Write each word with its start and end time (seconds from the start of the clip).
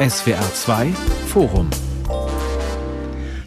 SWR 0.00 0.50
2 0.52 0.92
Forum 1.28 1.70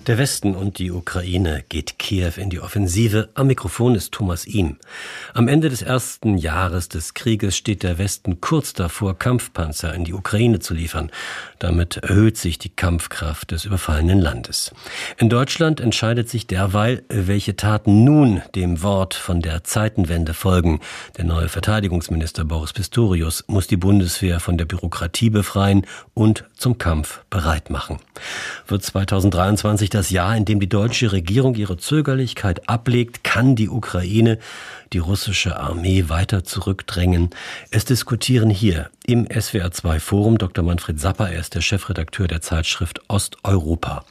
der 0.07 0.17
Westen 0.17 0.55
und 0.55 0.79
die 0.79 0.89
Ukraine 0.89 1.65
geht 1.67 1.99
Kiew 1.99 2.31
in 2.37 2.49
die 2.49 2.61
Offensive. 2.61 3.27
Am 3.33 3.47
Mikrofon 3.47 3.93
ist 3.93 4.13
Thomas 4.13 4.45
Ihm. 4.45 4.77
Am 5.33 5.49
Ende 5.49 5.67
des 5.67 5.81
ersten 5.81 6.37
Jahres 6.37 6.87
des 6.87 7.13
Krieges 7.13 7.57
steht 7.57 7.83
der 7.83 7.97
Westen 7.97 8.39
kurz 8.39 8.71
davor, 8.71 9.19
Kampfpanzer 9.19 9.93
in 9.93 10.05
die 10.05 10.13
Ukraine 10.13 10.59
zu 10.59 10.73
liefern. 10.73 11.11
Damit 11.59 11.97
erhöht 11.97 12.37
sich 12.37 12.57
die 12.57 12.69
Kampfkraft 12.69 13.51
des 13.51 13.65
überfallenen 13.65 14.19
Landes. 14.19 14.73
In 15.17 15.29
Deutschland 15.29 15.81
entscheidet 15.81 16.29
sich 16.29 16.47
derweil, 16.47 17.03
welche 17.09 17.57
Taten 17.57 18.05
nun 18.05 18.41
dem 18.55 18.81
Wort 18.83 19.13
von 19.13 19.41
der 19.41 19.65
Zeitenwende 19.65 20.33
folgen. 20.33 20.79
Der 21.17 21.25
neue 21.25 21.49
Verteidigungsminister 21.49 22.45
Boris 22.45 22.71
Pistorius 22.71 23.43
muss 23.47 23.67
die 23.67 23.77
Bundeswehr 23.77 24.39
von 24.39 24.57
der 24.57 24.65
Bürokratie 24.65 25.29
befreien 25.29 25.85
und 26.13 26.45
zum 26.55 26.77
Kampf 26.77 27.25
bereit 27.29 27.69
machen. 27.69 27.97
Wird 28.67 28.83
2023 28.83 29.89
das 29.97 30.11
Jahr, 30.11 30.37
in 30.37 30.45
dem 30.45 30.59
die 30.59 30.69
deutsche 30.69 31.11
Regierung 31.11 31.55
ihre 31.55 31.75
Zögerlichkeit 31.75 32.69
ablegt, 32.69 33.23
kann 33.23 33.55
die 33.55 33.67
Ukraine 33.67 34.37
die 34.93 34.99
russische 34.99 35.57
Armee 35.57 36.05
weiter 36.07 36.43
zurückdrängen. 36.43 37.31
Es 37.71 37.83
diskutieren 37.83 38.51
hier 38.51 38.91
im 39.07 39.25
SWR2 39.25 39.99
Forum 39.99 40.37
Dr. 40.37 40.63
Manfred 40.63 40.99
Sapper, 40.99 41.31
er 41.31 41.39
ist 41.39 41.55
der 41.55 41.61
Chefredakteur 41.61 42.27
der 42.27 42.41
Zeitschrift 42.41 43.01
Osteuropa. 43.07 44.05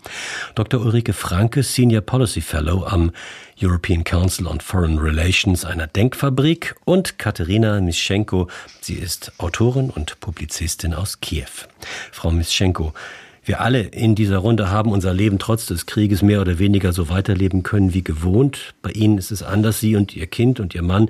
Dr. 0.57 0.81
Ulrike 0.81 1.13
Franke, 1.13 1.63
Senior 1.63 2.01
Policy 2.01 2.41
Fellow 2.41 2.85
am 2.85 3.13
European 3.63 4.03
Council 4.03 4.49
on 4.49 4.61
Foreign 4.61 4.99
Relations 4.99 5.65
einer 5.65 5.87
Denkfabrik 5.87 6.75
und 6.85 7.17
Katharina 7.21 7.81
Mischenko, 7.81 8.49
sie 8.81 8.95
ist 8.95 9.33
Autorin 9.39 9.91
und 9.91 10.19
Publizistin 10.19 10.95
aus 10.95 11.21
Kiew. 11.21 11.47
Frau 12.11 12.33
Mischenko, 12.33 12.93
wir 13.47 13.61
alle 13.61 13.81
in 13.83 14.17
dieser 14.17 14.39
Runde 14.39 14.71
haben 14.71 14.91
unser 14.91 15.15
Leben 15.15 15.39
trotz 15.39 15.67
des 15.67 15.87
Krieges 15.87 16.21
mehr 16.21 16.41
oder 16.41 16.59
weniger 16.59 16.93
so 16.93 17.09
weiterleben 17.09 17.63
können 17.63 17.95
wie 17.95 18.03
gewohnt. 18.03 18.75
Bei 18.83 18.91
Ihnen 18.91 19.19
ist 19.19 19.31
es 19.31 19.45
anders. 19.45 19.79
Sie 19.79 19.95
und 19.95 20.17
Ihr 20.17 20.27
Kind 20.27 20.59
und 20.59 20.75
Ihr 20.75 20.83
Mann. 20.83 21.09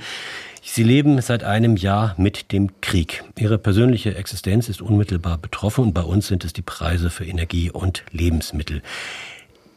Sie 0.62 0.83
leben 0.83 1.20
seit 1.22 1.44
einem 1.44 1.77
Jahr 1.77 2.14
mit 2.19 2.52
dem 2.52 2.80
Krieg. 2.83 3.25
Ihre 3.38 3.56
persönliche 3.56 4.16
Existenz 4.16 4.69
ist 4.69 4.83
unmittelbar 4.83 5.38
betroffen 5.38 5.84
und 5.84 5.94
bei 5.94 6.02
uns 6.02 6.27
sind 6.27 6.44
es 6.44 6.52
die 6.52 6.62
Preise 6.62 7.08
für 7.08 7.25
Energie 7.25 7.70
und 7.70 8.02
Lebensmittel. 8.10 8.82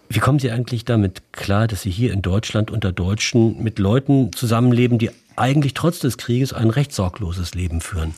Wie 0.09 0.19
kommen 0.19 0.39
Sie 0.39 0.51
eigentlich 0.51 0.83
damit 0.83 1.31
klar, 1.31 1.67
dass 1.67 1.83
Sie 1.83 1.91
hier 1.91 2.11
in 2.11 2.21
Deutschland 2.21 2.71
unter 2.71 2.91
Deutschen 2.91 3.63
mit 3.63 3.79
Leuten 3.79 4.33
zusammenleben, 4.33 4.97
die 4.97 5.11
eigentlich 5.37 5.75
trotz 5.75 5.99
des 5.99 6.17
Krieges 6.17 6.51
ein 6.51 6.71
recht 6.71 6.91
sorgloses 6.91 7.53
Leben 7.53 7.79
führen? 7.79 8.15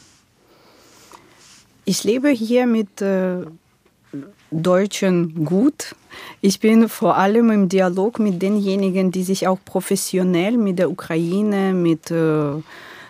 Ich 1.83 2.03
lebe 2.03 2.29
hier 2.29 2.65
mit 2.65 3.01
äh, 3.01 3.41
Deutschen 4.51 5.45
gut. 5.45 5.95
Ich 6.41 6.59
bin 6.59 6.89
vor 6.89 7.17
allem 7.17 7.49
im 7.51 7.69
Dialog 7.69 8.19
mit 8.19 8.41
denjenigen, 8.41 9.11
die 9.11 9.23
sich 9.23 9.47
auch 9.47 9.59
professionell 9.63 10.57
mit 10.57 10.79
der 10.79 10.91
Ukraine, 10.91 11.73
mit 11.73 12.11
äh, 12.11 12.51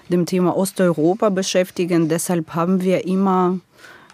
dem 0.09 0.25
Thema 0.25 0.55
Osteuropa 0.55 1.29
beschäftigen. 1.29 2.09
Deshalb 2.09 2.53
haben 2.53 2.81
wir 2.81 3.05
immer 3.05 3.59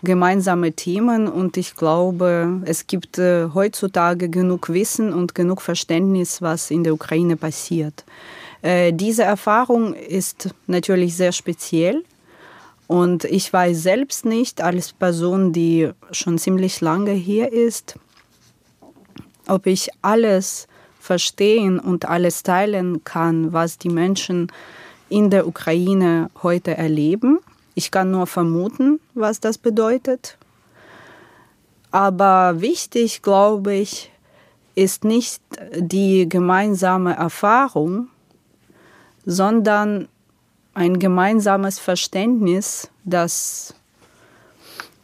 gemeinsame 0.04 0.72
Themen 0.72 1.28
und 1.28 1.58
ich 1.58 1.76
glaube, 1.76 2.62
es 2.66 2.88
gibt 2.88 3.18
äh, 3.18 3.50
heutzutage 3.54 4.30
genug 4.30 4.70
Wissen 4.70 5.12
und 5.12 5.36
genug 5.36 5.62
Verständnis, 5.62 6.42
was 6.42 6.72
in 6.72 6.84
der 6.84 6.94
Ukraine 6.94 7.36
passiert. 7.36 8.06
Äh, 8.62 8.94
diese 8.94 9.24
Erfahrung 9.24 9.94
ist 9.94 10.50
natürlich 10.68 11.16
sehr 11.16 11.32
speziell 11.32 12.04
und 12.88 13.26
ich 13.26 13.52
weiß 13.52 13.84
selbst 13.84 14.26
nicht, 14.26 14.62
als 14.62 14.94
Person, 14.94 15.52
die 15.52 15.92
schon 16.12 16.38
ziemlich 16.38 16.82
lange 16.82 17.12
hier 17.12 17.52
ist, 17.52 18.00
ob 19.48 19.68
ich 19.68 19.90
alles 20.02 20.68
verstehen 21.00 21.80
und 21.80 22.06
alles 22.06 22.44
teilen 22.44 23.04
kann, 23.04 23.54
was 23.54 23.78
die 23.78 23.90
Menschen 23.90 24.52
in 25.10 25.30
der 25.30 25.48
Ukraine 25.48 26.30
heute 26.44 26.76
erleben. 26.76 27.40
Ich 27.76 27.92
kann 27.92 28.12
nur 28.12 28.28
vermuten, 28.28 29.00
was 29.14 29.40
das 29.40 29.58
bedeutet. 29.58 30.38
Aber 31.92 32.60
wichtig, 32.60 33.22
glaube 33.22 33.74
ich, 33.74 34.12
ist 34.76 35.04
nicht 35.04 35.42
die 35.76 36.28
gemeinsame 36.28 37.16
Erfahrung, 37.16 38.10
sondern 39.26 40.08
ein 40.78 41.00
gemeinsames 41.00 41.80
Verständnis, 41.80 42.92
dass 43.04 43.74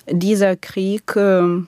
dieser 0.07 0.55
Krieg 0.55 1.15
äh, 1.15 1.63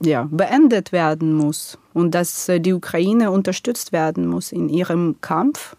ja, 0.00 0.28
beendet 0.30 0.92
werden 0.92 1.34
muss 1.34 1.76
und 1.92 2.14
dass 2.14 2.48
äh, 2.48 2.60
die 2.60 2.72
Ukraine 2.72 3.32
unterstützt 3.32 3.90
werden 3.90 4.28
muss 4.28 4.52
in 4.52 4.68
ihrem 4.68 5.16
Kampf. 5.22 5.74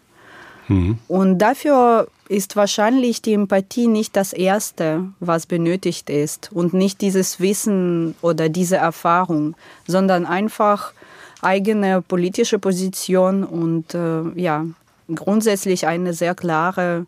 Mhm. 0.68 0.98
Und 1.08 1.38
dafür 1.38 2.08
ist 2.28 2.54
wahrscheinlich 2.54 3.22
die 3.22 3.32
Empathie 3.32 3.86
nicht 3.86 4.14
das 4.14 4.34
Erste, 4.34 5.08
was 5.20 5.46
benötigt 5.46 6.10
ist 6.10 6.50
und 6.52 6.74
nicht 6.74 7.00
dieses 7.00 7.40
Wissen 7.40 8.14
oder 8.20 8.50
diese 8.50 8.76
Erfahrung, 8.76 9.56
sondern 9.86 10.26
einfach 10.26 10.92
eigene 11.40 12.02
politische 12.02 12.58
Position 12.58 13.42
und 13.42 13.94
äh, 13.94 14.22
ja, 14.34 14.66
grundsätzlich 15.14 15.86
eine 15.86 16.12
sehr 16.12 16.34
klare 16.34 17.06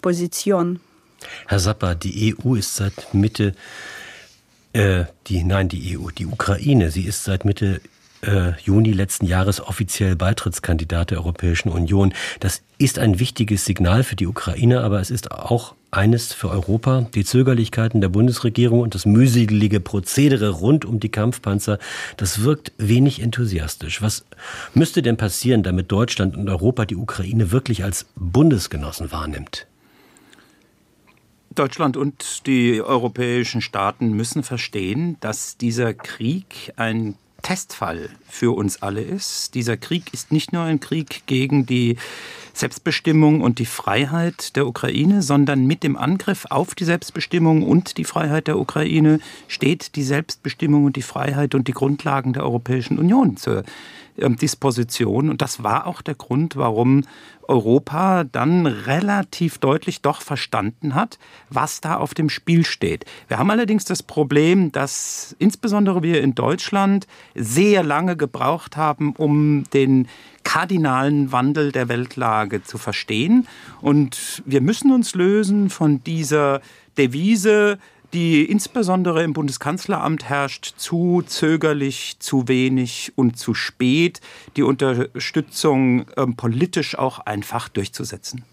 Position. 0.00 0.80
Herr 1.46 1.58
Sapper, 1.58 1.94
die 1.94 2.36
EU 2.44 2.54
ist 2.54 2.76
seit 2.76 3.12
Mitte, 3.12 3.54
äh, 4.72 5.04
die, 5.26 5.42
nein, 5.42 5.68
die 5.68 5.98
EU, 5.98 6.10
die 6.10 6.26
Ukraine, 6.26 6.90
sie 6.90 7.02
ist 7.02 7.24
seit 7.24 7.44
Mitte 7.44 7.80
äh, 8.22 8.52
Juni 8.62 8.92
letzten 8.92 9.26
Jahres 9.26 9.60
offiziell 9.60 10.16
Beitrittskandidat 10.16 11.10
der 11.10 11.18
Europäischen 11.18 11.70
Union. 11.70 12.12
Das 12.40 12.62
ist 12.78 12.98
ein 12.98 13.18
wichtiges 13.18 13.64
Signal 13.64 14.04
für 14.04 14.16
die 14.16 14.26
Ukraine, 14.26 14.82
aber 14.82 15.00
es 15.00 15.10
ist 15.10 15.30
auch 15.30 15.74
eines 15.90 16.32
für 16.32 16.50
Europa. 16.50 17.06
Die 17.14 17.24
Zögerlichkeiten 17.24 18.00
der 18.00 18.08
Bundesregierung 18.08 18.80
und 18.80 18.94
das 18.94 19.06
mühselige 19.06 19.80
Prozedere 19.80 20.50
rund 20.50 20.84
um 20.84 21.00
die 21.00 21.08
Kampfpanzer, 21.08 21.78
das 22.16 22.42
wirkt 22.42 22.72
wenig 22.78 23.20
enthusiastisch. 23.20 24.02
Was 24.02 24.24
müsste 24.74 25.02
denn 25.02 25.16
passieren, 25.16 25.62
damit 25.62 25.90
Deutschland 25.90 26.36
und 26.36 26.48
Europa 26.48 26.84
die 26.84 26.96
Ukraine 26.96 27.50
wirklich 27.50 27.84
als 27.84 28.06
Bundesgenossen 28.16 29.12
wahrnimmt? 29.12 29.66
Deutschland 31.54 31.96
und 31.96 32.46
die 32.46 32.80
europäischen 32.80 33.62
Staaten 33.62 34.12
müssen 34.12 34.42
verstehen, 34.42 35.16
dass 35.20 35.56
dieser 35.56 35.92
Krieg 35.92 36.72
ein 36.76 37.16
Testfall 37.42 38.10
für 38.28 38.56
uns 38.56 38.82
alle 38.82 39.00
ist. 39.00 39.54
Dieser 39.54 39.76
Krieg 39.76 40.12
ist 40.12 40.32
nicht 40.32 40.52
nur 40.52 40.62
ein 40.62 40.80
Krieg 40.80 41.22
gegen 41.26 41.66
die 41.66 41.96
Selbstbestimmung 42.52 43.40
und 43.40 43.60
die 43.60 43.66
Freiheit 43.66 44.56
der 44.56 44.66
Ukraine, 44.66 45.22
sondern 45.22 45.66
mit 45.66 45.82
dem 45.84 45.96
Angriff 45.96 46.46
auf 46.50 46.74
die 46.74 46.84
Selbstbestimmung 46.84 47.62
und 47.62 47.98
die 47.98 48.04
Freiheit 48.04 48.48
der 48.48 48.58
Ukraine 48.58 49.20
steht 49.46 49.94
die 49.94 50.02
Selbstbestimmung 50.02 50.84
und 50.84 50.96
die 50.96 51.02
Freiheit 51.02 51.54
und 51.54 51.68
die 51.68 51.72
Grundlagen 51.72 52.32
der 52.32 52.42
Europäischen 52.42 52.98
Union 52.98 53.36
zur 53.36 53.62
Disposition. 54.18 55.30
Und 55.30 55.42
das 55.42 55.62
war 55.62 55.86
auch 55.86 56.02
der 56.02 56.14
Grund, 56.14 56.56
warum 56.56 57.04
Europa 57.48 58.24
dann 58.24 58.66
relativ 58.66 59.58
deutlich 59.58 60.02
doch 60.02 60.20
verstanden 60.20 60.94
hat, 60.94 61.18
was 61.48 61.80
da 61.80 61.96
auf 61.96 62.12
dem 62.12 62.28
Spiel 62.28 62.64
steht. 62.64 63.06
Wir 63.26 63.38
haben 63.38 63.50
allerdings 63.50 63.84
das 63.84 64.02
Problem, 64.02 64.70
dass 64.70 65.34
insbesondere 65.38 66.02
wir 66.02 66.20
in 66.20 66.34
Deutschland 66.34 67.06
sehr 67.34 67.82
lange 67.82 68.16
gebraucht 68.16 68.76
haben, 68.76 69.14
um 69.16 69.64
den 69.72 70.08
kardinalen 70.44 71.32
Wandel 71.32 71.72
der 71.72 71.88
Weltlage 71.88 72.62
zu 72.62 72.78
verstehen. 72.78 73.46
Und 73.80 74.42
wir 74.46 74.60
müssen 74.60 74.92
uns 74.92 75.14
lösen 75.14 75.70
von 75.70 76.02
dieser 76.04 76.60
Devise, 76.96 77.78
die 78.12 78.44
insbesondere 78.44 79.22
im 79.22 79.32
Bundeskanzleramt 79.32 80.28
herrscht, 80.28 80.74
zu 80.76 81.22
zögerlich, 81.26 82.16
zu 82.18 82.48
wenig 82.48 83.12
und 83.16 83.38
zu 83.38 83.54
spät, 83.54 84.20
die 84.56 84.62
Unterstützung 84.62 86.08
äh, 86.16 86.26
politisch 86.26 86.98
auch 86.98 87.18
einfach 87.20 87.68
durchzusetzen. 87.68 88.44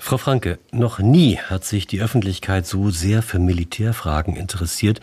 Frau 0.00 0.16
Franke, 0.16 0.60
noch 0.70 1.00
nie 1.00 1.38
hat 1.38 1.64
sich 1.64 1.88
die 1.88 2.00
Öffentlichkeit 2.00 2.66
so 2.66 2.90
sehr 2.90 3.20
für 3.20 3.40
Militärfragen 3.40 4.36
interessiert. 4.36 5.00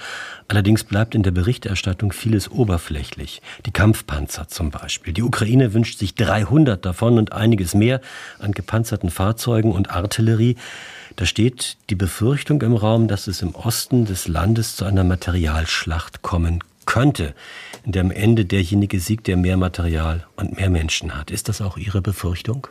Allerdings 0.47 0.85
bleibt 0.85 1.15
in 1.15 1.21
der 1.21 1.31
Berichterstattung 1.31 2.13
vieles 2.13 2.49
oberflächlich. 2.49 3.41
Die 3.65 3.71
Kampfpanzer 3.71 4.47
zum 4.47 4.71
Beispiel. 4.71 5.11
Die 5.11 5.21
Ukraine 5.21 5.73
wünscht 5.73 5.99
sich 5.99 6.15
300 6.15 6.83
davon 6.83 7.17
und 7.17 7.33
einiges 7.33 7.75
mehr 7.75 7.99
an 8.39 8.53
gepanzerten 8.53 9.09
Fahrzeugen 9.09 9.73
und 9.73 9.91
Artillerie. 9.91 10.55
Da 11.15 11.25
steht 11.25 11.77
die 11.89 11.95
Befürchtung 11.95 12.61
im 12.61 12.73
Raum, 12.75 13.07
dass 13.07 13.27
es 13.27 13.41
im 13.41 13.55
Osten 13.55 14.05
des 14.05 14.27
Landes 14.27 14.75
zu 14.75 14.83
einer 14.83 15.05
Materialschlacht 15.05 16.21
kommen 16.21 16.61
könnte, 16.85 17.33
in 17.85 17.93
der 17.93 18.01
am 18.01 18.11
Ende 18.11 18.45
derjenige 18.45 18.99
siegt, 18.99 19.27
der 19.27 19.37
mehr 19.37 19.55
Material 19.55 20.25
und 20.35 20.57
mehr 20.57 20.69
Menschen 20.69 21.15
hat. 21.15 21.31
Ist 21.31 21.47
das 21.47 21.61
auch 21.61 21.77
Ihre 21.77 22.01
Befürchtung? 22.01 22.67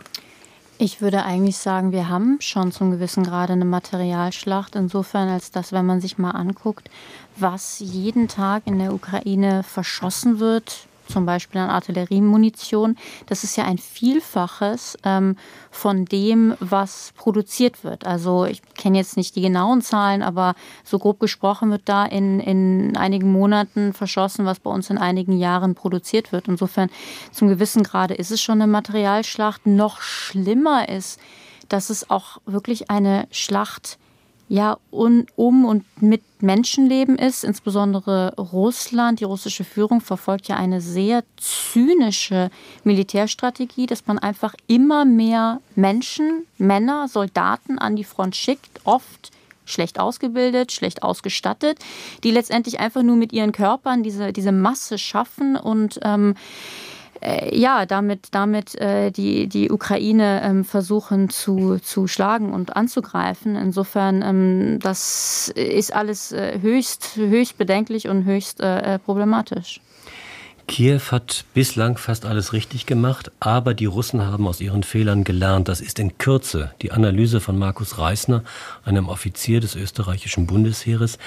Ich 0.77 1.01
würde 1.01 1.25
eigentlich 1.25 1.57
sagen, 1.57 1.93
wir 1.93 2.09
haben 2.09 2.39
schon 2.41 2.73
zum 2.73 2.91
gewissen 2.91 3.25
Grade 3.25 3.53
eine 3.53 3.65
Materialschlacht. 3.65 4.75
Insofern, 4.75 5.29
als 5.29 5.51
dass, 5.51 5.73
wenn 5.73 5.87
man 5.87 6.01
sich 6.01 6.19
mal 6.19 6.33
anguckt, 6.33 6.91
was 7.37 7.79
jeden 7.79 8.29
Tag 8.29 8.67
in 8.67 8.79
der 8.79 8.93
Ukraine 8.93 9.63
verschossen 9.63 10.41
wird, 10.41 10.87
zum 11.15 11.27
Beispiel 11.27 11.61
an 11.61 11.71
Artilleriemunition, 11.71 12.97
das 13.27 13.45
ist 13.45 13.57
ja 13.57 13.65
ein 13.65 13.79
Vielfaches 13.79 14.99
ähm, 15.05 15.37
von 15.71 16.07
dem, 16.07 16.57
was 16.59 17.13
produziert 17.17 17.85
wird. 17.85 18.05
Also 18.05 18.47
ich 18.47 18.63
kenne 18.75 18.99
jetzt 18.99 19.17
nicht 19.17 19.37
die 19.37 19.41
genauen 19.41 19.81
Zahlen, 19.81 20.23
aber 20.25 20.57
so 20.83 20.99
grob 20.99 21.21
gesprochen 21.21 21.71
wird 21.71 21.83
da 21.85 22.05
in, 22.05 22.41
in 22.41 22.97
einigen 22.97 23.31
Monaten 23.31 23.93
verschossen, 23.93 24.45
was 24.45 24.59
bei 24.59 24.71
uns 24.71 24.91
in 24.91 24.99
einigen 24.99 25.39
Jahren 25.39 25.77
produziert 25.77 26.33
wird. 26.33 26.49
Insofern 26.49 26.91
zum 27.31 27.47
gewissen 27.47 27.85
Grade 27.85 28.15
ist 28.15 28.33
es 28.33 28.43
schon 28.43 28.61
eine 28.61 28.71
Materialschlacht. 28.71 29.67
Noch 29.67 30.01
schlimmer 30.01 30.89
ist, 30.89 31.21
dass 31.69 31.91
es 31.91 32.11
auch 32.11 32.39
wirklich 32.45 32.91
eine 32.91 33.29
Schlacht 33.31 33.99
ja 34.49 34.79
un, 34.91 35.27
um 35.37 35.65
und 35.65 35.85
mit 36.03 36.23
Menschenleben 36.41 37.17
ist. 37.17 37.45
Insbesondere 37.45 38.35
Russland, 38.37 39.21
die 39.21 39.25
russische 39.25 39.65
Führung 39.65 40.01
verfolgt 40.01 40.49
ja 40.49 40.57
eine 40.57 40.81
sehr 40.81 41.25
zynische 41.37 42.51
Militärstrategie, 42.85 43.87
dass 43.87 44.07
man 44.07 44.19
einfach 44.19 44.55
immer 44.67 45.05
mehr 45.05 45.61
Menschen, 45.75 46.47
Männer, 46.59 47.09
Soldaten 47.09 47.79
an 47.79 47.97
die 47.97 48.05
Front 48.05 48.37
schickt, 48.37 48.81
oft 48.85 49.31
schlecht 49.65 49.99
ausgebildet, 49.99 50.73
schlecht 50.73 51.03
ausgestattet, 51.03 51.79
die 52.23 52.31
letztendlich 52.31 52.81
einfach 52.81 53.03
nur 53.03 53.17
mit 53.17 53.33
ihren 53.33 53.53
Körpern 53.53 54.03
diese, 54.03 54.33
diese 54.33 54.53
Masse 54.53 54.99
schaffen 54.99 55.57
und 55.57 56.01
ähm, 56.03 56.35
äh, 57.25 57.59
ja, 57.59 57.87
damit, 57.87 58.29
damit 58.33 58.75
äh, 58.75 59.11
die, 59.11 59.49
die 59.49 59.71
Ukraine 59.71 60.43
ähm, 60.43 60.65
versuchen 60.65 61.31
zu, 61.31 61.79
zu 61.79 62.07
schlagen 62.07 62.53
und 62.53 62.77
anzugreifen. 62.77 63.57
Insofern, 63.57 64.23
ähm, 64.23 64.79
das 64.81 65.49
ist 65.55 65.95
alles 65.95 66.33
äh, 66.33 66.61
höchst, 66.61 67.17
höchst 67.17 67.57
bedenklich 67.57 68.09
und 68.09 68.25
höchst 68.25 68.61
äh, 68.61 68.95
äh, 68.95 68.99
problematisch. 68.99 69.81
Kiew 70.67 71.01
hat 71.11 71.45
bislang 71.53 71.99
fast 71.99 72.25
alles 72.25 72.55
richtig 72.55 72.87
gemacht, 72.87 73.31
aber 73.39 73.75
die 73.75 73.85
Russen 73.85 74.23
haben 74.23 74.47
aus 74.47 74.63
ihren 74.63 74.83
Fehlern 74.83 75.23
gelernt. 75.23 75.69
Das 75.69 75.81
ist 75.83 75.99
in 75.99 76.17
Kürze 76.17 76.73
die 76.81 76.91
Analyse 76.91 77.41
von 77.41 77.59
Markus 77.59 77.99
Reisner, 77.99 78.43
einem 78.85 79.09
Offizier 79.09 79.61
des 79.61 79.77
österreichischen 79.77 80.47
Bundesheeres. 80.47 81.19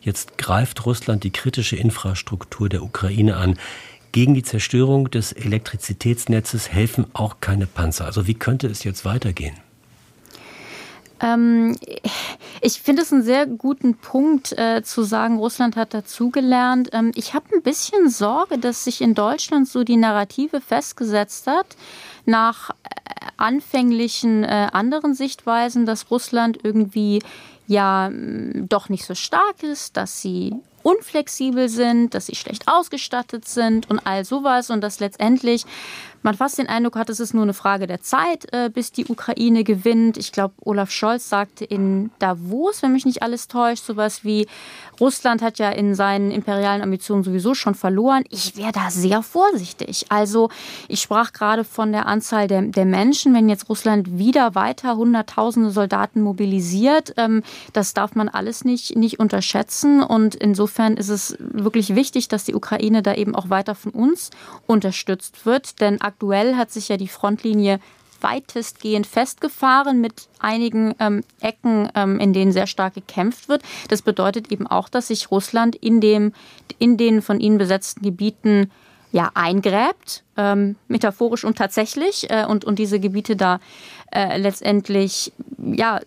Jetzt 0.00 0.38
greift 0.38 0.86
Russland 0.86 1.24
die 1.24 1.30
kritische 1.30 1.76
Infrastruktur 1.76 2.70
der 2.70 2.82
Ukraine 2.82 3.36
an. 3.36 3.58
Gegen 4.16 4.32
die 4.32 4.42
Zerstörung 4.42 5.10
des 5.10 5.32
Elektrizitätsnetzes 5.32 6.72
helfen 6.72 7.04
auch 7.12 7.36
keine 7.42 7.66
Panzer. 7.66 8.06
Also 8.06 8.26
wie 8.26 8.32
könnte 8.32 8.66
es 8.66 8.82
jetzt 8.82 9.04
weitergehen? 9.04 9.54
Ähm, 11.20 11.76
ich 12.62 12.80
finde 12.80 13.02
es 13.02 13.12
einen 13.12 13.24
sehr 13.24 13.44
guten 13.44 13.94
Punkt 13.94 14.52
äh, 14.52 14.82
zu 14.82 15.02
sagen, 15.02 15.36
Russland 15.36 15.76
hat 15.76 15.92
dazugelernt. 15.92 16.88
Ähm, 16.94 17.12
ich 17.14 17.34
habe 17.34 17.44
ein 17.54 17.60
bisschen 17.60 18.08
Sorge, 18.08 18.56
dass 18.56 18.84
sich 18.84 19.02
in 19.02 19.12
Deutschland 19.12 19.68
so 19.68 19.84
die 19.84 19.98
Narrative 19.98 20.62
festgesetzt 20.62 21.46
hat, 21.46 21.76
nach 22.24 22.70
äh, 22.70 22.74
anfänglichen 23.36 24.44
äh, 24.44 24.68
anderen 24.72 25.12
Sichtweisen, 25.12 25.84
dass 25.84 26.10
Russland 26.10 26.60
irgendwie 26.62 27.22
ja 27.66 28.10
doch 28.10 28.88
nicht 28.88 29.04
so 29.04 29.14
stark 29.14 29.62
ist, 29.62 29.98
dass 29.98 30.22
sie 30.22 30.54
unflexibel 30.86 31.68
sind, 31.68 32.14
dass 32.14 32.26
sie 32.26 32.36
schlecht 32.36 32.68
ausgestattet 32.68 33.48
sind 33.48 33.90
und 33.90 34.06
all 34.06 34.24
sowas. 34.24 34.70
Und 34.70 34.82
dass 34.82 35.00
letztendlich 35.00 35.64
man 36.26 36.34
fast 36.34 36.58
den 36.58 36.68
Eindruck 36.68 36.96
hat, 36.96 37.08
es 37.08 37.20
ist 37.20 37.34
nur 37.34 37.44
eine 37.44 37.54
Frage 37.54 37.86
der 37.86 38.02
Zeit, 38.02 38.52
äh, 38.52 38.68
bis 38.68 38.90
die 38.90 39.06
Ukraine 39.06 39.62
gewinnt. 39.64 40.18
Ich 40.18 40.32
glaube, 40.32 40.54
Olaf 40.60 40.90
Scholz 40.90 41.28
sagte 41.28 41.64
in 41.64 42.10
Davos, 42.18 42.82
wenn 42.82 42.92
mich 42.92 43.06
nicht 43.06 43.22
alles 43.22 43.46
täuscht, 43.46 43.84
sowas 43.84 44.24
wie 44.24 44.48
Russland 45.00 45.40
hat 45.40 45.58
ja 45.58 45.70
in 45.70 45.94
seinen 45.94 46.30
imperialen 46.32 46.82
Ambitionen 46.82 47.22
sowieso 47.22 47.54
schon 47.54 47.74
verloren. 47.74 48.24
Ich 48.28 48.56
wäre 48.56 48.72
da 48.72 48.90
sehr 48.90 49.22
vorsichtig. 49.22 50.06
Also 50.08 50.50
ich 50.88 51.00
sprach 51.00 51.32
gerade 51.32 51.64
von 51.64 51.92
der 51.92 52.06
Anzahl 52.06 52.48
der, 52.48 52.62
der 52.62 52.86
Menschen. 52.86 53.32
Wenn 53.32 53.48
jetzt 53.48 53.68
Russland 53.68 54.18
wieder 54.18 54.54
weiter 54.54 54.96
Hunderttausende 54.96 55.70
Soldaten 55.70 56.22
mobilisiert, 56.22 57.14
ähm, 57.18 57.42
das 57.72 57.94
darf 57.94 58.16
man 58.16 58.28
alles 58.28 58.64
nicht, 58.64 58.96
nicht 58.96 59.20
unterschätzen. 59.20 60.02
Und 60.02 60.34
insofern 60.34 60.96
ist 60.96 61.08
es 61.08 61.36
wirklich 61.38 61.94
wichtig, 61.94 62.26
dass 62.26 62.42
die 62.42 62.54
Ukraine 62.54 63.02
da 63.02 63.14
eben 63.14 63.36
auch 63.36 63.48
weiter 63.48 63.76
von 63.76 63.92
uns 63.92 64.30
unterstützt 64.66 65.46
wird. 65.46 65.80
Denn 65.80 66.00
hat 66.20 66.70
sich 66.70 66.88
ja 66.88 66.96
die 66.96 67.08
Frontlinie 67.08 67.80
weitestgehend 68.20 69.06
festgefahren 69.06 70.00
mit 70.00 70.28
einigen 70.38 70.94
ähm, 70.98 71.22
Ecken, 71.40 71.88
ähm, 71.94 72.18
in 72.18 72.32
denen 72.32 72.52
sehr 72.52 72.66
stark 72.66 72.94
gekämpft 72.94 73.48
wird. 73.48 73.62
Das 73.88 74.02
bedeutet 74.02 74.50
eben 74.50 74.66
auch, 74.66 74.88
dass 74.88 75.08
sich 75.08 75.30
Russland 75.30 75.76
in, 75.76 76.00
dem, 76.00 76.32
in 76.78 76.96
den 76.96 77.22
von 77.22 77.40
ihnen 77.40 77.58
besetzten 77.58 78.02
Gebieten 78.02 78.70
ja, 79.12 79.30
eingräbt, 79.34 80.24
ähm, 80.36 80.76
metaphorisch 80.88 81.44
und 81.44 81.56
tatsächlich, 81.56 82.30
äh, 82.30 82.44
und, 82.46 82.64
und 82.64 82.78
diese 82.78 83.00
Gebiete 83.00 83.36
da 83.36 83.60
äh, 84.12 84.38
letztendlich 84.38 85.32
ja, 85.58 86.00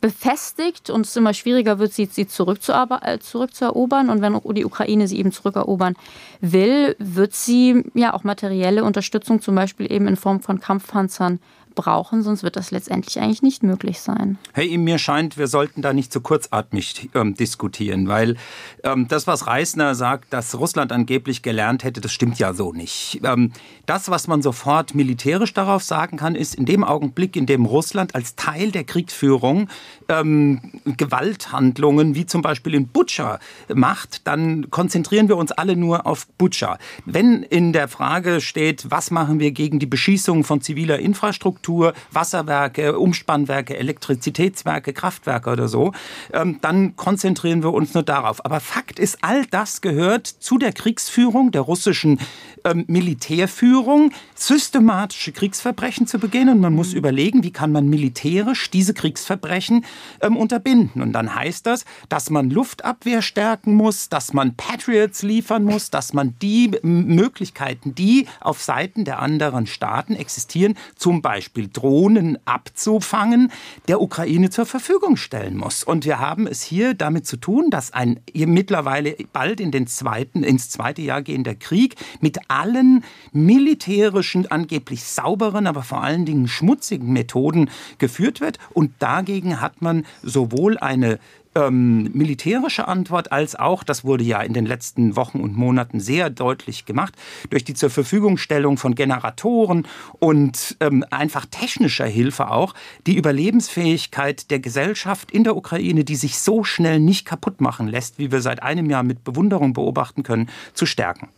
befestigt 0.00 0.90
und 0.90 1.06
es 1.06 1.16
immer 1.16 1.32
schwieriger 1.34 1.78
wird, 1.78 1.92
sie, 1.92 2.06
sie 2.06 2.22
äh, 2.22 3.18
zurückzuerobern. 3.18 4.10
Und 4.10 4.20
wenn 4.20 4.38
die 4.54 4.64
Ukraine 4.64 5.06
sie 5.06 5.18
eben 5.18 5.32
zurückerobern 5.32 5.94
will, 6.40 6.96
wird 6.98 7.34
sie 7.34 7.84
ja 7.94 8.14
auch 8.14 8.24
materielle 8.24 8.84
Unterstützung, 8.84 9.40
zum 9.40 9.54
Beispiel 9.54 9.90
eben 9.92 10.08
in 10.08 10.16
Form 10.16 10.40
von 10.40 10.60
Kampfpanzern, 10.60 11.40
brauchen, 11.74 12.22
sonst 12.22 12.42
wird 12.42 12.56
das 12.56 12.70
letztendlich 12.70 13.20
eigentlich 13.20 13.42
nicht 13.42 13.62
möglich 13.62 14.00
sein. 14.00 14.38
Hey, 14.52 14.76
mir 14.78 14.98
scheint, 14.98 15.36
wir 15.38 15.46
sollten 15.46 15.82
da 15.82 15.92
nicht 15.92 16.12
zu 16.12 16.20
kurzatmig 16.20 17.10
ähm, 17.14 17.34
diskutieren, 17.34 18.08
weil 18.08 18.36
ähm, 18.82 19.08
das, 19.08 19.26
was 19.26 19.46
Reisner 19.46 19.94
sagt, 19.94 20.32
dass 20.32 20.58
Russland 20.58 20.92
angeblich 20.92 21.42
gelernt 21.42 21.84
hätte, 21.84 22.00
das 22.00 22.12
stimmt 22.12 22.38
ja 22.38 22.54
so 22.54 22.72
nicht. 22.72 23.20
Ähm, 23.24 23.52
das, 23.86 24.08
was 24.08 24.28
man 24.28 24.42
sofort 24.42 24.94
militärisch 24.94 25.54
darauf 25.54 25.82
sagen 25.82 26.16
kann, 26.16 26.34
ist, 26.34 26.54
in 26.54 26.66
dem 26.66 26.84
Augenblick, 26.84 27.36
in 27.36 27.46
dem 27.46 27.64
Russland 27.64 28.14
als 28.14 28.36
Teil 28.36 28.70
der 28.70 28.84
Kriegsführung 28.84 29.68
ähm, 30.08 30.60
Gewalthandlungen, 30.84 32.14
wie 32.14 32.26
zum 32.26 32.42
Beispiel 32.42 32.74
in 32.74 32.88
Butscha, 32.88 33.38
macht, 33.72 34.26
dann 34.26 34.70
konzentrieren 34.70 35.28
wir 35.28 35.36
uns 35.36 35.52
alle 35.52 35.76
nur 35.76 36.06
auf 36.06 36.26
Butscha. 36.38 36.78
Wenn 37.04 37.42
in 37.42 37.72
der 37.72 37.88
Frage 37.88 38.40
steht, 38.40 38.90
was 38.90 39.10
machen 39.10 39.40
wir 39.40 39.52
gegen 39.52 39.78
die 39.78 39.86
Beschießung 39.86 40.44
von 40.44 40.60
ziviler 40.60 40.98
Infrastruktur, 40.98 41.94
Wasserwerke, 42.10 42.98
Umspannwerke, 42.98 43.76
Elektrizitätswerke, 43.76 44.92
Kraftwerke 44.92 45.50
oder 45.50 45.68
so, 45.68 45.92
ähm, 46.32 46.58
dann 46.60 46.96
konzentrieren 46.96 47.62
wir 47.62 47.72
uns 47.72 47.94
nur 47.94 48.02
darauf. 48.02 48.44
Aber 48.44 48.60
Fakt 48.60 48.98
ist, 48.98 49.18
all 49.22 49.46
das 49.46 49.80
gehört 49.80 50.26
zu 50.26 50.58
der 50.58 50.72
Kriegsführung 50.72 51.50
der 51.50 51.62
russischen 51.62 52.18
ähm, 52.64 52.84
Militärführung, 52.88 54.12
systematische 54.34 55.32
Kriegsverbrechen 55.32 56.06
zu 56.06 56.18
begehen. 56.18 56.48
Und 56.48 56.60
man 56.60 56.72
muss 56.72 56.92
überlegen, 56.92 57.42
wie 57.42 57.52
kann 57.52 57.72
man 57.72 57.88
militärisch 57.88 58.70
diese 58.70 58.94
Kriegsverbrechen 58.94 59.84
ähm, 60.20 60.36
unterbinden. 60.36 61.02
Und 61.02 61.12
dann 61.12 61.34
heißt 61.34 61.66
das, 61.66 61.84
dass 62.08 62.30
man 62.30 62.50
Luftabwehr 62.50 63.22
stärken 63.22 63.74
muss, 63.74 64.08
dass 64.08 64.32
man 64.32 64.54
Patriots 64.54 65.22
liefern 65.22 65.64
muss, 65.64 65.90
dass 65.90 66.12
man 66.12 66.34
die 66.40 66.72
Möglichkeiten, 66.82 67.94
die 67.94 68.26
auf 68.40 68.62
Seiten 68.62 69.04
der 69.04 69.20
anderen 69.20 69.66
Staaten 69.66 70.14
existieren, 70.14 70.76
zum 70.96 71.22
Beispiel 71.22 71.68
Drohnen 71.72 72.38
abzufangen, 72.44 73.50
der 73.88 74.00
Ukraine 74.00 74.50
zur 74.50 74.66
Verfügung 74.66 75.16
stellen 75.16 75.56
muss. 75.56 75.84
Und 75.84 76.04
wir 76.04 76.18
haben 76.18 76.46
es 76.46 76.62
hier 76.62 76.94
damit 76.94 77.26
zu 77.26 77.36
tun, 77.36 77.70
dass 77.70 77.92
ein 77.92 78.20
mittlerweile 78.32 79.16
bald 79.32 79.60
in 79.60 79.70
den 79.70 79.86
zweiten, 79.86 80.42
ins 80.42 80.70
zweite 80.70 81.02
Jahr 81.02 81.22
gehender 81.22 81.54
Krieg 81.54 81.96
mit 82.20 82.38
allen 82.48 83.04
militärischen, 83.32 84.50
angeblich 84.50 85.04
sauberen, 85.04 85.66
aber 85.66 85.82
vor 85.82 86.02
allen 86.02 86.24
Dingen 86.24 86.48
schmutzigen 86.48 87.12
Methoden 87.12 87.70
geführt 87.98 88.40
wird. 88.40 88.58
Und 88.72 88.92
dagegen 88.98 89.60
hat 89.60 89.82
man 89.84 90.04
sowohl 90.22 90.78
eine 90.78 91.20
ähm, 91.54 92.10
militärische 92.12 92.88
Antwort 92.88 93.32
als 93.32 93.56
auch, 93.56 93.84
das 93.84 94.04
wurde 94.04 94.24
ja 94.24 94.40
in 94.42 94.52
den 94.52 94.66
letzten 94.66 95.16
Wochen 95.16 95.40
und 95.40 95.56
Monaten 95.56 96.00
sehr 96.00 96.30
deutlich 96.30 96.84
gemacht, 96.84 97.14
durch 97.50 97.64
die 97.64 97.74
zur 97.74 97.90
Verfügungstellung 97.90 98.76
von 98.76 98.94
Generatoren 98.94 99.86
und 100.18 100.76
ähm, 100.80 101.04
einfach 101.10 101.46
technischer 101.46 102.06
Hilfe 102.06 102.50
auch, 102.50 102.74
die 103.06 103.16
Überlebensfähigkeit 103.16 104.50
der 104.50 104.58
Gesellschaft 104.58 105.30
in 105.30 105.44
der 105.44 105.56
Ukraine, 105.56 106.04
die 106.04 106.16
sich 106.16 106.38
so 106.38 106.64
schnell 106.64 107.00
nicht 107.00 107.24
kaputt 107.24 107.60
machen 107.60 107.88
lässt, 107.88 108.18
wie 108.18 108.32
wir 108.32 108.40
seit 108.40 108.62
einem 108.62 108.90
Jahr 108.90 109.02
mit 109.02 109.24
Bewunderung 109.24 109.72
beobachten 109.72 110.22
können, 110.22 110.48
zu 110.74 110.86
stärken. 110.86 111.28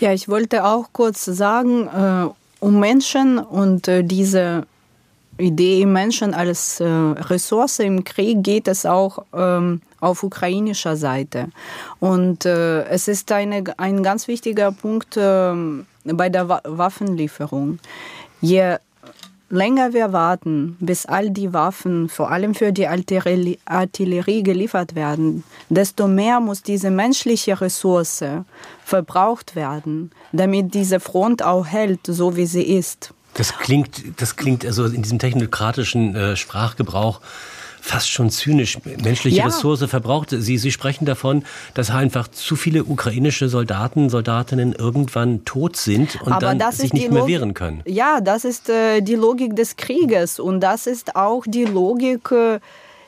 Ja, 0.00 0.12
ich 0.12 0.28
wollte 0.28 0.64
auch 0.64 0.88
kurz 0.92 1.24
sagen, 1.24 1.86
äh, 1.86 2.28
um 2.60 2.80
Menschen 2.80 3.38
und 3.38 3.88
äh, 3.88 4.02
diese 4.02 4.66
Idee 5.38 5.84
Menschen 5.84 6.32
als 6.32 6.80
äh, 6.80 6.84
Ressource 6.84 7.80
im 7.80 8.04
Krieg 8.04 8.42
geht 8.42 8.68
es 8.68 8.86
auch 8.86 9.24
ähm, 9.34 9.80
auf 10.00 10.22
ukrainischer 10.22 10.96
Seite. 10.96 11.48
Und 11.98 12.44
äh, 12.44 12.84
es 12.84 13.08
ist 13.08 13.32
eine, 13.32 13.64
ein 13.76 14.02
ganz 14.02 14.28
wichtiger 14.28 14.70
Punkt 14.70 15.16
äh, 15.16 15.54
bei 16.04 16.28
der 16.28 16.48
Wa 16.48 16.60
Waffenlieferung. 16.64 17.80
Je 18.40 18.76
länger 19.50 19.92
wir 19.92 20.12
warten, 20.12 20.76
bis 20.80 21.06
all 21.06 21.30
die 21.30 21.52
Waffen, 21.52 22.08
vor 22.08 22.30
allem 22.30 22.54
für 22.54 22.72
die 22.72 22.86
Artillerie 22.86 24.42
geliefert 24.42 24.94
werden, 24.94 25.44
desto 25.68 26.06
mehr 26.06 26.40
muss 26.40 26.62
diese 26.62 26.90
menschliche 26.90 27.60
Ressource 27.60 28.24
verbraucht 28.84 29.54
werden, 29.54 30.10
damit 30.32 30.74
diese 30.74 30.98
Front 30.98 31.42
auch 31.42 31.66
hält, 31.66 32.00
so 32.06 32.36
wie 32.36 32.46
sie 32.46 32.62
ist. 32.62 33.14
Das 33.34 33.56
klingt, 33.58 34.20
das 34.20 34.36
klingt 34.36 34.64
also 34.64 34.86
in 34.86 35.02
diesem 35.02 35.18
technokratischen 35.18 36.14
äh, 36.14 36.36
Sprachgebrauch 36.36 37.20
fast 37.84 38.10
schon 38.10 38.30
zynisch. 38.30 38.78
Menschliche 39.02 39.36
ja. 39.36 39.44
Ressource 39.44 39.84
verbraucht. 39.84 40.30
Sie, 40.30 40.56
Sie 40.56 40.72
sprechen 40.72 41.04
davon, 41.04 41.44
dass 41.74 41.90
einfach 41.90 42.28
zu 42.28 42.56
viele 42.56 42.84
ukrainische 42.84 43.50
Soldaten, 43.50 44.08
Soldatinnen 44.08 44.72
irgendwann 44.72 45.44
tot 45.44 45.76
sind 45.76 46.20
und 46.22 46.32
Aber 46.32 46.54
dann 46.54 46.72
sich 46.72 46.94
nicht 46.94 47.10
mehr 47.10 47.26
wehren 47.26 47.52
können. 47.52 47.82
Ja, 47.84 48.22
das 48.22 48.46
ist 48.46 48.70
äh, 48.70 49.02
die 49.02 49.16
Logik 49.16 49.54
des 49.54 49.76
Krieges 49.76 50.40
und 50.40 50.60
das 50.60 50.86
ist 50.86 51.14
auch 51.14 51.44
die 51.46 51.66
Logik, 51.66 52.30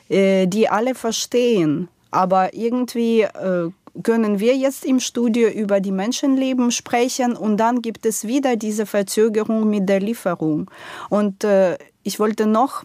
äh, 0.09 0.45
die 0.45 0.69
alle 0.69 0.93
verstehen. 0.93 1.87
Aber 2.11 2.53
irgendwie 2.53 3.21
äh, 3.21 3.71
können 4.03 4.39
wir 4.39 4.55
jetzt 4.55 4.85
im 4.85 4.99
Studio 4.99 5.49
über 5.49 5.79
die 5.79 5.91
Menschenleben 5.91 6.71
sprechen 6.71 7.35
und 7.35 7.57
dann 7.57 7.81
gibt 7.81 8.05
es 8.05 8.25
wieder 8.25 8.55
diese 8.55 8.85
Verzögerung 8.85 9.69
mit 9.69 9.87
der 9.89 9.99
Lieferung. 9.99 10.69
Und 11.09 11.43
äh, 11.43 11.77
ich 12.03 12.19
wollte 12.19 12.45
noch 12.45 12.83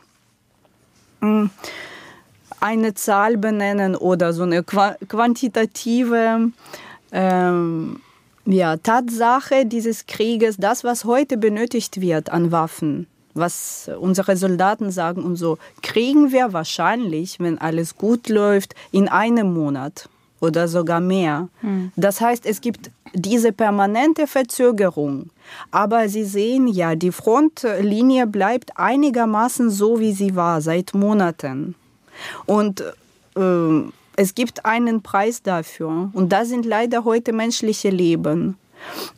mh, 1.20 1.28
hm, 1.28 1.50
eine 2.60 2.94
Zahl 2.94 3.36
benennen 3.36 3.96
oder 3.96 4.32
so 4.32 4.44
eine 4.44 4.62
quantitative 4.62 6.52
ähm, 7.10 8.00
ja, 8.44 8.76
Tatsache 8.76 9.66
dieses 9.66 10.06
Krieges, 10.06 10.56
das, 10.58 10.84
was 10.84 11.04
heute 11.04 11.36
benötigt 11.36 12.00
wird 12.00 12.30
an 12.30 12.52
Waffen, 12.52 13.06
was 13.34 13.90
unsere 14.00 14.36
Soldaten 14.36 14.90
sagen 14.90 15.24
und 15.24 15.36
so, 15.36 15.58
kriegen 15.82 16.32
wir 16.32 16.52
wahrscheinlich, 16.52 17.40
wenn 17.40 17.58
alles 17.58 17.96
gut 17.96 18.28
läuft, 18.28 18.74
in 18.90 19.08
einem 19.08 19.52
Monat 19.52 20.08
oder 20.42 20.66
sogar 20.66 21.00
mehr. 21.00 21.48
Mhm. 21.62 21.92
Das 21.96 22.20
heißt, 22.20 22.44
es 22.44 22.60
gibt 22.60 22.90
diese 23.14 23.52
permanente 23.52 24.26
Verzögerung. 24.26 25.30
Aber 25.70 26.08
Sie 26.08 26.24
sehen 26.24 26.66
ja, 26.66 26.96
die 26.96 27.12
Frontlinie 27.12 28.26
bleibt 28.26 28.76
einigermaßen 28.76 29.70
so, 29.70 30.00
wie 30.00 30.12
sie 30.12 30.34
war, 30.34 30.60
seit 30.60 30.94
Monaten. 30.94 31.76
Und 32.46 32.82
äh, 33.36 33.82
es 34.16 34.34
gibt 34.34 34.66
einen 34.66 35.02
Preis 35.02 35.42
dafür. 35.42 36.10
Und 36.12 36.32
das 36.32 36.48
sind 36.48 36.66
leider 36.66 37.04
heute 37.04 37.32
menschliche 37.32 37.90
Leben. 37.90 38.58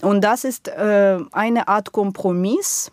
Und 0.02 0.22
das 0.22 0.44
ist 0.44 0.68
äh, 0.68 1.18
eine 1.32 1.68
Art 1.68 1.92
Kompromiss 1.92 2.92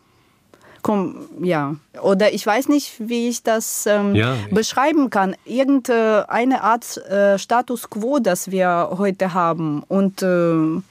ja, 1.42 1.76
oder 2.02 2.34
ich 2.34 2.46
weiß 2.46 2.70
nicht, 2.70 2.94
wie 3.00 3.30
ich 3.30 3.44
das 3.44 3.86
ähm, 3.86 4.16
ja. 4.16 4.36
beschreiben 4.52 5.10
kann. 5.10 5.36
Irgendeine 5.46 6.64
Art 6.64 6.98
äh, 6.98 7.38
Status 7.38 7.90
quo, 7.90 8.20
das 8.20 8.52
wir 8.52 8.90
heute 8.98 9.34
haben. 9.34 9.84
Und 9.88 10.22
äh, 10.22 10.82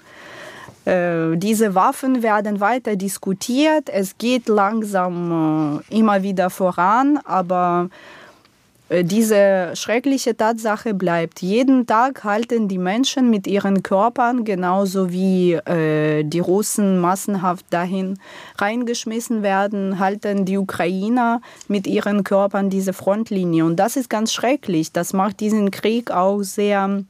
äh, 0.84 1.36
diese 1.36 1.74
Waffen 1.74 2.22
werden 2.22 2.60
weiter 2.60 2.96
diskutiert. 2.96 3.88
Es 3.90 4.16
geht 4.18 4.48
langsam 4.48 5.82
äh, 5.90 5.98
immer 5.98 6.22
wieder 6.22 6.50
voran, 6.50 7.18
aber 7.24 7.90
diese 8.90 9.70
schreckliche 9.74 10.36
Tatsache 10.36 10.94
bleibt. 10.94 11.42
Jeden 11.42 11.86
Tag 11.86 12.24
halten 12.24 12.66
die 12.66 12.78
Menschen 12.78 13.30
mit 13.30 13.46
ihren 13.46 13.84
Körpern, 13.84 14.44
genauso 14.44 15.12
wie 15.12 15.52
äh, 15.52 16.24
die 16.24 16.40
Russen 16.40 16.98
massenhaft 16.98 17.64
dahin 17.70 18.18
reingeschmissen 18.58 19.44
werden, 19.44 20.00
halten 20.00 20.44
die 20.44 20.58
Ukrainer 20.58 21.40
mit 21.68 21.86
ihren 21.86 22.24
Körpern 22.24 22.68
diese 22.68 22.92
Frontlinie. 22.92 23.64
Und 23.64 23.76
das 23.76 23.96
ist 23.96 24.10
ganz 24.10 24.32
schrecklich. 24.32 24.90
Das 24.90 25.12
macht 25.12 25.38
diesen 25.38 25.70
Krieg 25.70 26.10
auch 26.10 26.42
sehr 26.42 27.04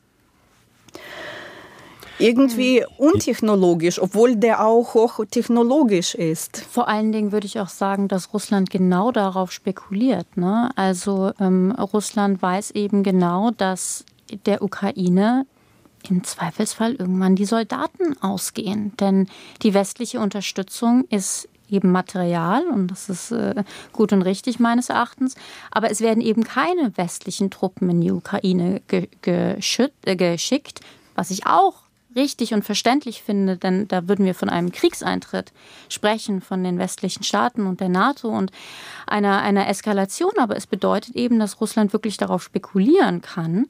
irgendwie 2.21 2.85
untechnologisch, 2.99 4.00
obwohl 4.00 4.37
der 4.37 4.65
auch 4.65 4.95
hochtechnologisch 4.95 6.15
ist. 6.15 6.65
Vor 6.71 6.89
allen 6.89 7.12
Dingen 7.12 7.33
würde 7.33 7.47
ich 7.47 7.59
auch 7.61 7.69
sagen, 7.69 8.09
dass 8.09 8.33
Russland 8.33 8.71
genau 8.71 9.11
darauf 9.12 9.53
spekuliert. 9.53 10.37
Ne? 10.37 10.71
Also 10.77 11.33
ähm, 11.41 11.73
Russland 11.73 12.43
weiß 12.43 12.73
eben 12.73 13.03
genau, 13.03 13.50
dass 13.50 14.05
der 14.47 14.62
Ukraine 14.62 15.47
im 16.09 16.25
Zweifelsfall 16.25 16.95
irgendwann 16.95 17.37
die 17.37 17.45
Soldaten 17.45 18.17
ausgehen. 18.23 18.93
Denn 18.99 19.29
die 19.62 19.75
westliche 19.75 20.21
Unterstützung 20.21 21.05
ist 21.11 21.49
eben 21.69 21.93
Material 21.93 22.67
und 22.67 22.89
das 22.89 23.09
ist 23.09 23.31
äh, 23.31 23.62
gut 23.93 24.12
und 24.12 24.23
richtig 24.23 24.59
meines 24.59 24.89
Erachtens. 24.89 25.37
Aber 25.71 25.91
es 25.91 26.00
werden 26.00 26.21
eben 26.21 26.45
keine 26.45 26.97
westlichen 26.97 27.50
Truppen 27.50 27.89
in 27.91 28.00
die 28.00 28.11
Ukraine 28.11 28.83
ge 28.89 29.09
äh, 29.25 30.17
geschickt, 30.17 30.81
was 31.15 31.31
ich 31.31 31.47
auch 31.47 31.89
richtig 32.17 32.55
und 32.55 32.64
verständlich 32.64 33.23
finde, 33.23 33.57
denn 33.57 33.88
da 33.88 34.09
würden 34.09 34.25
wir 34.25 34.35
von 34.35 34.49
einem 34.49 34.73
Kriegseintritt 34.73 35.52
sprechen 35.88 36.40
von 36.40 36.64
den 36.64 36.79
westlichen 36.79 37.23
Staaten 37.23 37.67
und 37.67 37.81
der 37.81 37.88
NATO 37.88 38.29
und 38.29 38.50
einer, 39.07 39.40
einer 39.43 39.69
Eskalation. 39.69 40.33
Aber 40.38 40.57
es 40.57 40.67
bedeutet 40.67 41.17
eben, 41.17 41.38
dass 41.38 41.61
Russland 41.61 41.93
wirklich 41.93 42.17
darauf 42.17 42.43
spekulieren 42.43 43.23
kann, 43.23 43.67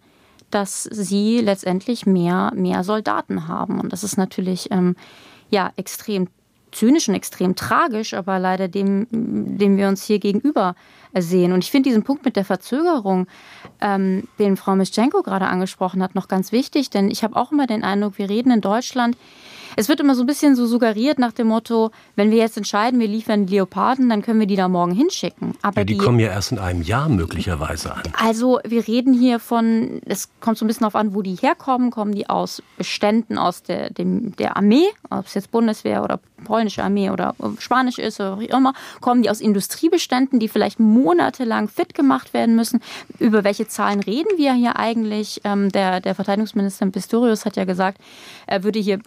dass 0.50 0.84
sie 0.84 1.40
letztendlich 1.40 2.06
mehr, 2.06 2.52
mehr 2.54 2.82
Soldaten 2.84 3.46
haben. 3.46 3.80
Und 3.80 3.92
das 3.92 4.04
ist 4.04 4.16
natürlich 4.16 4.70
ähm, 4.70 4.96
ja 5.50 5.72
extrem 5.76 6.28
zynisch 6.72 7.08
und 7.08 7.14
extrem 7.14 7.56
tragisch, 7.56 8.14
aber 8.14 8.38
leider 8.38 8.68
dem, 8.68 9.06
dem 9.10 9.76
wir 9.76 9.88
uns 9.88 10.04
hier 10.04 10.18
gegenüber 10.18 10.74
sehen. 11.14 11.52
Und 11.52 11.64
ich 11.64 11.70
finde 11.70 11.88
diesen 11.88 12.02
Punkt 12.02 12.24
mit 12.24 12.36
der 12.36 12.44
Verzögerung, 12.44 13.26
ähm, 13.80 14.28
den 14.38 14.56
Frau 14.56 14.76
Mischenko 14.76 15.22
gerade 15.22 15.46
angesprochen 15.46 16.02
hat, 16.02 16.14
noch 16.14 16.28
ganz 16.28 16.52
wichtig, 16.52 16.90
denn 16.90 17.10
ich 17.10 17.24
habe 17.24 17.36
auch 17.36 17.52
immer 17.52 17.66
den 17.66 17.82
Eindruck, 17.82 18.18
wir 18.18 18.28
reden 18.28 18.50
in 18.52 18.60
Deutschland 18.60 19.16
es 19.76 19.88
wird 19.88 20.00
immer 20.00 20.14
so 20.14 20.22
ein 20.22 20.26
bisschen 20.26 20.56
so 20.56 20.66
suggeriert 20.66 21.18
nach 21.18 21.32
dem 21.32 21.48
Motto, 21.48 21.90
wenn 22.16 22.30
wir 22.30 22.38
jetzt 22.38 22.56
entscheiden, 22.56 23.00
wir 23.00 23.08
liefern 23.08 23.46
Leoparden, 23.46 24.08
dann 24.08 24.22
können 24.22 24.40
wir 24.40 24.46
die 24.46 24.56
da 24.56 24.68
morgen 24.68 24.92
hinschicken. 24.92 25.54
Aber 25.62 25.80
ja, 25.80 25.84
die, 25.84 25.94
die 25.94 25.98
kommen 25.98 26.18
ja 26.18 26.28
erst 26.28 26.52
in 26.52 26.58
einem 26.58 26.82
Jahr 26.82 27.08
möglicherweise 27.08 27.94
an. 27.94 28.02
Also 28.18 28.60
wir 28.64 28.86
reden 28.86 29.12
hier 29.12 29.38
von, 29.38 30.00
es 30.06 30.28
kommt 30.40 30.58
so 30.58 30.64
ein 30.64 30.68
bisschen 30.68 30.82
darauf 30.82 30.96
an, 30.96 31.14
wo 31.14 31.22
die 31.22 31.34
herkommen. 31.34 31.90
Kommen 31.90 32.14
die 32.14 32.28
aus 32.28 32.62
Beständen 32.76 33.38
aus 33.38 33.62
der, 33.62 33.90
dem, 33.90 34.34
der 34.36 34.56
Armee, 34.56 34.86
ob 35.10 35.26
es 35.26 35.34
jetzt 35.34 35.50
Bundeswehr 35.50 36.02
oder 36.02 36.20
polnische 36.44 36.82
Armee 36.82 37.10
oder 37.10 37.34
Spanisch 37.58 37.98
ist 37.98 38.18
oder 38.20 38.40
wie 38.40 38.46
immer, 38.46 38.72
kommen 39.00 39.22
die 39.22 39.30
aus 39.30 39.40
Industriebeständen, 39.40 40.40
die 40.40 40.48
vielleicht 40.48 40.80
monatelang 40.80 41.68
fit 41.68 41.94
gemacht 41.94 42.32
werden 42.32 42.56
müssen. 42.56 42.80
Über 43.18 43.44
welche 43.44 43.68
Zahlen 43.68 44.00
reden 44.00 44.38
wir 44.38 44.54
hier 44.54 44.76
eigentlich? 44.76 45.40
Ähm, 45.44 45.70
der, 45.70 46.00
der 46.00 46.14
Verteidigungsminister 46.14 46.86
Pistorius 46.86 47.44
hat 47.44 47.56
ja 47.56 47.64
gesagt, 47.64 47.98
er 48.46 48.64
würde 48.64 48.78
hier 48.78 48.98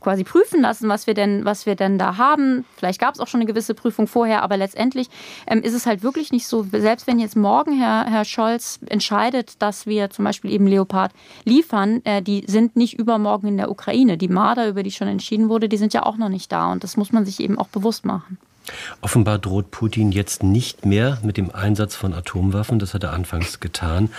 quasi 0.00 0.11
quasi 0.12 0.24
prüfen 0.24 0.60
lassen, 0.60 0.90
was 0.90 1.06
wir 1.06 1.14
denn, 1.14 1.46
was 1.46 1.64
wir 1.64 1.74
denn 1.74 1.96
da 1.96 2.18
haben. 2.18 2.66
Vielleicht 2.76 3.00
gab 3.00 3.14
es 3.14 3.20
auch 3.20 3.28
schon 3.28 3.40
eine 3.40 3.46
gewisse 3.46 3.72
Prüfung 3.72 4.06
vorher, 4.06 4.42
aber 4.42 4.58
letztendlich 4.58 5.08
ähm, 5.46 5.62
ist 5.62 5.72
es 5.72 5.86
halt 5.86 6.02
wirklich 6.02 6.32
nicht 6.32 6.46
so, 6.46 6.66
selbst 6.70 7.06
wenn 7.06 7.18
jetzt 7.18 7.34
morgen 7.34 7.72
Herr, 7.72 8.04
Herr 8.04 8.26
Scholz 8.26 8.78
entscheidet, 8.84 9.62
dass 9.62 9.86
wir 9.86 10.10
zum 10.10 10.26
Beispiel 10.26 10.50
eben 10.50 10.66
Leopard 10.66 11.12
liefern, 11.44 12.02
äh, 12.04 12.20
die 12.20 12.44
sind 12.46 12.76
nicht 12.76 12.98
übermorgen 12.98 13.48
in 13.48 13.56
der 13.56 13.70
Ukraine. 13.70 14.18
Die 14.18 14.28
Marder, 14.28 14.68
über 14.68 14.82
die 14.82 14.90
schon 14.90 15.08
entschieden 15.08 15.48
wurde, 15.48 15.70
die 15.70 15.78
sind 15.78 15.94
ja 15.94 16.02
auch 16.02 16.18
noch 16.18 16.28
nicht 16.28 16.52
da. 16.52 16.70
Und 16.70 16.84
das 16.84 16.98
muss 16.98 17.10
man 17.10 17.24
sich 17.24 17.40
eben 17.40 17.58
auch 17.58 17.68
bewusst 17.68 18.04
machen. 18.04 18.36
Offenbar 19.00 19.38
droht 19.38 19.70
Putin 19.70 20.12
jetzt 20.12 20.42
nicht 20.42 20.86
mehr 20.86 21.18
mit 21.22 21.36
dem 21.36 21.54
Einsatz 21.54 21.96
von 21.96 22.14
Atomwaffen. 22.14 22.78
Das 22.78 22.94
hat 22.94 23.02
er 23.02 23.12
anfangs 23.12 23.60
getan. 23.60 24.10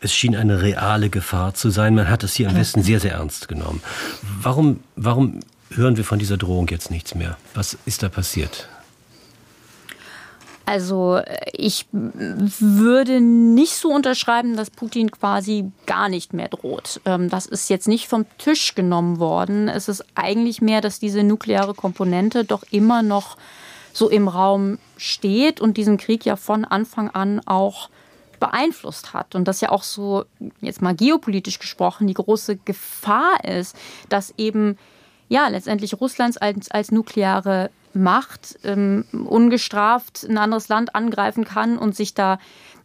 Es 0.00 0.14
schien 0.14 0.36
eine 0.36 0.62
reale 0.62 1.10
Gefahr 1.10 1.54
zu 1.54 1.70
sein. 1.70 1.94
Man 1.94 2.08
hat 2.08 2.22
es 2.22 2.34
hier 2.34 2.48
im 2.48 2.56
Westen 2.56 2.82
sehr, 2.82 3.00
sehr 3.00 3.14
ernst 3.14 3.48
genommen. 3.48 3.82
Warum, 4.40 4.80
warum 4.96 5.40
hören 5.70 5.96
wir 5.96 6.04
von 6.04 6.18
dieser 6.18 6.36
Drohung 6.36 6.68
jetzt 6.68 6.90
nichts 6.90 7.14
mehr? 7.14 7.36
Was 7.54 7.76
ist 7.84 8.02
da 8.02 8.08
passiert? 8.08 8.68
Also 10.68 11.22
ich 11.54 11.86
würde 11.92 13.22
nicht 13.22 13.72
so 13.72 13.88
unterschreiben, 13.88 14.54
dass 14.54 14.68
Putin 14.68 15.10
quasi 15.10 15.72
gar 15.86 16.10
nicht 16.10 16.34
mehr 16.34 16.48
droht. 16.48 17.00
Ähm, 17.06 17.30
das 17.30 17.46
ist 17.46 17.70
jetzt 17.70 17.88
nicht 17.88 18.06
vom 18.06 18.26
Tisch 18.36 18.74
genommen 18.74 19.18
worden. 19.18 19.68
Es 19.68 19.88
ist 19.88 20.04
eigentlich 20.14 20.60
mehr, 20.60 20.82
dass 20.82 21.00
diese 21.00 21.22
nukleare 21.22 21.72
Komponente 21.72 22.44
doch 22.44 22.64
immer 22.70 23.02
noch 23.02 23.38
so 23.98 24.08
im 24.08 24.28
Raum 24.28 24.78
steht 24.96 25.60
und 25.60 25.76
diesen 25.76 25.98
Krieg 25.98 26.24
ja 26.24 26.36
von 26.36 26.64
Anfang 26.64 27.10
an 27.10 27.40
auch 27.46 27.90
beeinflusst 28.38 29.12
hat. 29.12 29.34
Und 29.34 29.48
das 29.48 29.60
ja 29.60 29.70
auch 29.70 29.82
so, 29.82 30.24
jetzt 30.60 30.80
mal 30.80 30.94
geopolitisch 30.94 31.58
gesprochen, 31.58 32.06
die 32.06 32.14
große 32.14 32.56
Gefahr 32.56 33.44
ist, 33.44 33.76
dass 34.08 34.32
eben 34.38 34.78
ja 35.28 35.48
letztendlich 35.48 36.00
Russlands 36.00 36.36
als, 36.36 36.70
als 36.70 36.92
nukleare 36.92 37.70
Macht 37.94 38.58
ähm, 38.62 39.04
ungestraft 39.12 40.24
ein 40.28 40.38
anderes 40.38 40.68
Land 40.68 40.94
angreifen 40.94 41.44
kann 41.44 41.76
und 41.76 41.96
sich 41.96 42.14
da 42.14 42.38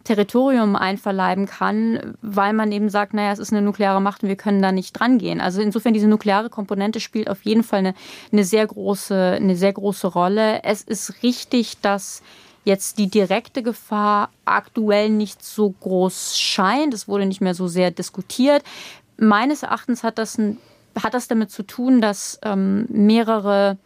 Territorium 0.04 0.76
einverleiben 0.76 1.46
kann, 1.46 2.16
weil 2.22 2.54
man 2.54 2.72
eben 2.72 2.90
sagt, 2.90 3.14
naja, 3.14 3.32
es 3.32 3.40
ist 3.40 3.54
eine 3.54 3.62
nukleare 3.62 4.02
Macht 4.02 4.24
und 4.24 4.30
wir 4.30 4.36
können 4.36 4.62
da 4.62 4.72
nicht 4.72 5.00
dran 5.00 5.18
gehen. 5.18 5.40
Also 5.40 5.62
insofern 5.62 5.94
diese 5.94 6.08
nukleare 6.08 6.50
Komponente 6.50 7.00
spielt 7.00 7.30
auf 7.30 7.44
jeden 7.44 7.64
Fall 7.64 7.80
eine, 7.80 7.94
eine 8.32 8.44
sehr 8.44 8.68
große, 8.68 9.38
eine 9.38 9.56
sehr 9.56 9.74
große 9.74 10.08
Rolle. 10.08 10.64
Es 10.64 10.82
ist 10.82 11.24
richtig, 11.24 11.80
dass 11.82 12.22
jetzt 12.66 12.98
die 12.98 13.08
direkte 13.10 13.64
Gefahr 13.64 14.30
aktuell 14.46 15.10
nicht 15.10 15.44
so 15.44 15.70
groß 15.70 16.38
scheint. 16.38 16.94
Es 16.94 17.08
wurde 17.08 17.26
nicht 17.26 17.42
mehr 17.42 17.56
so 17.56 17.68
sehr 17.68 17.92
diskutiert. 17.92 18.64
Meines 19.18 19.64
Erachtens 19.64 20.04
hat 20.04 20.18
das, 20.18 20.38
ein, 20.38 20.58
hat 21.02 21.14
das 21.14 21.28
damit 21.28 21.52
zu 21.52 21.64
tun, 21.64 22.02
dass 22.02 22.40
ähm, 22.44 22.88
mehrere 22.90 23.78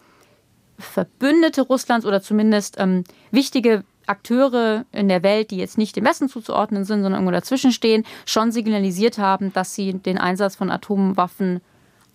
Verbündete 0.80 1.62
Russlands 1.64 2.06
oder 2.06 2.22
zumindest 2.22 2.76
ähm, 2.78 3.04
wichtige 3.32 3.84
Akteure 4.08 4.86
in 4.92 5.10
der 5.10 5.24
Welt, 5.24 5.52
die 5.52 5.58
jetzt 5.58 5.78
nicht 5.78 5.96
dem 5.96 6.06
Westen 6.06 6.30
zuzuordnen 6.30 6.86
sind, 6.86 7.04
sondern 7.04 7.22
irgendwo 7.22 7.32
dazwischen 7.32 7.72
stehen, 7.72 8.06
schon 8.26 8.52
signalisiert 8.52 9.18
haben, 9.18 9.54
dass 9.54 9.76
sie 9.76 9.94
den 9.94 10.18
Einsatz 10.18 10.56
von 10.56 10.72
Atomwaffen 10.72 11.62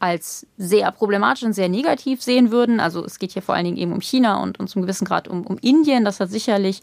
als 0.02 0.48
sehr 0.58 0.90
problematisch 0.90 1.44
und 1.44 1.52
sehr 1.52 1.68
negativ 1.68 2.22
sehen 2.22 2.50
würden. 2.50 2.80
Also 2.80 3.04
es 3.04 3.20
geht 3.20 3.30
hier 3.30 3.42
vor 3.42 3.54
allen 3.54 3.66
Dingen 3.66 3.76
eben 3.76 3.92
um 3.92 4.00
China 4.00 4.42
und, 4.42 4.58
und 4.58 4.66
zum 4.66 4.82
gewissen 4.82 5.04
Grad 5.04 5.28
um, 5.28 5.46
um 5.46 5.58
Indien. 5.58 6.04
Das 6.04 6.18
hat 6.18 6.28
sicherlich 6.28 6.82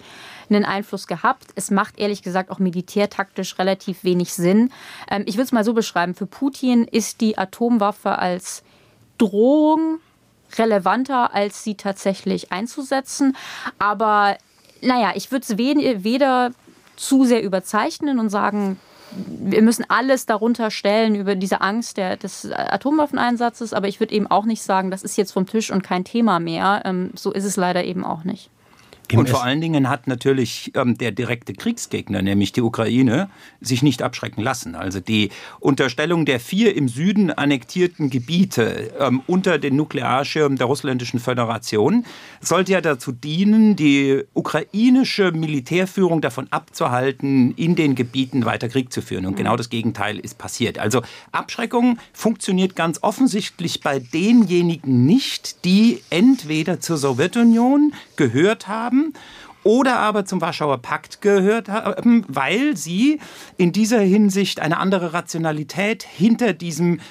einen 0.50 0.63
Einfluss 0.63 1.06
gehabt. 1.06 1.48
Es 1.56 1.70
macht 1.70 2.00
ehrlich 2.00 2.22
gesagt 2.22 2.50
auch 2.50 2.60
militärtaktisch 2.60 3.60
relativ 3.60 4.06
wenig 4.06 4.34
Sinn. 4.34 4.72
Ähm, 5.12 5.24
ich 5.25 5.36
will 5.36 5.44
es 5.44 5.51
mal 5.51 5.66
so 5.66 5.74
beschreiben. 5.74 6.16
Für 6.16 6.28
Putin 6.28 6.86
ist 6.86 7.20
die 7.20 7.38
Atomwaffe 7.38 8.18
als 8.18 8.63
Drohung 9.18 10.00
relevanter, 10.58 11.34
als 11.34 11.62
sie 11.62 11.75
tatsächlich 11.75 12.54
einzusetzen. 12.54 13.36
Aber 13.80 14.38
naja, 14.81 15.12
ich 15.15 15.31
würde 15.31 15.45
es 15.48 15.57
weder 15.57 16.51
zu 16.95 17.24
sehr 17.25 17.43
überzeichnen 17.43 18.19
und 18.19 18.29
sagen, 18.29 18.77
wir 19.12 19.62
müssen 19.62 19.86
alles 19.88 20.25
darunter 20.25 20.69
stellen 20.69 21.15
über 21.15 21.36
diese 21.36 21.62
Angst 21.62 21.98
der, 21.98 22.17
des 22.17 22.51
Atomwaffeneinsatzes, 22.51 23.74
aber 23.74 23.88
ich 23.88 24.00
würde 24.00 24.13
eben 24.13 24.27
auch 24.27 24.45
nicht 24.45 24.62
sagen, 24.62 24.91
das 24.91 25.03
ist 25.03 25.17
jetzt 25.17 25.31
vom 25.31 25.48
Tisch 25.48 25.71
und 25.71 25.83
kein 25.83 26.03
Thema 26.03 26.39
mehr. 26.39 26.83
Ähm, 26.86 27.12
so 27.15 27.31
ist 27.31 27.45
es 27.45 27.55
leider 27.55 27.83
eben 27.83 28.03
auch 28.03 28.24
nicht. 28.24 28.50
Und 29.13 29.30
vor 29.30 29.44
allen 29.44 29.62
Dingen 29.62 29.89
hat 29.89 30.08
natürlich 30.08 30.72
ähm, 30.75 30.98
der 30.98 31.12
direkte 31.12 31.54
Kriegsgegner, 31.54 32.22
nämlich 32.22 32.51
die 32.51 32.62
Ukraine, 32.62 33.30
sich 33.62 33.82
nicht 33.82 34.01
abschrecken 34.01 34.42
lassen. 34.42 34.75
Also 34.75 35.00
die 35.00 35.30
Unterstellung 35.60 36.25
der 36.25 36.39
vier 36.39 36.75
im 36.75 36.88
Süden 36.88 37.32
annektierten 37.32 38.10
Gebiete 38.10 38.92
ähm, 39.00 39.22
unter 39.28 39.58
den 39.58 39.75
Nuklearschirm 39.75 40.58
der 40.58 40.68
russländischen 40.68 41.20
Föderation 41.20 42.06
sollte 42.42 42.74
ja 42.74 42.82
dazu 42.82 43.12
dienen, 43.12 43.75
die 43.75 44.24
ukrainische 44.34 45.32
Militärführung 45.32 46.22
davon 46.22 46.48
abzuhalten, 46.51 47.54
in 47.56 47.75
den 47.75 47.96
Gebieten 47.96 48.46
weiter 48.46 48.70
Krieg 48.70 48.94
zu 48.94 49.01
führen. 49.01 49.25
Und 49.25 49.36
genau 49.36 49.56
das 49.56 49.70
Gegenteil 49.70 50.20
ist 50.20 50.38
passiert. 50.38 50.80
Also 50.80 51.01
Abschreckung 51.32 51.98
funktioniert 52.13 52.75
ganz 52.75 53.00
offensichtlich 53.01 53.82
bei 53.82 54.00
denjenigen 54.00 55.06
nicht, 55.06 55.66
die 55.66 56.01
entweder 56.10 56.80
zur 56.80 56.98
Sowjetunion 56.98 57.94
gehört 58.16 58.68
haben, 58.68 58.99
haben 59.00 59.13
oder 59.65 60.00
aber 60.00 60.24
zum 60.24 60.39
Warschauer 60.39 60.77
Pakt 60.77 61.22
gehört 61.22 61.68
haben, 61.68 62.24
weil 62.29 62.77
sie 62.77 63.20
in 63.58 63.74
dieser 63.74 64.00
Hinsicht 64.00 64.62
eine 64.62 64.77
andere 64.77 65.12
Rationalität 65.12 66.03
hinter 66.03 66.53
diesem 66.53 67.01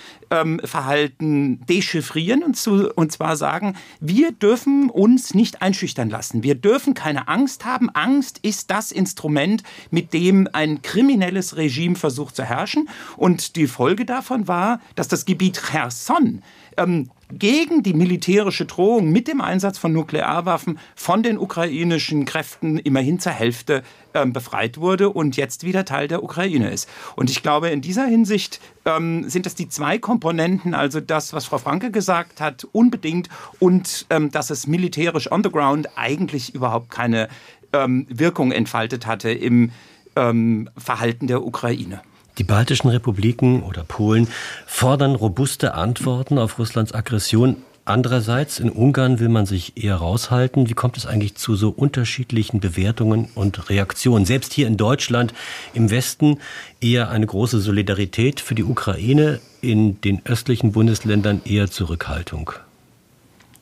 Verhalten 0.64 1.64
dechiffrieren 1.66 2.42
und, 2.42 2.56
zu, 2.56 2.92
und 2.94 3.12
zwar 3.12 3.36
sagen, 3.36 3.76
wir 4.00 4.32
dürfen 4.32 4.90
uns 4.90 5.34
nicht 5.34 5.62
einschüchtern 5.62 6.10
lassen. 6.10 6.42
Wir 6.42 6.54
dürfen 6.54 6.94
keine 6.94 7.28
Angst 7.28 7.64
haben. 7.64 7.88
Angst 7.90 8.38
ist 8.42 8.70
das 8.70 8.92
Instrument, 8.92 9.62
mit 9.90 10.12
dem 10.12 10.48
ein 10.52 10.82
kriminelles 10.82 11.56
Regime 11.56 11.96
versucht 11.96 12.36
zu 12.36 12.44
herrschen. 12.44 12.88
Und 13.16 13.56
die 13.56 13.66
Folge 13.66 14.04
davon 14.04 14.48
war, 14.48 14.80
dass 14.94 15.08
das 15.08 15.24
Gebiet 15.24 15.62
Cherson 15.70 16.42
ähm, 16.76 17.10
gegen 17.30 17.82
die 17.82 17.92
militärische 17.92 18.64
Drohung 18.64 19.10
mit 19.10 19.28
dem 19.28 19.40
Einsatz 19.40 19.78
von 19.78 19.92
Nuklearwaffen 19.92 20.78
von 20.94 21.22
den 21.22 21.38
ukrainischen 21.38 22.24
Kräften 22.24 22.78
immerhin 22.78 23.20
zur 23.20 23.32
Hälfte 23.32 23.82
ähm, 24.14 24.32
befreit 24.32 24.78
wurde 24.78 25.10
und 25.10 25.36
jetzt 25.36 25.64
wieder 25.64 25.84
Teil 25.84 26.08
der 26.08 26.22
Ukraine 26.22 26.70
ist. 26.70 26.88
Und 27.16 27.30
ich 27.30 27.42
glaube, 27.42 27.68
in 27.68 27.80
dieser 27.80 28.06
Hinsicht 28.06 28.60
ähm, 28.84 29.28
sind 29.28 29.46
das 29.46 29.54
die 29.54 29.68
zwei 29.68 29.98
Komponenten, 29.98 30.74
also 30.74 31.00
das, 31.00 31.32
was 31.32 31.46
Frau 31.46 31.58
Franke 31.58 31.90
gesagt 31.90 32.40
hat, 32.40 32.66
unbedingt 32.72 33.28
und 33.58 34.06
ähm, 34.10 34.30
dass 34.30 34.50
es 34.50 34.66
militärisch 34.66 35.30
on 35.30 35.42
the 35.42 35.50
ground 35.50 35.88
eigentlich 35.96 36.54
überhaupt 36.54 36.90
keine 36.90 37.28
ähm, 37.72 38.06
Wirkung 38.08 38.52
entfaltet 38.52 39.06
hatte 39.06 39.30
im 39.30 39.70
ähm, 40.16 40.70
Verhalten 40.76 41.26
der 41.26 41.44
Ukraine. 41.44 42.00
Die 42.38 42.44
baltischen 42.44 42.88
Republiken 42.90 43.62
oder 43.62 43.82
Polen 43.82 44.28
fordern 44.66 45.16
robuste 45.16 45.74
Antworten 45.74 46.38
auf 46.38 46.58
Russlands 46.58 46.92
Aggression. 46.92 47.56
Andererseits, 47.88 48.60
in 48.60 48.68
Ungarn 48.68 49.18
will 49.18 49.30
man 49.30 49.46
sich 49.46 49.82
eher 49.82 49.96
raushalten. 49.96 50.68
Wie 50.68 50.74
kommt 50.74 50.98
es 50.98 51.06
eigentlich 51.06 51.36
zu 51.36 51.56
so 51.56 51.70
unterschiedlichen 51.70 52.60
Bewertungen 52.60 53.30
und 53.34 53.70
Reaktionen? 53.70 54.26
Selbst 54.26 54.52
hier 54.52 54.66
in 54.66 54.76
Deutschland 54.76 55.32
im 55.72 55.90
Westen 55.90 56.38
eher 56.82 57.08
eine 57.08 57.24
große 57.24 57.60
Solidarität 57.60 58.40
für 58.40 58.54
die 58.54 58.64
Ukraine, 58.64 59.40
in 59.62 60.02
den 60.02 60.20
östlichen 60.26 60.72
Bundesländern 60.72 61.40
eher 61.46 61.70
Zurückhaltung. 61.70 62.52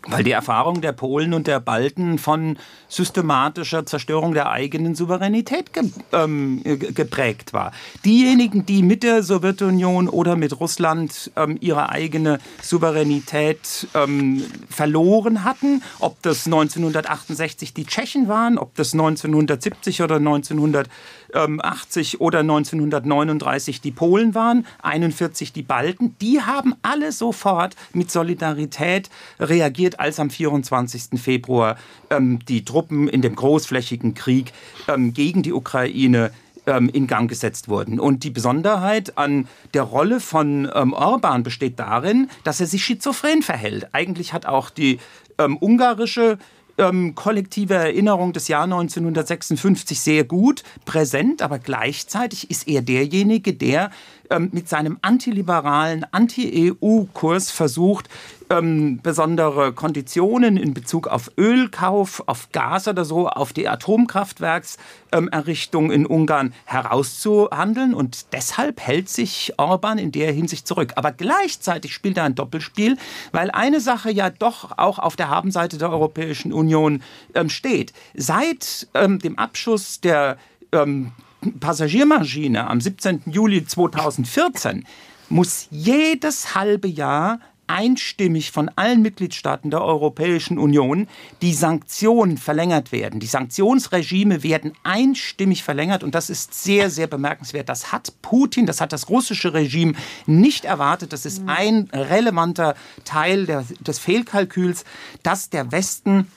Weil 0.08 0.24
die 0.24 0.32
Erfahrung 0.32 0.80
der 0.80 0.92
Polen 0.92 1.34
und 1.34 1.46
der 1.46 1.60
Balten 1.60 2.18
von 2.18 2.58
systematischer 2.88 3.86
Zerstörung 3.86 4.34
der 4.34 4.50
eigenen 4.50 4.94
Souveränität 4.94 5.72
ge 5.72 5.90
ähm, 6.12 6.62
geprägt 6.64 7.52
war. 7.52 7.72
Diejenigen, 8.04 8.66
die 8.66 8.82
mit 8.82 9.02
der 9.02 9.22
Sowjetunion 9.22 10.08
oder 10.08 10.36
mit 10.36 10.60
Russland 10.60 11.30
ähm, 11.36 11.58
ihre 11.60 11.90
eigene 11.90 12.38
Souveränität 12.62 13.88
ähm, 13.94 14.44
verloren 14.68 15.44
hatten, 15.44 15.82
ob 15.98 16.22
das 16.22 16.46
1968 16.46 17.74
die 17.74 17.84
Tschechen 17.84 18.28
waren, 18.28 18.58
ob 18.58 18.74
das 18.76 18.92
1970 18.92 20.02
oder 20.02 20.16
1980 20.16 22.20
oder 22.20 22.40
1939 22.40 23.80
die 23.80 23.92
Polen 23.92 24.34
waren, 24.34 24.66
41 24.82 25.52
die 25.52 25.62
Balten, 25.62 26.16
die 26.20 26.42
haben 26.42 26.74
alle 26.82 27.12
sofort 27.12 27.76
mit 27.92 28.10
Solidarität 28.10 29.10
reagiert 29.40 29.95
als 29.98 30.20
am 30.20 30.30
24. 30.30 31.20
Februar 31.20 31.76
ähm, 32.10 32.38
die 32.46 32.64
Truppen 32.64 33.08
in 33.08 33.22
dem 33.22 33.36
großflächigen 33.36 34.14
Krieg 34.14 34.52
ähm, 34.88 35.12
gegen 35.12 35.42
die 35.42 35.52
Ukraine 35.52 36.30
ähm, 36.66 36.88
in 36.88 37.06
Gang 37.06 37.28
gesetzt 37.28 37.68
wurden. 37.68 38.00
Und 38.00 38.24
die 38.24 38.30
Besonderheit 38.30 39.16
an 39.16 39.48
der 39.74 39.82
Rolle 39.82 40.20
von 40.20 40.70
ähm, 40.74 40.92
Orban 40.92 41.42
besteht 41.42 41.78
darin, 41.78 42.28
dass 42.44 42.60
er 42.60 42.66
sich 42.66 42.84
schizophren 42.84 43.42
verhält. 43.42 43.88
Eigentlich 43.92 44.32
hat 44.32 44.46
auch 44.46 44.70
die 44.70 44.98
ähm, 45.38 45.56
ungarische 45.60 46.38
ähm, 46.78 47.14
kollektive 47.14 47.74
Erinnerung 47.74 48.32
des 48.32 48.48
Jahr 48.48 48.64
1956 48.64 50.00
sehr 50.00 50.24
gut 50.24 50.62
präsent, 50.84 51.42
aber 51.42 51.58
gleichzeitig 51.58 52.50
ist 52.50 52.68
er 52.68 52.82
derjenige, 52.82 53.54
der 53.54 53.90
ähm, 54.30 54.50
mit 54.52 54.68
seinem 54.68 54.98
antiliberalen, 55.02 56.06
anti-EU-Kurs 56.10 57.50
versucht, 57.50 58.08
ähm, 58.50 59.00
besondere 59.02 59.72
Konditionen 59.72 60.56
in 60.56 60.72
Bezug 60.74 61.08
auf 61.08 61.30
Ölkauf, 61.36 62.22
auf 62.26 62.50
Gas 62.52 62.86
oder 62.88 63.04
so, 63.04 63.28
auf 63.28 63.52
die 63.52 63.68
Atomkraftwerkserrichtung 63.68 65.90
in 65.90 66.06
Ungarn 66.06 66.54
herauszuhandeln. 66.64 67.92
Und 67.94 68.32
deshalb 68.32 68.80
hält 68.80 69.08
sich 69.08 69.54
Orban 69.58 69.98
in 69.98 70.12
der 70.12 70.30
Hinsicht 70.32 70.68
zurück. 70.68 70.92
Aber 70.96 71.12
gleichzeitig 71.12 71.92
spielt 71.92 72.16
er 72.16 72.24
ein 72.24 72.34
Doppelspiel, 72.34 72.96
weil 73.32 73.50
eine 73.50 73.80
Sache 73.80 74.10
ja 74.10 74.30
doch 74.30 74.78
auch 74.78 74.98
auf 74.98 75.16
der 75.16 75.28
Habenseite 75.28 75.76
der 75.78 75.90
Europäischen 75.90 76.52
Union 76.52 77.02
ähm, 77.34 77.48
steht. 77.48 77.92
Seit 78.14 78.88
ähm, 78.94 79.18
dem 79.18 79.38
Abschuss 79.38 80.00
der 80.00 80.38
ähm, 80.72 81.12
Passagiermaschine 81.60 82.68
am 82.68 82.80
17. 82.80 83.22
Juli 83.26 83.64
2014 83.64 84.84
muss 85.28 85.68
jedes 85.70 86.54
halbe 86.54 86.88
Jahr 86.88 87.40
einstimmig 87.66 88.52
von 88.52 88.70
allen 88.76 89.02
Mitgliedstaaten 89.02 89.70
der 89.70 89.82
Europäischen 89.82 90.58
Union 90.58 91.08
die 91.42 91.52
Sanktionen 91.52 92.38
verlängert 92.38 92.92
werden. 92.92 93.20
Die 93.20 93.26
Sanktionsregime 93.26 94.42
werden 94.42 94.72
einstimmig 94.84 95.62
verlängert 95.62 96.04
und 96.04 96.14
das 96.14 96.30
ist 96.30 96.54
sehr, 96.54 96.90
sehr 96.90 97.06
bemerkenswert. 97.06 97.68
Das 97.68 97.92
hat 97.92 98.12
Putin, 98.22 98.66
das 98.66 98.80
hat 98.80 98.92
das 98.92 99.08
russische 99.08 99.52
Regime 99.52 99.94
nicht 100.26 100.64
erwartet. 100.64 101.12
Das 101.12 101.26
ist 101.26 101.42
ein 101.46 101.88
relevanter 101.92 102.74
Teil 103.04 103.46
der, 103.46 103.64
des 103.80 103.98
Fehlkalküls, 103.98 104.84
dass 105.22 105.50
der 105.50 105.72
Westen 105.72 106.28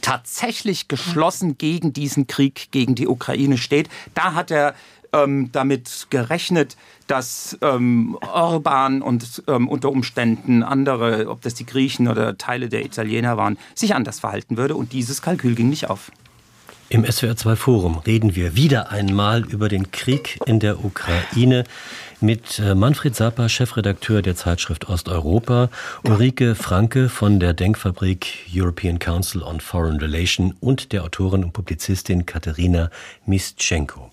tatsächlich 0.00 0.88
geschlossen 0.88 1.58
gegen 1.58 1.92
diesen 1.92 2.26
Krieg 2.26 2.68
gegen 2.70 2.94
die 2.94 3.08
Ukraine 3.08 3.58
steht. 3.58 3.88
Da 4.14 4.34
hat 4.34 4.50
er 4.50 4.74
ähm, 5.12 5.50
damit 5.52 6.06
gerechnet, 6.10 6.76
dass 7.06 7.58
ähm, 7.60 8.16
Orban 8.20 9.02
und 9.02 9.42
ähm, 9.46 9.68
unter 9.68 9.90
Umständen 9.90 10.62
andere, 10.62 11.28
ob 11.28 11.42
das 11.42 11.54
die 11.54 11.66
Griechen 11.66 12.08
oder 12.08 12.38
Teile 12.38 12.68
der 12.68 12.84
Italiener 12.84 13.36
waren, 13.36 13.58
sich 13.74 13.94
anders 13.94 14.20
verhalten 14.20 14.56
würde. 14.56 14.74
Und 14.74 14.92
dieses 14.92 15.22
Kalkül 15.22 15.54
ging 15.54 15.68
nicht 15.68 15.90
auf. 15.90 16.10
Im 16.92 17.06
SWR2 17.06 17.56
Forum 17.56 17.96
reden 17.96 18.36
wir 18.36 18.54
wieder 18.54 18.90
einmal 18.90 19.46
über 19.46 19.70
den 19.70 19.92
Krieg 19.92 20.38
in 20.44 20.60
der 20.60 20.84
Ukraine 20.84 21.64
mit 22.20 22.58
äh, 22.58 22.74
Manfred 22.74 23.16
Sapper, 23.16 23.48
Chefredakteur 23.48 24.20
der 24.20 24.36
Zeitschrift 24.36 24.90
Osteuropa, 24.90 25.70
Ulrike 26.04 26.54
Franke 26.54 27.08
von 27.08 27.40
der 27.40 27.54
Denkfabrik 27.54 28.46
European 28.54 28.98
Council 28.98 29.42
on 29.42 29.60
Foreign 29.60 30.00
Relations 30.00 30.54
und 30.60 30.92
der 30.92 31.04
Autorin 31.04 31.44
und 31.44 31.54
Publizistin 31.54 32.26
Katharina 32.26 32.90
Mischenko. 33.24 34.10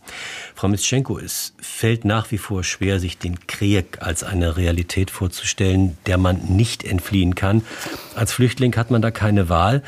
Frau 0.55 0.69
Mischenko, 0.69 1.19
es 1.19 1.53
fällt 1.61 2.05
nach 2.05 2.31
wie 2.31 2.37
vor 2.37 2.63
schwer, 2.63 3.01
sich 3.01 3.17
den 3.17 3.45
Krieg 3.45 4.01
als 4.01 4.23
eine 4.23 4.55
Realität 4.55 5.11
vorzustellen, 5.11 5.97
der 6.05 6.17
man 6.17 6.39
nicht 6.47 6.85
entfliehen 6.85 7.35
kann. 7.35 7.61
Als 8.15 8.31
Flüchtling 8.31 8.75
hat 8.77 8.89
man 8.89 9.01
da 9.01 9.11
keine 9.11 9.49
Wahl. 9.49 9.83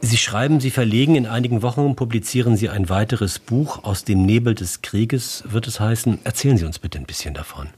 Sie 0.00 0.16
schreiben, 0.16 0.60
Sie 0.60 0.70
verlegen 0.70 1.16
in 1.16 1.26
einigen 1.26 1.62
Wochen, 1.62 1.96
publizieren 1.96 2.56
Sie 2.56 2.68
ein 2.68 2.88
weiteres 2.88 3.38
Buch 3.38 3.82
aus 3.82 4.04
dem 4.04 4.24
Nebel 4.24 4.54
des 4.54 4.80
Krieges, 4.80 5.42
wird 5.48 5.66
es 5.66 5.80
heißen. 5.80 6.20
Erzählen 6.24 6.56
Sie 6.56 6.64
uns 6.64 6.78
bitte 6.78 6.98
ein 6.98 7.04
bisschen 7.04 7.34
davon. 7.34 7.68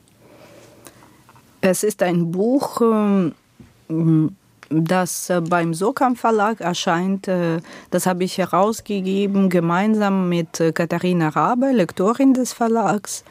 Es 1.62 1.83
ist 1.83 2.02
ein 2.02 2.30
Buch, 2.30 2.80
ähm, 2.80 4.37
das 4.70 5.30
äh, 5.30 5.40
beim 5.40 5.74
Sokam 5.74 6.16
Verlag 6.16 6.61
erscheint. 6.61 7.26
Äh, 7.26 7.61
das 7.90 8.06
habe 8.06 8.24
ich 8.24 8.38
herausgegeben, 8.38 9.50
gemeinsam 9.50 10.28
mit 10.28 10.61
äh, 10.61 10.72
Katharina 10.72 11.30
Rabe, 11.30 11.72
Lektorin 11.72 12.35
des 12.35 12.52
Verlags. 12.52 13.24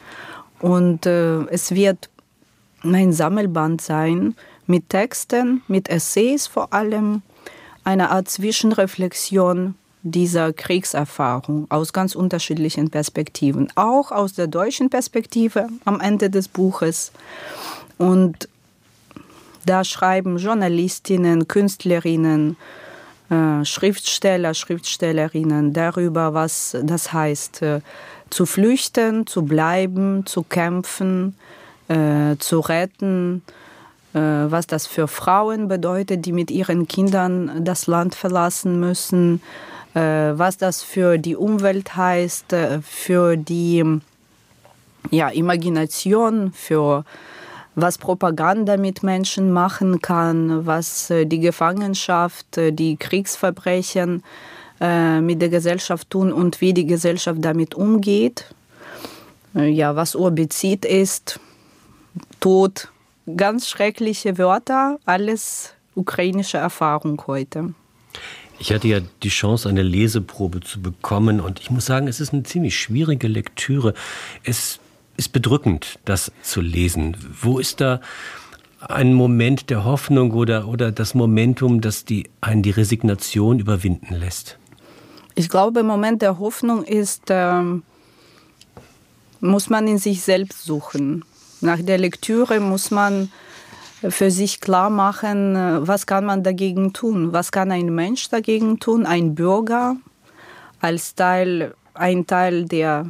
Und 0.60 1.06
es 1.06 1.74
wird 1.74 2.10
ein 2.82 3.14
Sammelband 3.14 3.80
sein 3.80 4.34
mit 4.66 4.90
Texten, 4.90 5.62
mit 5.68 5.88
Essays 5.88 6.46
vor 6.46 6.74
allem 6.74 7.22
eine 7.84 8.10
Art 8.10 8.28
Zwischenreflexion 8.28 9.74
dieser 10.02 10.52
Kriegserfahrung 10.52 11.66
aus 11.70 11.92
ganz 11.92 12.14
unterschiedlichen 12.14 12.90
Perspektiven, 12.90 13.70
auch 13.74 14.12
aus 14.12 14.32
der 14.32 14.46
deutschen 14.46 14.88
Perspektive 14.88 15.68
am 15.84 16.00
Ende 16.00 16.30
des 16.30 16.48
Buches. 16.48 17.12
Und 17.98 18.48
da 19.66 19.84
schreiben 19.84 20.38
Journalistinnen, 20.38 21.48
Künstlerinnen, 21.48 22.56
äh, 23.28 23.64
Schriftsteller, 23.64 24.54
Schriftstellerinnen 24.54 25.72
darüber, 25.74 26.32
was 26.32 26.76
das 26.82 27.12
heißt, 27.12 27.62
äh, 27.62 27.80
zu 28.30 28.46
flüchten, 28.46 29.26
zu 29.26 29.42
bleiben, 29.42 30.24
zu 30.24 30.42
kämpfen, 30.42 31.36
äh, 31.88 32.36
zu 32.38 32.60
retten, 32.60 33.42
was 34.12 34.66
das 34.66 34.86
für 34.86 35.06
Frauen 35.06 35.68
bedeutet, 35.68 36.26
die 36.26 36.32
mit 36.32 36.50
ihren 36.50 36.88
Kindern 36.88 37.64
das 37.64 37.86
Land 37.86 38.14
verlassen 38.14 38.80
müssen, 38.80 39.40
äh, 39.94 40.32
was 40.34 40.56
das 40.56 40.82
für 40.82 41.18
die 41.18 41.36
Umwelt 41.36 41.96
heißt, 41.96 42.52
äh, 42.52 42.82
für 42.82 43.36
die 43.36 43.84
ja, 45.10 45.28
Imagination, 45.28 46.52
für 46.52 47.04
was 47.74 47.98
Propaganda 47.98 48.76
mit 48.76 49.02
Menschen 49.02 49.52
machen 49.52 50.02
kann, 50.02 50.66
was 50.66 51.10
die 51.10 51.40
Gefangenschaft, 51.40 52.46
die 52.56 52.96
Kriegsverbrechen 52.96 54.22
mit 54.80 55.40
der 55.40 55.48
Gesellschaft 55.48 56.10
tun 56.10 56.32
und 56.32 56.60
wie 56.60 56.74
die 56.74 56.84
Gesellschaft 56.84 57.38
damit 57.40 57.74
umgeht. 57.74 58.46
Ja, 59.54 59.94
was 59.94 60.14
Urbizid 60.14 60.84
ist, 60.84 61.38
Tod, 62.40 62.90
ganz 63.36 63.68
schreckliche 63.68 64.38
Wörter, 64.38 64.98
alles 65.04 65.74
ukrainische 65.94 66.58
Erfahrung 66.58 67.22
heute. 67.26 67.74
Ich 68.58 68.72
hatte 68.72 68.88
ja 68.88 69.00
die 69.22 69.30
Chance, 69.30 69.68
eine 69.68 69.82
Leseprobe 69.82 70.60
zu 70.60 70.82
bekommen 70.82 71.40
und 71.40 71.60
ich 71.60 71.70
muss 71.70 71.86
sagen, 71.86 72.08
es 72.08 72.20
ist 72.20 72.32
eine 72.32 72.42
ziemlich 72.42 72.78
schwierige 72.78 73.26
Lektüre. 73.26 73.94
Es 74.44 74.80
ist 75.16 75.32
bedrückend, 75.32 75.98
das 76.04 76.30
zu 76.42 76.60
lesen. 76.60 77.16
Wo 77.40 77.58
ist 77.58 77.80
da 77.80 78.00
ein 78.80 79.14
Moment 79.14 79.70
der 79.70 79.84
Hoffnung 79.84 80.32
oder, 80.32 80.68
oder 80.68 80.92
das 80.92 81.14
Momentum, 81.14 81.80
das 81.80 82.04
die, 82.04 82.28
einen 82.40 82.62
die 82.62 82.70
Resignation 82.70 83.58
überwinden 83.58 84.14
lässt? 84.14 84.58
Ich 85.34 85.48
glaube, 85.48 85.80
im 85.80 85.86
Moment 85.86 86.22
der 86.22 86.38
Hoffnung 86.38 86.84
ist, 86.84 87.24
ähm, 87.28 87.82
muss 89.40 89.70
man 89.70 89.86
in 89.86 89.98
sich 89.98 90.22
selbst 90.22 90.64
suchen. 90.64 91.24
Nach 91.60 91.80
der 91.80 91.98
Lektüre 91.98 92.60
muss 92.60 92.90
man 92.90 93.30
für 94.08 94.30
sich 94.30 94.60
klar 94.60 94.88
machen, 94.88 95.54
was 95.86 96.06
kann 96.06 96.24
man 96.24 96.42
dagegen 96.42 96.92
tun? 96.92 97.32
Was 97.32 97.52
kann 97.52 97.70
ein 97.70 97.94
Mensch 97.94 98.30
dagegen 98.30 98.80
tun? 98.80 99.04
Ein 99.04 99.34
Bürger 99.34 99.96
als 100.80 101.14
Teil, 101.14 101.74
ein 101.94 102.26
Teil 102.26 102.64
der 102.64 103.06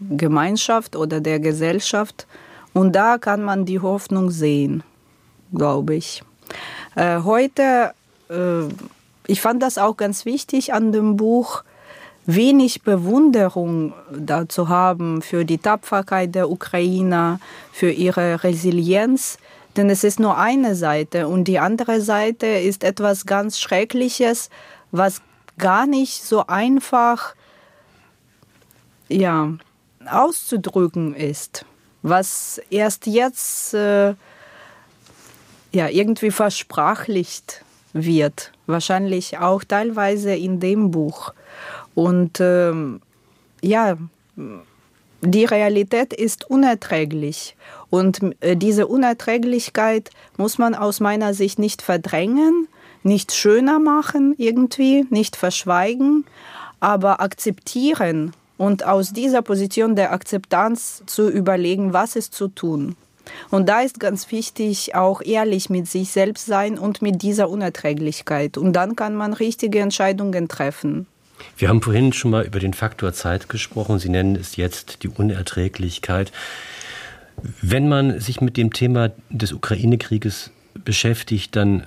Gemeinschaft 0.00 0.96
oder 0.96 1.20
der 1.20 1.40
Gesellschaft. 1.40 2.26
Und 2.72 2.96
da 2.96 3.18
kann 3.18 3.42
man 3.42 3.66
die 3.66 3.80
Hoffnung 3.80 4.30
sehen, 4.30 4.82
glaube 5.52 5.96
ich. 5.96 6.22
Äh, 6.94 7.20
heute, 7.22 7.92
äh, 8.30 8.62
ich 9.26 9.40
fand 9.40 9.62
das 9.62 9.76
auch 9.76 9.96
ganz 9.96 10.24
wichtig 10.24 10.72
an 10.72 10.92
dem 10.92 11.16
Buch, 11.16 11.64
wenig 12.26 12.82
Bewunderung 12.82 13.92
dazu 14.12 14.68
haben 14.68 15.22
für 15.22 15.44
die 15.44 15.58
Tapferkeit 15.58 16.34
der 16.34 16.50
Ukrainer, 16.50 17.40
für 17.72 17.90
ihre 17.90 18.44
Resilienz. 18.44 19.38
Denn 19.76 19.88
es 19.88 20.04
ist 20.04 20.20
nur 20.20 20.36
eine 20.36 20.74
Seite 20.74 21.28
und 21.28 21.44
die 21.44 21.58
andere 21.58 22.00
Seite 22.00 22.46
ist 22.46 22.84
etwas 22.84 23.24
ganz 23.26 23.60
Schreckliches, 23.60 24.50
was 24.90 25.22
gar 25.58 25.86
nicht 25.86 26.24
so 26.24 26.46
einfach 26.46 27.34
ja, 29.08 29.52
auszudrücken 30.06 31.14
ist, 31.14 31.64
was 32.02 32.60
erst 32.70 33.06
jetzt 33.06 33.74
äh, 33.74 34.14
ja, 35.72 35.88
irgendwie 35.88 36.30
versprachlicht 36.30 37.64
wird, 37.92 38.52
wahrscheinlich 38.66 39.38
auch 39.38 39.62
teilweise 39.64 40.34
in 40.34 40.60
dem 40.60 40.90
Buch. 40.90 41.32
Und 41.94 42.40
ähm, 42.40 43.00
ja, 43.62 43.96
die 45.22 45.44
Realität 45.44 46.12
ist 46.12 46.48
unerträglich. 46.48 47.56
Und 47.90 48.20
äh, 48.40 48.56
diese 48.56 48.86
Unerträglichkeit 48.86 50.10
muss 50.36 50.58
man 50.58 50.74
aus 50.74 51.00
meiner 51.00 51.34
Sicht 51.34 51.58
nicht 51.58 51.82
verdrängen, 51.82 52.68
nicht 53.02 53.32
schöner 53.32 53.78
machen 53.78 54.34
irgendwie, 54.38 55.06
nicht 55.10 55.36
verschweigen, 55.36 56.24
aber 56.80 57.20
akzeptieren 57.20 58.32
und 58.56 58.84
aus 58.84 59.12
dieser 59.12 59.42
Position 59.42 59.96
der 59.96 60.12
Akzeptanz 60.12 61.02
zu 61.06 61.30
überlegen, 61.30 61.92
was 61.92 62.16
ist 62.16 62.34
zu 62.34 62.48
tun. 62.48 62.96
Und 63.50 63.68
da 63.68 63.80
ist 63.80 64.00
ganz 64.00 64.30
wichtig, 64.30 64.94
auch 64.94 65.22
ehrlich 65.22 65.70
mit 65.70 65.86
sich 65.88 66.10
selbst 66.10 66.46
sein 66.46 66.78
und 66.78 67.00
mit 67.00 67.22
dieser 67.22 67.48
Unerträglichkeit. 67.48 68.58
Und 68.58 68.72
dann 68.74 68.96
kann 68.96 69.14
man 69.14 69.32
richtige 69.32 69.80
Entscheidungen 69.80 70.48
treffen. 70.48 71.06
Wir 71.56 71.68
haben 71.68 71.82
vorhin 71.82 72.12
schon 72.12 72.30
mal 72.30 72.44
über 72.44 72.60
den 72.60 72.74
Faktor 72.74 73.12
Zeit 73.12 73.48
gesprochen. 73.48 73.98
Sie 73.98 74.08
nennen 74.08 74.36
es 74.36 74.56
jetzt 74.56 75.02
die 75.02 75.08
Unerträglichkeit. 75.08 76.32
Wenn 77.62 77.88
man 77.88 78.20
sich 78.20 78.40
mit 78.40 78.56
dem 78.56 78.72
Thema 78.72 79.10
des 79.30 79.52
Ukraine-Krieges 79.52 80.50
beschäftigt, 80.84 81.56
dann 81.56 81.86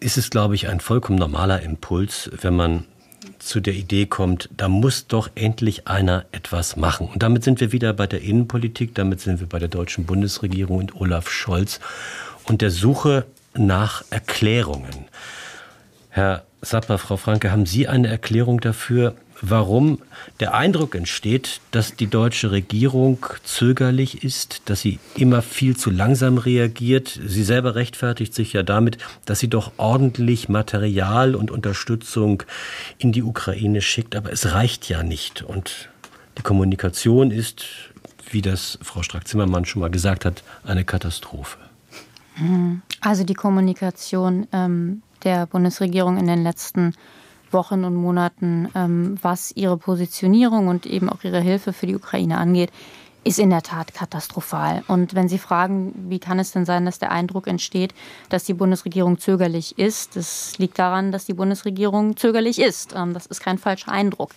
ist 0.00 0.18
es, 0.18 0.30
glaube 0.30 0.54
ich, 0.54 0.68
ein 0.68 0.80
vollkommen 0.80 1.18
normaler 1.18 1.62
Impuls, 1.62 2.30
wenn 2.40 2.54
man 2.54 2.84
zu 3.38 3.60
der 3.60 3.74
Idee 3.74 4.06
kommt, 4.06 4.48
da 4.56 4.68
muss 4.68 5.06
doch 5.06 5.30
endlich 5.34 5.86
einer 5.86 6.24
etwas 6.32 6.76
machen. 6.76 7.08
Und 7.08 7.22
damit 7.22 7.44
sind 7.44 7.60
wir 7.60 7.72
wieder 7.72 7.92
bei 7.92 8.06
der 8.06 8.22
Innenpolitik, 8.22 8.94
damit 8.94 9.20
sind 9.20 9.40
wir 9.40 9.46
bei 9.46 9.58
der 9.58 9.68
deutschen 9.68 10.04
Bundesregierung 10.04 10.78
und 10.78 10.96
Olaf 10.96 11.30
Scholz 11.30 11.80
und 12.44 12.62
der 12.62 12.70
Suche 12.70 13.26
nach 13.54 14.04
Erklärungen. 14.10 15.06
Herr 16.14 16.44
Sapper, 16.62 16.98
Frau 16.98 17.16
Franke, 17.16 17.50
haben 17.50 17.66
Sie 17.66 17.88
eine 17.88 18.06
Erklärung 18.06 18.60
dafür, 18.60 19.16
warum 19.40 19.98
der 20.38 20.54
Eindruck 20.54 20.94
entsteht, 20.94 21.60
dass 21.72 21.96
die 21.96 22.06
deutsche 22.06 22.52
Regierung 22.52 23.26
zögerlich 23.42 24.22
ist, 24.22 24.62
dass 24.66 24.80
sie 24.80 25.00
immer 25.16 25.42
viel 25.42 25.76
zu 25.76 25.90
langsam 25.90 26.38
reagiert. 26.38 27.18
Sie 27.26 27.42
selber 27.42 27.74
rechtfertigt 27.74 28.32
sich 28.32 28.52
ja 28.52 28.62
damit, 28.62 28.98
dass 29.24 29.40
sie 29.40 29.48
doch 29.48 29.72
ordentlich 29.76 30.48
Material 30.48 31.34
und 31.34 31.50
Unterstützung 31.50 32.44
in 32.98 33.10
die 33.10 33.24
Ukraine 33.24 33.80
schickt, 33.80 34.14
aber 34.14 34.32
es 34.32 34.52
reicht 34.52 34.88
ja 34.88 35.02
nicht. 35.02 35.42
Und 35.42 35.88
die 36.38 36.42
Kommunikation 36.42 37.32
ist, 37.32 37.64
wie 38.30 38.40
das 38.40 38.78
Frau 38.82 39.02
Strack-Zimmermann 39.02 39.64
schon 39.64 39.80
mal 39.80 39.90
gesagt 39.90 40.24
hat, 40.24 40.44
eine 40.62 40.84
Katastrophe. 40.84 41.58
Also 43.00 43.24
die 43.24 43.34
Kommunikation 43.34 44.46
ähm, 44.52 45.02
der 45.24 45.46
Bundesregierung 45.46 46.18
in 46.18 46.26
den 46.26 46.42
letzten 46.42 46.94
Wochen 47.50 47.84
und 47.84 47.94
Monaten, 47.94 48.68
ähm, 48.74 49.16
was 49.22 49.52
ihre 49.52 49.76
Positionierung 49.76 50.68
und 50.68 50.86
eben 50.86 51.08
auch 51.08 51.24
ihre 51.24 51.40
Hilfe 51.40 51.72
für 51.72 51.86
die 51.86 51.96
Ukraine 51.96 52.38
angeht, 52.38 52.70
ist 53.24 53.38
in 53.38 53.50
der 53.50 53.62
Tat 53.62 53.94
katastrophal. 53.94 54.84
Und 54.86 55.14
wenn 55.14 55.28
Sie 55.28 55.38
fragen, 55.38 55.94
wie 56.10 56.18
kann 56.18 56.38
es 56.38 56.52
denn 56.52 56.66
sein, 56.66 56.84
dass 56.84 56.98
der 56.98 57.10
Eindruck 57.10 57.46
entsteht, 57.46 57.94
dass 58.28 58.44
die 58.44 58.54
Bundesregierung 58.54 59.18
zögerlich 59.18 59.78
ist, 59.78 60.16
das 60.16 60.58
liegt 60.58 60.78
daran, 60.78 61.10
dass 61.10 61.24
die 61.24 61.32
Bundesregierung 61.32 62.16
zögerlich 62.18 62.58
ist. 62.58 62.94
Ähm, 62.94 63.14
das 63.14 63.26
ist 63.26 63.40
kein 63.40 63.56
falscher 63.56 63.90
Eindruck. 63.90 64.30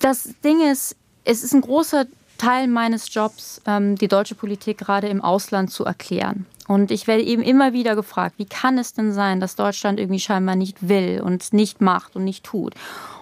Das 0.00 0.28
Ding 0.44 0.60
ist, 0.60 0.96
es 1.24 1.44
ist 1.44 1.54
ein 1.54 1.60
großer 1.60 2.06
Teil 2.42 2.66
meines 2.66 3.14
Jobs, 3.14 3.62
ähm, 3.66 3.94
die 3.94 4.08
deutsche 4.08 4.34
Politik 4.34 4.78
gerade 4.78 5.06
im 5.06 5.22
Ausland 5.22 5.70
zu 5.70 5.84
erklären. 5.84 6.44
Und 6.66 6.90
ich 6.90 7.06
werde 7.06 7.22
eben 7.22 7.40
immer 7.40 7.72
wieder 7.72 7.94
gefragt, 7.94 8.34
wie 8.36 8.46
kann 8.46 8.78
es 8.78 8.94
denn 8.94 9.12
sein, 9.12 9.38
dass 9.38 9.54
Deutschland 9.54 10.00
irgendwie 10.00 10.18
scheinbar 10.18 10.56
nicht 10.56 10.88
will 10.88 11.20
und 11.24 11.52
nicht 11.52 11.80
macht 11.80 12.16
und 12.16 12.24
nicht 12.24 12.42
tut? 12.42 12.74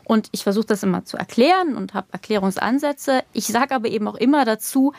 Und 0.05 0.29
ich 0.33 0.43
versuche 0.43 0.69
das 0.69 0.83
immer 0.83 1.05
zu 1.05 1.19
erklären 1.19 1.77
und 1.77 1.93
habe 1.93 2.07
Erklärungsansätze. 2.13 3.23
Ich 3.35 3.47
sage 3.47 3.75
aber 3.75 3.89
eben 3.89 4.09
auch 4.09 4.15
immer 4.15 4.47
dazu, 4.47 4.95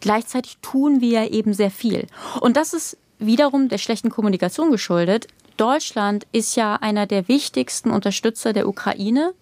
gleichzeitig 0.00 0.56
tun 0.62 1.02
wir 1.02 1.30
eben 1.30 1.52
sehr 1.52 1.70
viel. 1.70 2.06
Und 2.40 2.56
das 2.56 2.72
ist 2.72 2.96
wiederum 3.18 3.68
der 3.68 3.78
schlechten 3.78 4.08
Kommunikation 4.08 4.70
geschuldet. 4.70 5.26
Deutschland 5.58 6.26
ist 6.32 6.56
ja 6.56 6.76
einer 6.76 7.06
der 7.06 7.28
wichtigsten 7.28 7.90
Unterstützer 7.90 8.54
der 8.54 8.68
Ukraine 8.68 9.34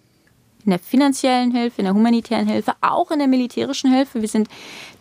in 0.65 0.71
der 0.71 0.79
finanziellen 0.79 1.51
Hilfe, 1.51 1.79
in 1.79 1.85
der 1.85 1.93
humanitären 1.93 2.47
Hilfe, 2.47 2.73
auch 2.81 3.11
in 3.11 3.19
der 3.19 3.27
militärischen 3.27 3.91
Hilfe. 3.91 4.21
Wir 4.21 4.27
sind 4.27 4.47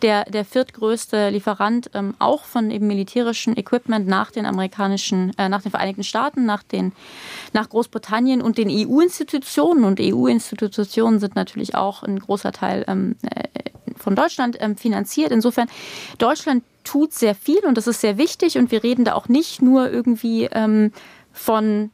der, 0.03 0.25
der 0.25 0.45
viertgrößte 0.45 1.31
Lieferant 1.31 1.91
ähm, 1.95 2.15
auch 2.19 2.45
von 2.45 2.71
eben 2.71 2.87
militärischem 2.87 3.55
Equipment 3.57 4.07
nach 4.07 4.31
den 4.31 4.47
amerikanischen, 4.47 5.37
äh, 5.39 5.49
nach 5.49 5.63
den 5.63 5.71
Vereinigten 5.71 6.05
Staaten, 6.05 6.45
nach, 6.45 6.63
den, 6.63 6.93
nach 7.53 7.69
Großbritannien 7.69 8.43
und 8.43 8.59
den 8.59 8.69
EU-Institutionen. 8.69 9.85
Und 9.85 10.01
EU-Institutionen 10.01 11.19
sind 11.19 11.35
natürlich 11.35 11.75
auch 11.75 12.03
ein 12.03 12.19
großer 12.19 12.53
Teil 12.53 12.85
ähm, 12.87 13.17
äh, 13.23 13.45
von 13.97 14.15
Deutschland 14.15 14.59
ähm, 14.61 14.77
finanziert. 14.77 15.33
Insofern, 15.33 15.69
Deutschland 16.19 16.63
tut 16.85 17.15
sehr 17.15 17.35
viel 17.35 17.61
und 17.61 17.79
das 17.79 17.87
ist 17.87 18.01
sehr 18.03 18.19
wichtig 18.19 18.59
und 18.59 18.71
wir 18.71 18.83
reden 18.83 19.05
da 19.05 19.15
auch 19.15 19.29
nicht 19.29 19.63
nur 19.63 19.91
irgendwie 19.91 20.45
ähm, 20.53 20.93
von 21.33 21.91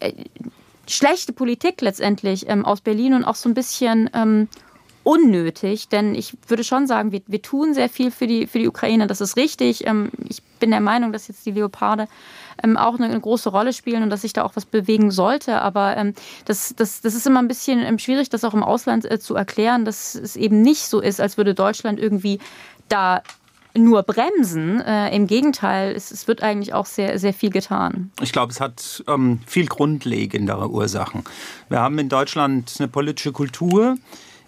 äh, 0.00 0.12
schlechte 0.88 1.32
Politik 1.32 1.80
letztendlich 1.80 2.48
ähm, 2.48 2.64
aus 2.64 2.80
Berlin 2.80 3.14
und 3.14 3.24
auch 3.24 3.36
so 3.36 3.48
ein 3.48 3.54
bisschen 3.54 4.10
ähm, 4.12 4.48
unnötig, 5.04 5.88
denn 5.88 6.14
ich 6.14 6.36
würde 6.48 6.64
schon 6.64 6.86
sagen, 6.86 7.12
wir, 7.12 7.22
wir 7.26 7.40
tun 7.40 7.72
sehr 7.72 7.88
viel 7.88 8.10
für 8.10 8.26
die, 8.26 8.46
für 8.46 8.58
die 8.58 8.68
Ukraine, 8.68 9.06
das 9.06 9.20
ist 9.20 9.36
richtig. 9.36 9.86
Ähm, 9.86 10.10
ich 10.28 10.42
bin 10.60 10.70
der 10.70 10.80
Meinung, 10.80 11.12
dass 11.12 11.28
jetzt 11.28 11.44
die 11.44 11.50
Leoparde 11.50 12.06
ähm, 12.62 12.76
auch 12.76 12.94
eine, 12.94 13.06
eine, 13.06 13.20
große 13.20 13.48
Rolle 13.48 13.72
spielen 13.72 14.02
und 14.02 14.10
dass 14.10 14.22
sich 14.22 14.32
da 14.32 14.44
auch 14.44 14.54
was 14.54 14.66
bewegen 14.66 15.10
sollte. 15.10 15.60
Aber 15.60 15.96
ähm, 15.96 16.14
das, 16.44 16.74
das, 16.76 17.00
das 17.00 17.14
ist 17.14 17.26
immer 17.26 17.40
ein 17.40 17.48
bisschen 17.48 17.80
ähm, 17.80 17.98
schwierig, 17.98 18.28
das 18.28 18.44
auch 18.44 18.54
im 18.54 18.62
Ausland 18.62 19.10
äh, 19.10 19.18
zu 19.18 19.34
erklären, 19.34 19.84
dass 19.84 20.14
es 20.14 20.36
eben 20.36 20.62
nicht 20.62 20.86
so 20.86 21.00
ist, 21.00 21.20
als 21.20 21.36
würde 21.36 21.54
Deutschland 21.54 21.98
irgendwie 21.98 22.38
da 22.88 23.22
nur 23.74 24.02
bremsen. 24.02 24.80
Äh, 24.80 25.14
Im 25.14 25.26
Gegenteil, 25.26 25.94
es, 25.94 26.10
es, 26.10 26.26
wird 26.28 26.42
eigentlich 26.42 26.74
auch 26.74 26.86
sehr, 26.86 27.18
sehr 27.18 27.32
viel 27.32 27.50
getan. 27.50 28.10
Ich 28.20 28.32
glaube, 28.32 28.52
es 28.52 28.60
hat 28.60 29.04
ähm, 29.08 29.40
viel 29.46 29.66
grundlegendere 29.66 30.68
Ursachen. 30.68 31.24
Wir 31.68 31.80
haben 31.80 31.98
in 31.98 32.08
Deutschland 32.08 32.74
eine 32.78 32.88
politische 32.88 33.32
Kultur, 33.32 33.96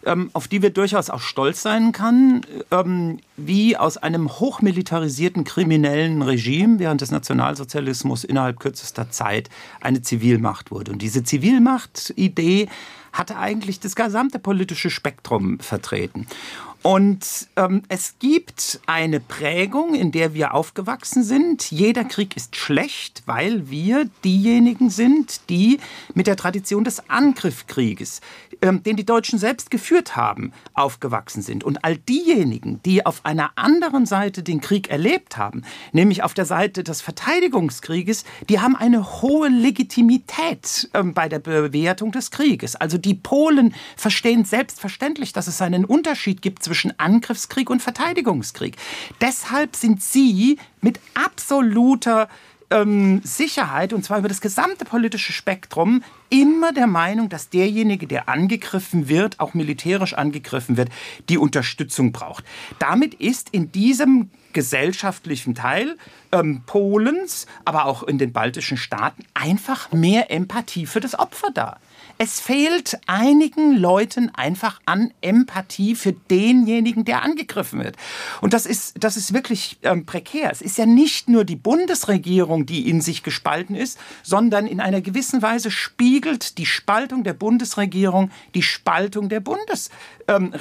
ähm, 0.05 0.31
auf 0.33 0.49
die 0.49 0.63
wir 0.63 0.71
durchaus 0.71 1.11
auch 1.11 1.21
stolz 1.21 1.63
sein 1.63 1.93
kann, 1.93 2.43
ähm, 2.71 3.19
wie 3.37 3.77
aus 3.77 3.97
einem 3.97 4.29
hochmilitarisierten 4.29 5.45
kriminellen 5.45 6.23
Regime 6.23 6.79
während 6.79 7.01
des 7.01 7.11
Nationalsozialismus 7.11 8.25
innerhalb 8.25 8.61
kürzester 8.61 9.11
Zeit 9.11 9.49
eine 9.81 10.03
Zivilmacht 10.03 10.71
wurde. 10.71 10.93
Und 10.93 11.03
diese 11.03 11.25
Zivilmacht-Idee 11.25 12.69
hatte 13.13 13.37
eigentlich 13.37 13.79
das 13.81 13.95
gesamte 13.95 14.39
politische 14.39 14.91
Spektrum 14.91 15.59
vertreten. 15.61 16.27
Und 16.83 17.47
ähm, 17.55 17.83
es 17.89 18.17
gibt 18.19 18.81
eine 18.87 19.21
Prägung, 19.21 19.95
in 19.95 20.11
der 20.11 20.35
wir 20.35 20.53
aufgewachsen 20.53 21.23
sind. 21.23 21.71
Jeder 21.71 22.03
Krieg 22.03 22.37
ist 22.37 22.57
schlecht, 22.57 23.23
weil 23.25 23.71
wir 23.71 24.07
diejenigen 24.25 24.91
sind, 24.91 25.49
die 25.49 25.79
mit 26.15 26.27
der 26.27 26.37
Tradition 26.37 26.83
des 26.83 27.09
Angriffskrieges, 27.09 28.21
ähm, 28.63 28.83
den 28.83 28.97
die 28.97 29.07
Deutschen 29.07 29.39
selbst 29.39 29.71
geführt 29.71 30.17
haben, 30.17 30.53
aufgewachsen 30.75 31.41
sind. 31.43 31.63
Und 31.63 31.85
all 31.85 31.99
diejenigen, 31.99 32.81
die 32.85 33.07
auf 33.07 33.25
einer 33.25 33.53
anderen 33.55 34.05
Seite 34.05 34.43
den 34.43 34.61
Krieg 34.61 34.91
erlebt 34.91 35.37
haben, 35.37 35.63
nämlich 35.93 36.25
auf 36.25 36.35
der 36.35 36.47
Seite 36.47 36.83
des 36.83 37.01
Verteidigungskrieges, 37.01 38.25
die 38.49 38.59
haben 38.59 38.75
eine 38.75 39.23
hohe 39.23 39.49
Legitimität 39.49 40.91
ähm, 40.95 41.15
bei 41.15 41.29
der 41.29 41.39
Bewertung 41.39 42.11
des 42.11 42.33
Krieges. 42.33 42.75
Also 42.75 42.99
die 42.99 43.15
Polen 43.15 43.73
verstehen 43.97 44.45
selbstverständlich, 44.45 45.33
dass 45.33 45.47
es 45.47 45.63
einen 45.63 45.85
Unterschied 45.85 46.43
gibt 46.43 46.65
zwischen 46.73 46.99
Angriffskrieg 46.99 47.69
und 47.69 47.83
Verteidigungskrieg. 47.83 48.77
Deshalb 49.21 49.77
sind 49.77 50.03
sie 50.03 50.59
mit 50.81 51.01
absoluter 51.13 52.31
ähm, 52.71 53.21
Sicherheit, 53.25 53.93
und 53.93 54.07
zwar 54.07 54.19
über 54.19 54.29
das 54.29 54.41
gesamte 54.41 54.87
politische 54.87 55.35
Spektrum, 55.35 56.03
immer 56.31 56.73
der 56.73 56.87
Meinung, 56.87 57.29
dass 57.29 57.51
derjenige, 57.51 58.07
der 58.07 58.31
angegriffen 58.31 59.11
wird, 59.11 59.39
auch 59.39 59.53
militärisch 59.53 60.15
angegriffen 60.15 60.79
wird, 60.79 60.89
die 61.29 61.37
Unterstützung 61.37 62.11
braucht. 62.11 62.43
Damit 62.79 63.13
ist 63.13 63.51
in 63.51 63.71
diesem 63.71 64.31
gesellschaftlichen 64.55 65.55
Teil 65.55 65.99
ähm, 66.33 66.63
Polens, 66.65 67.47
aber 67.67 67.85
auch 67.85 68.03
in 68.03 68.17
den 68.17 68.33
baltischen 68.33 68.79
Staaten 68.79 69.25
einfach 69.35 69.93
mehr 69.93 70.31
Empathie 70.31 70.87
für 70.87 71.01
das 71.01 71.19
Opfer 71.19 71.49
da. 71.53 71.77
Es 72.25 72.39
fehlt 72.39 73.01
einigen 73.09 73.77
Leuten 73.77 74.31
einfach 74.33 74.81
an 74.87 75.13
Empathie 75.23 75.97
für 75.97 76.13
denjenigen, 76.13 77.05
der 77.05 77.21
angegriffen 77.25 77.83
wird. 77.83 77.97
Und 78.41 78.53
das 78.53 78.65
ist, 78.65 79.03
das 79.03 79.17
ist 79.17 79.35
wirklich 79.35 79.79
ähm, 79.83 80.07
prekär. 80.07 80.53
Es 80.53 80.63
ist 80.63 80.79
ja 80.79 80.87
nicht 80.87 81.29
nur 81.29 81.45
die 81.45 81.57
Bundesregierung, 81.57 82.65
die 82.65 82.89
in 82.89 83.01
sich 83.01 83.25
gespalten 83.25 83.75
ist, 83.75 83.99
sondern 84.23 84.69
in 84.69 84.81
einer 84.81 85.01
gewissen 85.01 85.43
Weise 85.43 85.73
spiegelt 85.73 86.59
die 86.59 86.67
Spaltung 86.67 87.25
der 87.25 87.35
Bundesregierung 87.35 88.31
die 88.55 88.63
Spaltung 88.63 89.29
der 89.29 89.41
Bundesrepublik. 89.41 90.22
Ähm, 90.29 90.53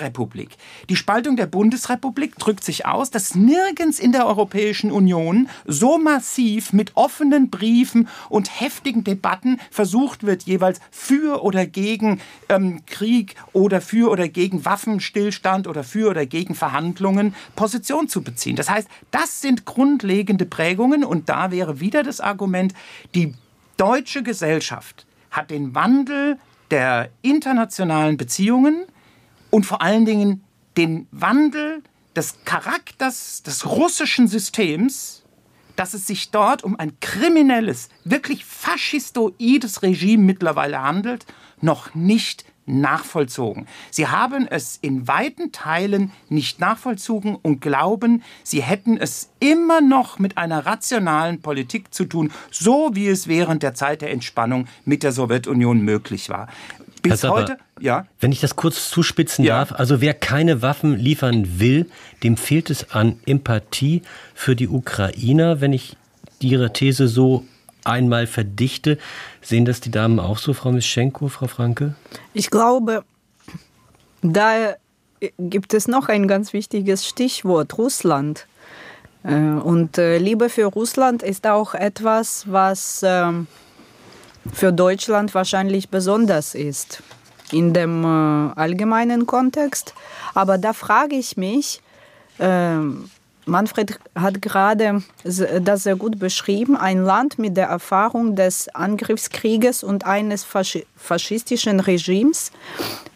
die 0.89 0.95
Spaltung 0.95 1.35
der 1.35 1.45
Bundesrepublik 1.45 2.37
drückt 2.37 2.63
sich 2.63 2.85
aus, 2.85 3.11
dass 3.11 3.35
nirgends 3.35 3.99
in 3.99 4.11
der 4.11 4.27
Europäischen 4.27 4.91
Union 4.91 5.49
so 5.65 5.97
massiv 5.97 6.73
mit 6.73 6.95
offenen 6.95 7.49
Briefen 7.49 8.07
und 8.29 8.61
heftigen 8.61 9.03
Debatten 9.03 9.59
versucht 9.69 10.23
wird, 10.23 10.43
jeweils 10.43 10.79
für 10.91 11.43
oder 11.43 11.65
gegen 11.65 12.21
ähm, 12.49 12.81
Krieg 12.85 13.35
oder 13.53 13.81
für 13.81 14.09
oder 14.09 14.27
gegen 14.27 14.65
Waffenstillstand 14.65 15.67
oder 15.67 15.83
für 15.83 16.09
oder 16.09 16.25
gegen 16.25 16.55
Verhandlungen 16.55 17.35
Position 17.55 18.07
zu 18.07 18.21
beziehen. 18.21 18.55
Das 18.55 18.69
heißt, 18.69 18.87
das 19.11 19.41
sind 19.41 19.65
grundlegende 19.65 20.45
Prägungen 20.45 21.03
und 21.03 21.29
da 21.29 21.51
wäre 21.51 21.79
wieder 21.79 22.03
das 22.03 22.19
Argument, 22.19 22.73
die 23.15 23.33
deutsche 23.77 24.23
Gesellschaft 24.23 25.05
hat 25.31 25.49
den 25.49 25.73
Wandel 25.73 26.37
der 26.69 27.09
internationalen 27.21 28.17
Beziehungen 28.17 28.85
und 29.51 29.65
vor 29.65 29.81
allen 29.81 30.05
Dingen 30.05 30.43
den 30.77 31.07
Wandel 31.11 31.83
des 32.15 32.43
Charakters 32.43 33.43
des 33.43 33.65
russischen 33.65 34.27
Systems 34.27 35.21
dass 35.75 35.93
es 35.95 36.05
sich 36.05 36.29
dort 36.29 36.63
um 36.63 36.79
ein 36.79 36.99
kriminelles, 36.99 37.89
wirklich 38.03 38.45
faschistoides 38.45 39.81
Regime 39.81 40.23
mittlerweile 40.23 40.81
handelt, 40.81 41.25
noch 41.59 41.95
nicht 41.95 42.45
nachvollzogen. 42.65 43.67
Sie 43.89 44.07
haben 44.07 44.47
es 44.47 44.77
in 44.81 45.07
weiten 45.07 45.51
Teilen 45.51 46.11
nicht 46.29 46.59
nachvollzogen 46.59 47.35
und 47.35 47.59
glauben, 47.59 48.23
sie 48.43 48.61
hätten 48.61 48.97
es 48.97 49.31
immer 49.39 49.81
noch 49.81 50.19
mit 50.19 50.37
einer 50.37 50.65
rationalen 50.65 51.41
Politik 51.41 51.93
zu 51.93 52.05
tun, 52.05 52.31
so 52.51 52.91
wie 52.93 53.07
es 53.07 53.27
während 53.27 53.63
der 53.63 53.73
Zeit 53.73 54.01
der 54.01 54.11
Entspannung 54.11 54.67
mit 54.85 55.03
der 55.03 55.11
Sowjetunion 55.11 55.81
möglich 55.81 56.29
war. 56.29 56.47
Bis 57.01 57.23
heute, 57.23 57.57
Ja. 57.81 58.05
Wenn 58.19 58.31
ich 58.31 58.39
das 58.39 58.55
kurz 58.55 58.89
zuspitzen 58.89 59.43
ja. 59.43 59.57
darf, 59.57 59.71
also 59.73 60.01
wer 60.01 60.13
keine 60.13 60.61
Waffen 60.61 60.95
liefern 60.95 61.59
will, 61.59 61.89
dem 62.23 62.37
fehlt 62.37 62.69
es 62.69 62.91
an 62.91 63.19
Empathie 63.25 64.03
für 64.35 64.55
die 64.55 64.67
Ukrainer. 64.67 65.61
Wenn 65.61 65.73
ich 65.73 65.97
Ihre 66.39 66.71
These 66.73 67.07
so 67.07 67.43
einmal 67.83 68.27
verdichte, 68.27 68.99
sehen 69.41 69.65
das 69.65 69.81
die 69.81 69.89
Damen 69.89 70.19
auch 70.19 70.37
so, 70.37 70.53
Frau 70.53 70.71
Mischenko, 70.71 71.27
Frau 71.27 71.47
Franke? 71.47 71.95
Ich 72.33 72.51
glaube, 72.51 73.03
da 74.21 74.75
gibt 75.39 75.73
es 75.73 75.87
noch 75.87 76.07
ein 76.07 76.27
ganz 76.27 76.53
wichtiges 76.53 77.07
Stichwort, 77.07 77.79
Russland. 77.79 78.45
Äh, 79.23 79.33
und 79.33 79.97
äh, 79.97 80.19
Liebe 80.19 80.49
für 80.49 80.65
Russland 80.65 81.23
ist 81.23 81.47
auch 81.47 81.73
etwas, 81.73 82.45
was 82.47 83.01
ähm, 83.03 83.47
für 84.53 84.71
Deutschland 84.71 85.33
wahrscheinlich 85.33 85.89
besonders 85.89 86.53
ist 86.53 87.01
in 87.51 87.73
dem 87.73 88.03
äh, 88.03 88.59
allgemeinen 88.59 89.25
Kontext. 89.25 89.93
Aber 90.33 90.57
da 90.57 90.73
frage 90.73 91.15
ich 91.15 91.37
mich, 91.37 91.81
ähm, 92.39 93.09
Manfred 93.45 93.99
hat 94.15 94.41
gerade 94.41 95.01
das 95.23 95.83
sehr 95.83 95.95
gut 95.95 96.19
beschrieben, 96.19 96.77
ein 96.77 97.03
Land 97.03 97.39
mit 97.39 97.57
der 97.57 97.67
Erfahrung 97.67 98.35
des 98.35 98.69
Angriffskrieges 98.69 99.83
und 99.83 100.05
eines 100.05 100.45
faschistischen 100.95 101.79
Regimes, 101.79 102.51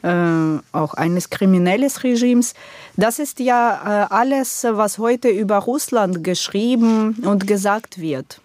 äh, 0.01 0.57
auch 0.71 0.95
eines 0.95 1.29
kriminellen 1.29 1.91
Regimes. 2.03 2.55
Das 2.97 3.19
ist 3.19 3.39
ja 3.39 4.07
äh, 4.09 4.13
alles, 4.13 4.65
was 4.67 4.97
heute 4.97 5.29
über 5.29 5.57
Russland 5.57 6.23
geschrieben 6.23 7.17
und 7.23 7.45
gesagt 7.45 7.99
wird. 8.01 8.41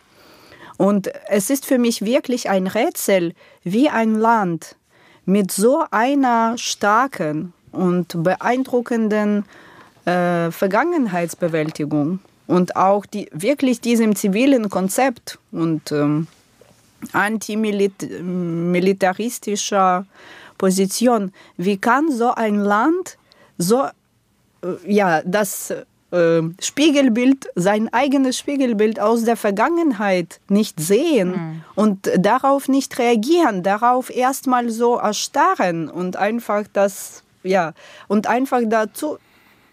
Und 0.76 1.11
es 1.29 1.50
ist 1.50 1.66
für 1.66 1.79
mich 1.79 2.03
wirklich 2.03 2.48
ein 2.48 2.66
Rätsel, 2.66 3.35
wie 3.64 3.88
ein 3.88 4.14
Land 4.14 4.76
mit 5.31 5.51
so 5.53 5.85
einer 5.93 6.59
starken 6.59 7.53
und 7.71 8.25
beeindruckenden 8.25 9.45
äh, 10.05 10.51
Vergangenheitsbewältigung 10.51 12.19
und 12.49 12.75
auch 12.75 13.07
die, 13.07 13.31
wirklich 13.33 13.81
diesem 13.81 14.16
zivilen 14.16 14.69
Konzept 14.71 15.38
und 15.53 15.93
ähm, 15.93 16.27
antimilitaristischer 17.12 20.05
Position, 20.59 21.33
wie 21.57 21.79
kann 21.79 22.11
so 22.11 22.35
ein 22.35 22.57
Land 22.57 23.16
so, 23.57 23.85
äh, 23.85 23.90
ja, 24.85 25.23
das 25.25 25.73
äh, 26.11 26.42
Spiegelbild, 26.61 27.49
sein 27.55 27.92
eigenes 27.92 28.38
Spiegelbild 28.38 29.01
aus 29.01 29.25
der 29.25 29.37
Vergangenheit 29.37 30.40
nicht 30.49 30.81
sehen 30.81 31.31
mhm. 31.31 31.64
und 31.75 32.11
darauf 32.18 32.68
nicht 32.68 32.99
reagieren, 32.99 33.62
darauf 33.62 34.11
erstmal 34.11 34.70
so 34.70 34.96
erstarren 34.96 35.88
und 35.88 36.16
einfach 36.16 36.64
das, 36.73 37.23
ja, 37.42 37.73
und 38.09 38.27
einfach 38.27 38.61
dazu 38.66 39.18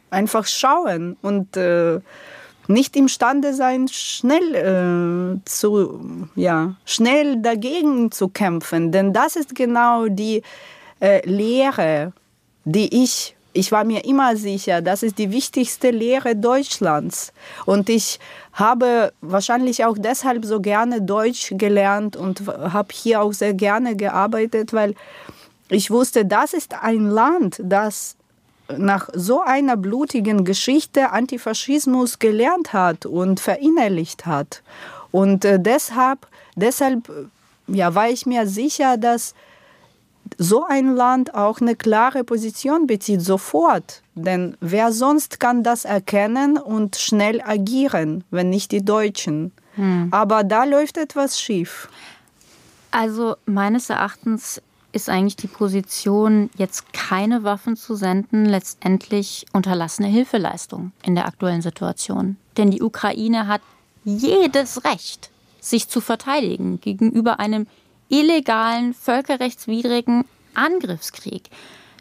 einfach 0.09 0.45
schauen 0.45 1.17
und 1.21 1.57
äh, 1.57 1.99
nicht 2.67 2.95
imstande 2.95 3.53
sein, 3.53 3.87
schnell 3.87 4.55
äh, 4.55 5.39
zu, 5.45 6.27
ja, 6.35 6.75
schnell 6.85 7.41
dagegen 7.41 8.11
zu 8.11 8.27
kämpfen. 8.27 8.91
Denn 8.91 9.13
das 9.13 9.35
ist 9.35 9.55
genau 9.55 10.07
die 10.07 10.43
äh, 10.99 11.25
Lehre, 11.27 12.11
die 12.65 13.03
ich, 13.03 13.36
ich 13.57 13.71
war 13.71 13.83
mir 13.83 14.05
immer 14.05 14.37
sicher, 14.37 14.81
das 14.81 15.01
ist 15.01 15.17
die 15.17 15.31
wichtigste 15.31 15.89
Lehre 15.89 16.35
Deutschlands. 16.35 17.33
Und 17.65 17.89
ich 17.89 18.19
habe 18.53 19.11
wahrscheinlich 19.21 19.83
auch 19.83 19.97
deshalb 19.97 20.45
so 20.45 20.61
gerne 20.61 21.01
Deutsch 21.01 21.53
gelernt 21.57 22.15
und 22.15 22.43
habe 22.47 22.89
hier 22.93 23.21
auch 23.21 23.33
sehr 23.33 23.55
gerne 23.55 23.95
gearbeitet, 23.95 24.73
weil 24.73 24.93
ich 25.69 25.89
wusste, 25.89 26.23
das 26.23 26.53
ist 26.53 26.75
ein 26.81 27.09
Land, 27.09 27.59
das 27.63 28.15
nach 28.77 29.09
so 29.13 29.41
einer 29.41 29.75
blutigen 29.75 30.45
Geschichte 30.45 31.11
Antifaschismus 31.11 32.19
gelernt 32.19 32.73
hat 32.73 33.05
und 33.05 33.39
verinnerlicht 33.39 34.25
hat. 34.25 34.61
Und 35.11 35.45
äh, 35.45 35.59
deshalb, 35.59 36.27
deshalb 36.55 37.09
ja, 37.67 37.95
war 37.95 38.09
ich 38.09 38.25
mir 38.25 38.45
sicher, 38.45 38.97
dass 38.97 39.33
so 40.37 40.65
ein 40.65 40.95
Land 40.95 41.33
auch 41.33 41.61
eine 41.61 41.75
klare 41.75 42.23
Position 42.23 42.87
bezieht, 42.87 43.21
sofort. 43.21 44.01
Denn 44.15 44.57
wer 44.59 44.91
sonst 44.91 45.39
kann 45.39 45.63
das 45.63 45.85
erkennen 45.85 46.57
und 46.57 46.95
schnell 46.95 47.41
agieren, 47.41 48.23
wenn 48.31 48.49
nicht 48.49 48.71
die 48.71 48.83
Deutschen? 48.83 49.51
Hm. 49.75 50.07
Aber 50.11 50.43
da 50.43 50.63
läuft 50.63 50.97
etwas 50.97 51.39
schief. 51.39 51.89
Also 52.91 53.35
meines 53.45 53.89
Erachtens 53.89 54.61
ist 54.91 55.09
eigentlich 55.09 55.35
die 55.35 55.47
Position, 55.47 56.49
jetzt 56.57 56.91
keine 56.93 57.43
Waffen 57.43 57.75
zu 57.75 57.95
senden, 57.95 58.45
letztendlich 58.45 59.45
unterlassene 59.53 60.07
Hilfeleistung 60.07 60.91
in 61.03 61.13
der 61.13 61.27
aktuellen 61.27 61.61
Situation. 61.61 62.37
Denn 62.57 62.71
die 62.71 62.81
Ukraine 62.81 63.47
hat 63.47 63.61
jedes 64.03 64.83
Recht, 64.85 65.29
sich 65.59 65.89
zu 65.89 66.01
verteidigen 66.01 66.81
gegenüber 66.81 67.39
einem 67.39 67.67
illegalen, 68.09 68.93
völkerrechtswidrigen 68.93 70.25
Angriffskrieg. 70.53 71.49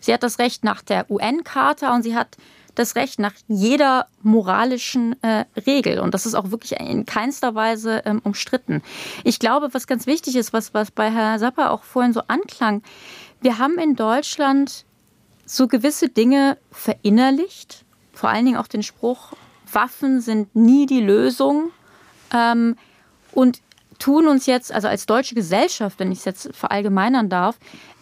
Sie 0.00 0.12
hat 0.12 0.22
das 0.22 0.38
Recht 0.38 0.64
nach 0.64 0.82
der 0.82 1.10
UN-Charta 1.10 1.94
und 1.94 2.02
sie 2.02 2.14
hat 2.14 2.36
das 2.76 2.94
Recht 2.94 3.18
nach 3.18 3.32
jeder 3.48 4.06
moralischen 4.22 5.20
äh, 5.22 5.46
Regel. 5.66 5.98
Und 5.98 6.14
das 6.14 6.26
ist 6.26 6.34
auch 6.34 6.50
wirklich 6.50 6.72
in 6.78 7.06
keinster 7.06 7.54
Weise 7.54 8.02
ähm, 8.04 8.20
umstritten. 8.22 8.82
Ich 9.24 9.38
glaube, 9.38 9.70
was 9.72 9.86
ganz 9.86 10.06
wichtig 10.06 10.36
ist, 10.36 10.52
was, 10.52 10.74
was 10.74 10.90
bei 10.90 11.10
Herrn 11.10 11.38
Sapper 11.38 11.70
auch 11.70 11.82
vorhin 11.82 12.12
so 12.12 12.20
anklang, 12.28 12.82
wir 13.40 13.58
haben 13.58 13.78
in 13.78 13.96
Deutschland 13.96 14.84
so 15.46 15.68
gewisse 15.68 16.08
Dinge 16.08 16.58
verinnerlicht, 16.70 17.84
vor 18.12 18.30
allen 18.30 18.44
Dingen 18.44 18.58
auch 18.58 18.66
den 18.66 18.82
Spruch, 18.82 19.32
Waffen 19.72 20.20
sind 20.20 20.54
nie 20.54 20.86
die 20.86 21.00
Lösung. 21.00 21.70
Ähm, 22.32 22.76
und 23.32 23.60
tun 23.98 24.28
uns 24.28 24.46
jetzt, 24.46 24.72
also 24.72 24.88
als 24.88 25.06
deutsche 25.06 25.34
Gesellschaft, 25.34 25.98
wenn 25.98 26.12
ich 26.12 26.18
es 26.20 26.24
jetzt 26.24 26.54
verallgemeinern 26.54 27.28
darf, 27.28 27.56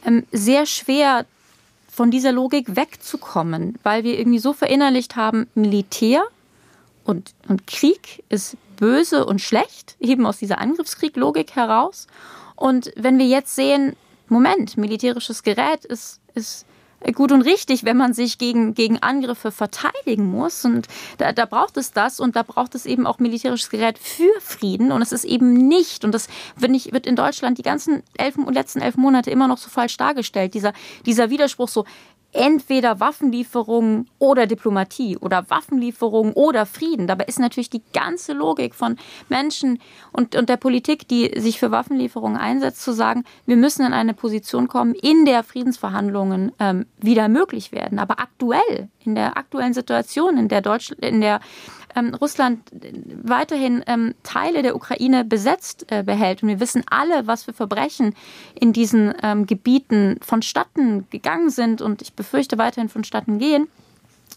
ähm, 0.04 0.26
sehr 0.32 0.66
schwer, 0.66 1.26
von 1.94 2.10
dieser 2.10 2.32
Logik 2.32 2.74
wegzukommen, 2.74 3.78
weil 3.84 4.02
wir 4.02 4.18
irgendwie 4.18 4.40
so 4.40 4.52
verinnerlicht 4.52 5.14
haben, 5.14 5.46
Militär 5.54 6.24
und, 7.04 7.34
und 7.46 7.68
Krieg 7.68 8.24
ist 8.28 8.56
böse 8.76 9.24
und 9.24 9.40
schlecht, 9.40 9.94
eben 10.00 10.26
aus 10.26 10.38
dieser 10.38 10.58
Angriffskrieg-Logik 10.58 11.54
heraus. 11.54 12.08
Und 12.56 12.90
wenn 12.96 13.18
wir 13.18 13.26
jetzt 13.26 13.54
sehen, 13.54 13.94
Moment, 14.28 14.76
militärisches 14.76 15.44
Gerät 15.44 15.84
ist, 15.84 16.18
ist 16.34 16.66
gut 17.12 17.32
und 17.32 17.42
richtig, 17.42 17.84
wenn 17.84 17.96
man 17.96 18.14
sich 18.14 18.38
gegen, 18.38 18.74
gegen 18.74 18.98
Angriffe 19.02 19.50
verteidigen 19.50 20.30
muss. 20.30 20.64
Und 20.64 20.88
da, 21.18 21.32
da 21.32 21.44
braucht 21.44 21.76
es 21.76 21.92
das 21.92 22.20
und 22.20 22.36
da 22.36 22.42
braucht 22.42 22.74
es 22.74 22.86
eben 22.86 23.06
auch 23.06 23.18
militärisches 23.18 23.70
Gerät 23.70 23.98
für 23.98 24.40
Frieden. 24.40 24.92
Und 24.92 25.02
es 25.02 25.12
ist 25.12 25.24
eben 25.24 25.52
nicht, 25.68 26.04
und 26.04 26.12
das 26.12 26.28
wird, 26.56 26.70
nicht, 26.70 26.92
wird 26.92 27.06
in 27.06 27.16
Deutschland 27.16 27.58
die 27.58 27.62
ganzen 27.62 28.02
elf, 28.16 28.36
letzten 28.50 28.80
elf 28.80 28.96
Monate 28.96 29.30
immer 29.30 29.48
noch 29.48 29.58
so 29.58 29.68
falsch 29.68 29.96
dargestellt, 29.96 30.54
dieser, 30.54 30.72
dieser 31.04 31.30
Widerspruch 31.30 31.68
so, 31.68 31.84
entweder 32.34 33.00
Waffenlieferungen 33.00 34.10
oder 34.18 34.46
Diplomatie 34.46 35.16
oder 35.16 35.48
Waffenlieferungen 35.48 36.32
oder 36.34 36.66
Frieden. 36.66 37.06
Dabei 37.06 37.24
ist 37.24 37.38
natürlich 37.38 37.70
die 37.70 37.82
ganze 37.92 38.32
Logik 38.32 38.74
von 38.74 38.96
Menschen 39.28 39.80
und, 40.12 40.36
und 40.36 40.48
der 40.48 40.56
Politik, 40.56 41.08
die 41.08 41.32
sich 41.40 41.58
für 41.58 41.70
Waffenlieferungen 41.70 42.36
einsetzt, 42.36 42.82
zu 42.82 42.92
sagen, 42.92 43.24
wir 43.46 43.56
müssen 43.56 43.86
in 43.86 43.92
eine 43.92 44.14
Position 44.14 44.68
kommen, 44.68 44.94
in 44.94 45.24
der 45.24 45.42
Friedensverhandlungen 45.42 46.52
ähm, 46.58 46.86
wieder 46.98 47.28
möglich 47.28 47.72
werden. 47.72 47.98
Aber 47.98 48.18
aktuell, 48.20 48.88
in 49.04 49.14
der 49.14 49.36
aktuellen 49.36 49.74
Situation, 49.74 50.36
in 50.36 50.48
der 50.48 50.60
Deutschland, 50.60 51.02
in 51.04 51.20
der 51.20 51.40
ähm, 51.94 52.14
Russland 52.14 52.60
weiterhin 53.22 53.82
ähm, 53.86 54.14
Teile 54.22 54.62
der 54.62 54.76
Ukraine 54.76 55.24
besetzt 55.24 55.86
äh, 55.90 56.02
behält. 56.02 56.42
Und 56.42 56.48
wir 56.48 56.60
wissen 56.60 56.84
alle, 56.90 57.26
was 57.26 57.44
für 57.44 57.52
Verbrechen 57.52 58.14
in 58.54 58.72
diesen 58.72 59.14
ähm, 59.22 59.46
Gebieten 59.46 60.18
vonstatten 60.22 61.06
gegangen 61.10 61.50
sind 61.50 61.82
und 61.82 62.02
ich 62.02 62.14
befürchte 62.14 62.58
weiterhin 62.58 62.88
vonstatten 62.88 63.38
gehen 63.38 63.68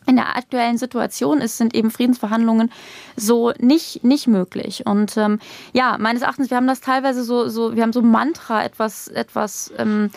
in 0.07 0.15
der 0.15 0.37
aktuellen 0.37 0.77
Situation 0.77 1.41
ist, 1.41 1.57
sind 1.57 1.75
eben 1.75 1.91
Friedensverhandlungen 1.91 2.71
so 3.15 3.51
nicht, 3.59 4.03
nicht 4.03 4.27
möglich. 4.27 4.85
Und 4.85 5.17
ähm, 5.17 5.39
ja, 5.73 5.97
meines 5.99 6.21
Erachtens, 6.21 6.49
wir 6.49 6.57
haben 6.57 6.67
das 6.67 6.81
teilweise 6.81 7.23
so, 7.23 7.49
so 7.49 7.75
wir 7.75 7.83
haben 7.83 7.93
so 7.93 8.01
Mantra 8.01 8.63
etwas, 8.63 9.09
etwas 9.09 9.71
ähm, 9.77 10.09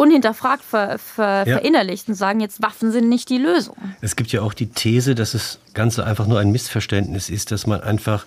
unhinterfragt 0.00 0.64
ver, 0.64 0.98
ver, 0.98 1.46
ja. 1.46 1.58
verinnerlicht 1.58 2.08
und 2.08 2.14
sagen 2.14 2.40
jetzt, 2.40 2.62
Waffen 2.62 2.90
sind 2.90 3.08
nicht 3.08 3.28
die 3.28 3.38
Lösung. 3.38 3.76
Es 4.00 4.16
gibt 4.16 4.32
ja 4.32 4.40
auch 4.40 4.54
die 4.54 4.70
These, 4.70 5.14
dass 5.14 5.32
das 5.32 5.58
Ganze 5.74 6.06
einfach 6.06 6.26
nur 6.26 6.40
ein 6.40 6.50
Missverständnis 6.50 7.28
ist, 7.28 7.50
dass 7.50 7.66
man 7.66 7.82
einfach 7.82 8.24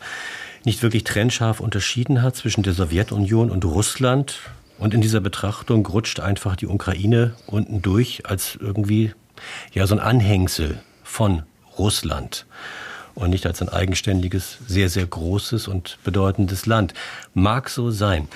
nicht 0.64 0.84
wirklich 0.84 1.04
trennscharf 1.04 1.60
unterschieden 1.60 2.22
hat 2.22 2.36
zwischen 2.36 2.64
der 2.64 2.74
Sowjetunion 2.74 3.50
und 3.50 3.66
Russland. 3.66 4.40
Und 4.78 4.94
in 4.94 5.02
dieser 5.02 5.20
Betrachtung 5.20 5.86
rutscht 5.86 6.20
einfach 6.20 6.56
die 6.56 6.68
Ukraine 6.68 7.34
unten 7.48 7.82
durch 7.82 8.26
als 8.26 8.58
irgendwie 8.60 9.14
ja 9.74 9.88
so 9.88 9.96
ein 9.96 10.00
Anhängsel 10.00 10.80
von 11.04 11.44
Russland 11.78 12.46
und 13.16 13.30
nicht 13.30 13.46
als 13.46 13.62
ein 13.62 13.70
eigenständiges, 13.70 14.58
sehr, 14.68 14.90
sehr 14.90 15.06
großes 15.06 15.68
und 15.68 15.98
bedeutendes 16.04 16.66
Land. 16.66 16.94
Mag 17.34 17.70
so 17.70 17.92
sein. 17.92 18.28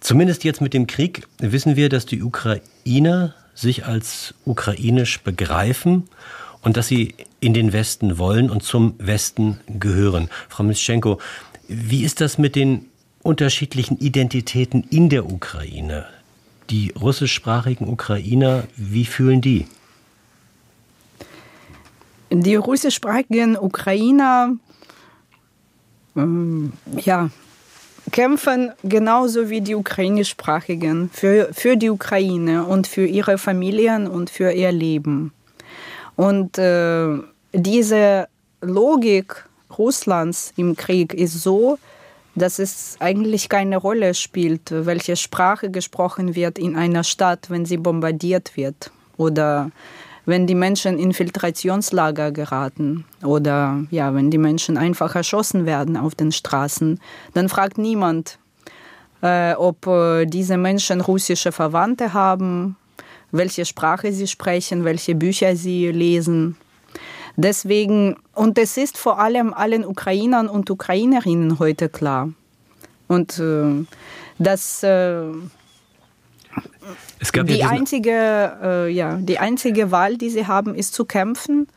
Zumindest 0.00 0.44
jetzt 0.44 0.60
mit 0.60 0.74
dem 0.74 0.86
Krieg 0.86 1.26
wissen 1.38 1.76
wir, 1.76 1.88
dass 1.88 2.06
die 2.06 2.22
Ukrainer 2.22 3.34
sich 3.54 3.86
als 3.86 4.34
ukrainisch 4.44 5.20
begreifen 5.20 6.08
und 6.62 6.76
dass 6.76 6.88
sie 6.88 7.14
in 7.40 7.54
den 7.54 7.72
Westen 7.72 8.18
wollen 8.18 8.50
und 8.50 8.62
zum 8.62 8.94
Westen 8.98 9.60
gehören. 9.68 10.28
Frau 10.48 10.64
Mischenko, 10.64 11.20
wie 11.68 12.02
ist 12.04 12.20
das 12.20 12.38
mit 12.38 12.56
den 12.56 12.86
unterschiedlichen 13.22 13.98
Identitäten 13.98 14.84
in 14.90 15.08
der 15.08 15.26
Ukraine? 15.30 16.06
Die 16.70 16.92
russischsprachigen 16.98 17.88
Ukrainer, 17.88 18.64
wie 18.76 19.04
fühlen 19.04 19.40
die? 19.40 19.66
Die 22.42 22.56
russischsprachigen 22.56 23.56
Ukrainer 23.56 24.56
ähm, 26.16 26.72
ja, 26.96 27.30
kämpfen 28.10 28.72
genauso 28.82 29.50
wie 29.50 29.60
die 29.60 29.74
ukrainischsprachigen 29.74 31.10
für, 31.12 31.50
für 31.52 31.76
die 31.76 31.90
Ukraine 31.90 32.64
und 32.64 32.86
für 32.86 33.06
ihre 33.06 33.38
Familien 33.38 34.08
und 34.08 34.30
für 34.30 34.50
ihr 34.50 34.72
Leben. 34.72 35.32
Und 36.16 36.58
äh, 36.58 37.18
diese 37.52 38.28
Logik 38.60 39.44
Russlands 39.78 40.52
im 40.56 40.76
Krieg 40.76 41.14
ist 41.14 41.42
so, 41.42 41.78
dass 42.34 42.58
es 42.58 42.96
eigentlich 42.98 43.48
keine 43.48 43.76
Rolle 43.76 44.14
spielt, 44.14 44.70
welche 44.70 45.16
Sprache 45.16 45.70
gesprochen 45.70 46.34
wird 46.34 46.58
in 46.58 46.76
einer 46.76 47.04
Stadt, 47.04 47.48
wenn 47.48 47.64
sie 47.64 47.76
bombardiert 47.76 48.56
wird 48.56 48.90
oder 49.16 49.70
wenn 50.26 50.46
die 50.46 50.54
Menschen 50.54 50.98
in 50.98 51.12
Filtrationslager 51.12 52.32
geraten 52.32 53.04
oder 53.22 53.84
ja, 53.90 54.14
wenn 54.14 54.30
die 54.30 54.38
Menschen 54.38 54.76
einfach 54.76 55.14
erschossen 55.14 55.66
werden 55.66 55.96
auf 55.96 56.14
den 56.14 56.32
Straßen, 56.32 57.00
dann 57.34 57.48
fragt 57.48 57.78
niemand, 57.78 58.38
äh, 59.22 59.54
ob 59.54 59.86
äh, 59.86 60.26
diese 60.26 60.56
Menschen 60.56 61.00
russische 61.00 61.52
Verwandte 61.52 62.12
haben, 62.12 62.76
welche 63.32 63.64
Sprache 63.64 64.12
sie 64.12 64.26
sprechen, 64.26 64.84
welche 64.84 65.14
Bücher 65.14 65.56
sie 65.56 65.90
lesen. 65.90 66.56
Deswegen, 67.36 68.16
und 68.32 68.58
es 68.58 68.76
ist 68.76 68.96
vor 68.96 69.18
allem 69.18 69.52
allen 69.52 69.84
Ukrainern 69.84 70.48
und 70.48 70.70
Ukrainerinnen 70.70 71.58
heute 71.58 71.88
klar. 71.88 72.30
Und 73.08 73.38
äh, 73.38 73.84
dass 74.38 74.82
äh, 74.82 75.24
die, 77.44 77.54
ja 77.54 77.68
einzige, 77.68 78.58
äh, 78.62 78.88
ja, 78.90 79.16
die 79.16 79.38
einzige 79.38 79.90
Wahl, 79.90 80.16
die 80.16 80.30
sie 80.30 80.46
haben, 80.46 80.74
ist 80.74 80.94
zu 80.94 81.04
kämpfen. 81.04 81.68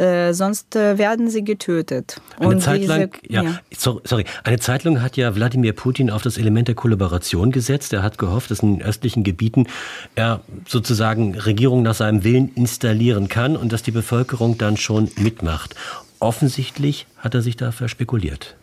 Äh, 0.00 0.32
sonst 0.32 0.76
äh, 0.76 0.96
werden 0.96 1.28
sie 1.28 1.44
getötet. 1.44 2.22
Eine 2.38 2.48
Und 2.48 2.62
Zeit 2.62 2.86
lang, 2.86 3.10
diese, 3.22 3.34
ja, 3.34 3.42
ja, 3.42 3.60
sorry, 3.70 4.24
eine 4.44 4.58
Zeit 4.58 4.84
lang 4.84 5.02
hat 5.02 5.18
ja 5.18 5.34
Wladimir 5.34 5.74
Putin 5.74 6.08
auf 6.08 6.22
das 6.22 6.38
Element 6.38 6.68
der 6.68 6.74
Kollaboration 6.74 7.52
gesetzt. 7.52 7.92
Er 7.92 8.02
hat 8.02 8.16
gehofft, 8.16 8.50
dass 8.50 8.60
in 8.60 8.80
östlichen 8.80 9.24
Gebieten 9.24 9.66
er 10.14 10.40
sozusagen 10.66 11.34
Regierungen 11.36 11.82
nach 11.82 11.94
seinem 11.94 12.24
Willen 12.24 12.50
installieren 12.54 13.28
kann 13.28 13.58
und 13.58 13.74
dass 13.74 13.82
die 13.82 13.90
Bevölkerung 13.90 14.56
dann 14.56 14.78
schon 14.78 15.10
mitmacht. 15.18 15.74
Offensichtlich 16.18 17.06
hat 17.18 17.34
er 17.34 17.42
sich 17.42 17.56
da 17.56 17.70
verspekuliert. 17.70 18.56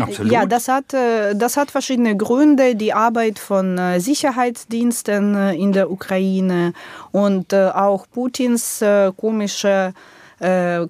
Absolut. 0.00 0.32
Ja, 0.32 0.46
das 0.46 0.68
hat, 0.68 0.92
äh, 0.94 1.34
das 1.34 1.56
hat 1.56 1.70
verschiedene 1.70 2.16
Gründe. 2.16 2.74
Die 2.74 2.92
Arbeit 2.92 3.38
von 3.38 3.78
äh, 3.78 4.00
Sicherheitsdiensten 4.00 5.34
äh, 5.34 5.54
in 5.54 5.72
der 5.72 5.90
Ukraine 5.90 6.72
und 7.12 7.54
auch 7.54 8.06
Putins 8.12 8.82
komische 9.16 9.92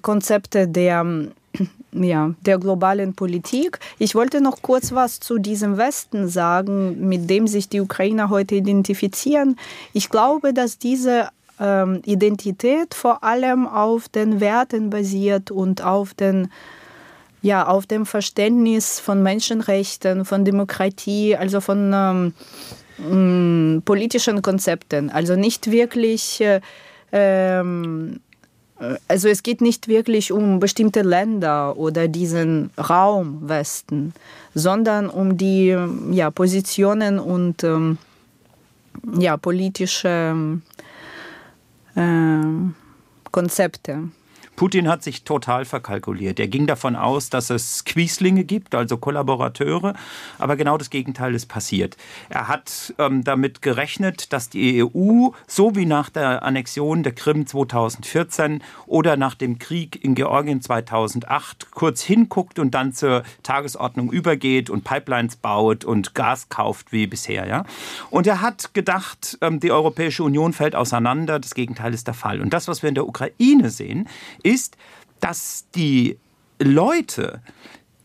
Konzepte 0.01 0.67
der 0.67 1.05
ja, 1.91 2.31
der 2.41 2.57
globalen 2.57 3.13
Politik. 3.13 3.79
Ich 3.99 4.15
wollte 4.15 4.41
noch 4.41 4.61
kurz 4.61 4.91
was 4.91 5.19
zu 5.19 5.37
diesem 5.37 5.77
Westen 5.77 6.27
sagen, 6.27 7.07
mit 7.07 7.29
dem 7.29 7.47
sich 7.47 7.69
die 7.69 7.79
Ukrainer 7.79 8.29
heute 8.29 8.55
identifizieren. 8.55 9.57
Ich 9.93 10.09
glaube, 10.09 10.53
dass 10.53 10.77
diese 10.79 11.29
ähm, 11.59 12.01
Identität 12.05 12.93
vor 12.93 13.23
allem 13.23 13.67
auf 13.67 14.09
den 14.09 14.39
Werten 14.39 14.89
basiert 14.89 15.51
und 15.51 15.83
auf 15.83 16.13
den 16.13 16.49
ja, 17.45 17.67
auf 17.67 17.85
dem 17.85 18.07
Verständnis 18.07 18.99
von 18.99 19.21
Menschenrechten, 19.21 20.25
von 20.25 20.45
Demokratie, 20.45 21.35
also 21.35 21.61
von 21.61 21.91
ähm, 21.93 23.77
mm, 23.77 23.83
politischen 23.83 24.41
Konzepten. 24.41 25.11
Also 25.11 25.35
nicht 25.35 25.69
wirklich, 25.69 26.41
äh, 26.41 26.59
ähm, 27.11 28.19
also 29.07 29.29
es 29.29 29.43
geht 29.43 29.61
nicht 29.61 29.87
wirklich 29.87 30.31
um 30.31 30.59
bestimmte 30.59 31.03
Länder 31.03 31.77
oder 31.77 32.07
diesen 32.07 32.71
Raum 32.79 33.47
Westen, 33.47 34.15
sondern 34.55 35.07
um 35.07 35.37
die 35.37 35.77
ja, 36.11 36.31
Positionen 36.31 37.19
und 37.19 37.63
ähm, 37.63 37.99
ja, 39.19 39.37
politische 39.37 40.35
äh, 41.93 42.43
Konzepte. 43.31 44.09
Putin 44.55 44.87
hat 44.87 45.03
sich 45.03 45.23
total 45.23 45.65
verkalkuliert. 45.65 46.39
Er 46.39 46.47
ging 46.47 46.67
davon 46.67 46.95
aus, 46.95 47.29
dass 47.29 47.49
es 47.49 47.83
Quieslinge 47.85 48.43
gibt, 48.43 48.73
also 48.73 48.97
Kollaborateure, 48.97 49.93
aber 50.39 50.55
genau 50.55 50.77
das 50.77 50.89
Gegenteil 50.89 51.35
ist 51.35 51.47
passiert. 51.47 51.97
Er 52.29 52.47
hat 52.47 52.93
ähm, 52.97 53.23
damit 53.23 53.61
gerechnet, 53.61 54.31
dass 54.33 54.49
die 54.49 54.83
EU, 54.83 55.29
so 55.47 55.75
wie 55.75 55.85
nach 55.85 56.09
der 56.09 56.43
Annexion 56.43 57.03
der 57.03 57.13
Krim 57.13 57.45
2014 57.45 58.63
oder 58.85 59.17
nach 59.17 59.35
dem 59.35 59.59
Krieg 59.59 60.03
in 60.03 60.15
Georgien 60.15 60.61
2008, 60.61 61.71
kurz 61.71 62.01
hinguckt 62.01 62.59
und 62.59 62.73
dann 62.73 62.93
zur 62.93 63.23
Tagesordnung 63.43 64.11
übergeht 64.11 64.69
und 64.69 64.83
Pipelines 64.83 65.35
baut 65.35 65.83
und 65.83 66.15
Gas 66.15 66.49
kauft 66.49 66.91
wie 66.91 67.07
bisher. 67.07 67.47
Ja? 67.47 67.65
Und 68.09 68.27
er 68.27 68.41
hat 68.41 68.73
gedacht, 68.73 69.37
ähm, 69.41 69.59
die 69.59 69.71
Europäische 69.71 70.23
Union 70.23 70.53
fällt 70.53 70.75
auseinander. 70.75 71.39
Das 71.39 71.55
Gegenteil 71.55 71.93
ist 71.93 72.07
der 72.07 72.13
Fall. 72.13 72.41
Und 72.41 72.53
das, 72.53 72.67
was 72.67 72.81
wir 72.81 72.89
in 72.89 72.95
der 72.95 73.07
Ukraine 73.07 73.69
sehen, 73.69 74.07
ist, 74.45 74.77
dass 75.19 75.65
die 75.75 76.17
Leute 76.59 77.41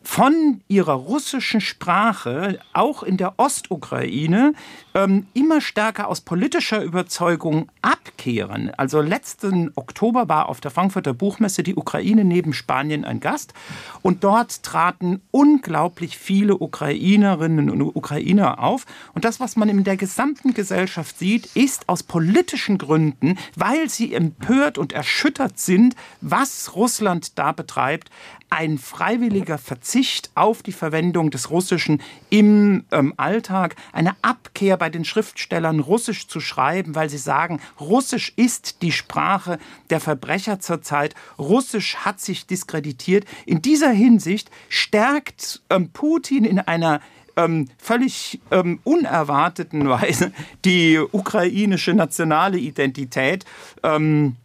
von 0.03 0.63
ihrer 0.67 0.95
russischen 0.95 1.61
Sprache 1.61 2.59
auch 2.73 3.03
in 3.03 3.17
der 3.17 3.35
Ostukraine 3.39 4.55
ähm, 4.95 5.27
immer 5.35 5.61
stärker 5.61 6.09
aus 6.09 6.21
politischer 6.21 6.83
Überzeugung 6.83 7.69
abkehren. 7.83 8.71
Also 8.77 9.01
letzten 9.01 9.71
Oktober 9.75 10.29
war 10.29 10.49
auf 10.49 10.61
der 10.61 10.71
Frankfurter 10.71 11.15
Buchmesse 11.15 11.63
die 11.63 11.77
Ukraine 11.77 12.25
neben 12.25 12.53
Spanien 12.53 13.05
ein 13.05 13.21
Gast 13.21 13.55
und 14.03 14.25
dort 14.25 14.63
traten 14.63 15.21
unglaublich 15.31 16.19
viele 16.19 16.57
Ukrainerinnen 16.57 17.71
und 17.71 17.83
Ukrainer 17.83 18.63
auf. 18.63 18.87
Und 19.15 19.25
das, 19.25 19.41
was 19.41 19.57
man 19.57 19.69
in 19.69 19.85
der 19.85 19.97
gesamten 19.97 20.55
Gesellschaft 20.55 21.19
sieht, 21.19 21.47
ist 21.55 21.89
aus 21.89 22.03
politischen 22.03 22.79
Gründen, 22.79 23.39
weil 23.57 23.89
sie 23.89 24.15
empört 24.15 24.79
und 24.79 24.93
erschüttert 24.93 25.59
sind, 25.59 25.95
was 26.21 26.75
Russland 26.75 27.39
da 27.39 27.53
betreibt, 27.53 28.11
ein 28.51 28.79
freiwilliger 28.79 29.59
Verzicht 29.59 30.31
auf 30.35 30.63
die 30.63 30.73
Verwendung 30.73 31.31
des 31.31 31.51
Russischen 31.51 32.03
im 32.31 32.85
ähm, 32.91 33.15
Alltag, 33.17 33.77
eine 33.93 34.17
Abkehr 34.23 34.77
bei 34.81 34.91
den 34.91 35.05
Schriftstellern, 35.05 35.79
Russisch 35.79 36.27
zu 36.27 36.41
schreiben, 36.41 36.97
weil 36.97 37.09
sie 37.09 37.19
sagen, 37.19 37.61
Russisch 37.79 38.33
ist 38.35 38.83
die 38.83 38.91
Sprache 38.91 39.61
der 39.91 40.01
Verbrecher 40.01 40.59
zurzeit, 40.59 41.15
Russisch 41.39 41.99
hat 41.99 42.19
sich 42.19 42.47
diskreditiert. 42.47 43.27
In 43.47 43.63
dieser 43.63 43.91
Hinsicht 43.91 44.51
stärkt 44.69 45.63
ähm, 45.71 45.91
Putin 45.91 46.45
in 46.45 46.59
einer 46.59 47.01
ähm, 47.37 47.69
völlig 47.79 48.41
ähm, 48.51 48.81
unerwarteten 48.83 49.89
Weise 49.89 50.33
die 50.65 50.99
ukrainische 50.99 51.95
nationale 51.95 52.59
Identität. 52.59 53.45
Ähm, 53.83 54.37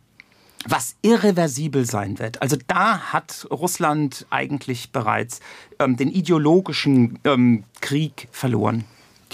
was 0.67 0.95
irreversibel 1.03 1.85
sein 1.85 2.17
wird. 2.17 2.41
Also 2.41 2.57
da 2.67 3.13
hat 3.13 3.47
Russland 3.51 4.25
eigentlich 4.31 4.91
bereits 4.91 5.39
ähm, 5.77 5.95
den 5.95 6.09
ideologischen 6.09 7.19
ähm, 7.23 7.65
Krieg 7.81 8.27
verloren. 8.31 8.83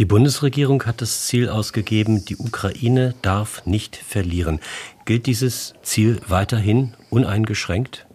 Die 0.02 0.06
Bundesregierung 0.06 0.84
hat 0.88 1.00
das 1.04 1.28
Ziel 1.28 1.48
ausgegeben, 1.48 2.26
die 2.26 2.36
Ukraine 2.36 3.14
darf 3.22 3.68
nicht 3.68 3.96
verlieren. 3.96 4.60
Gilt 5.06 5.28
dieses 5.28 5.76
Ziel 5.84 6.20
weiterhin 6.28 6.96
uneingeschränkt? 7.12 8.08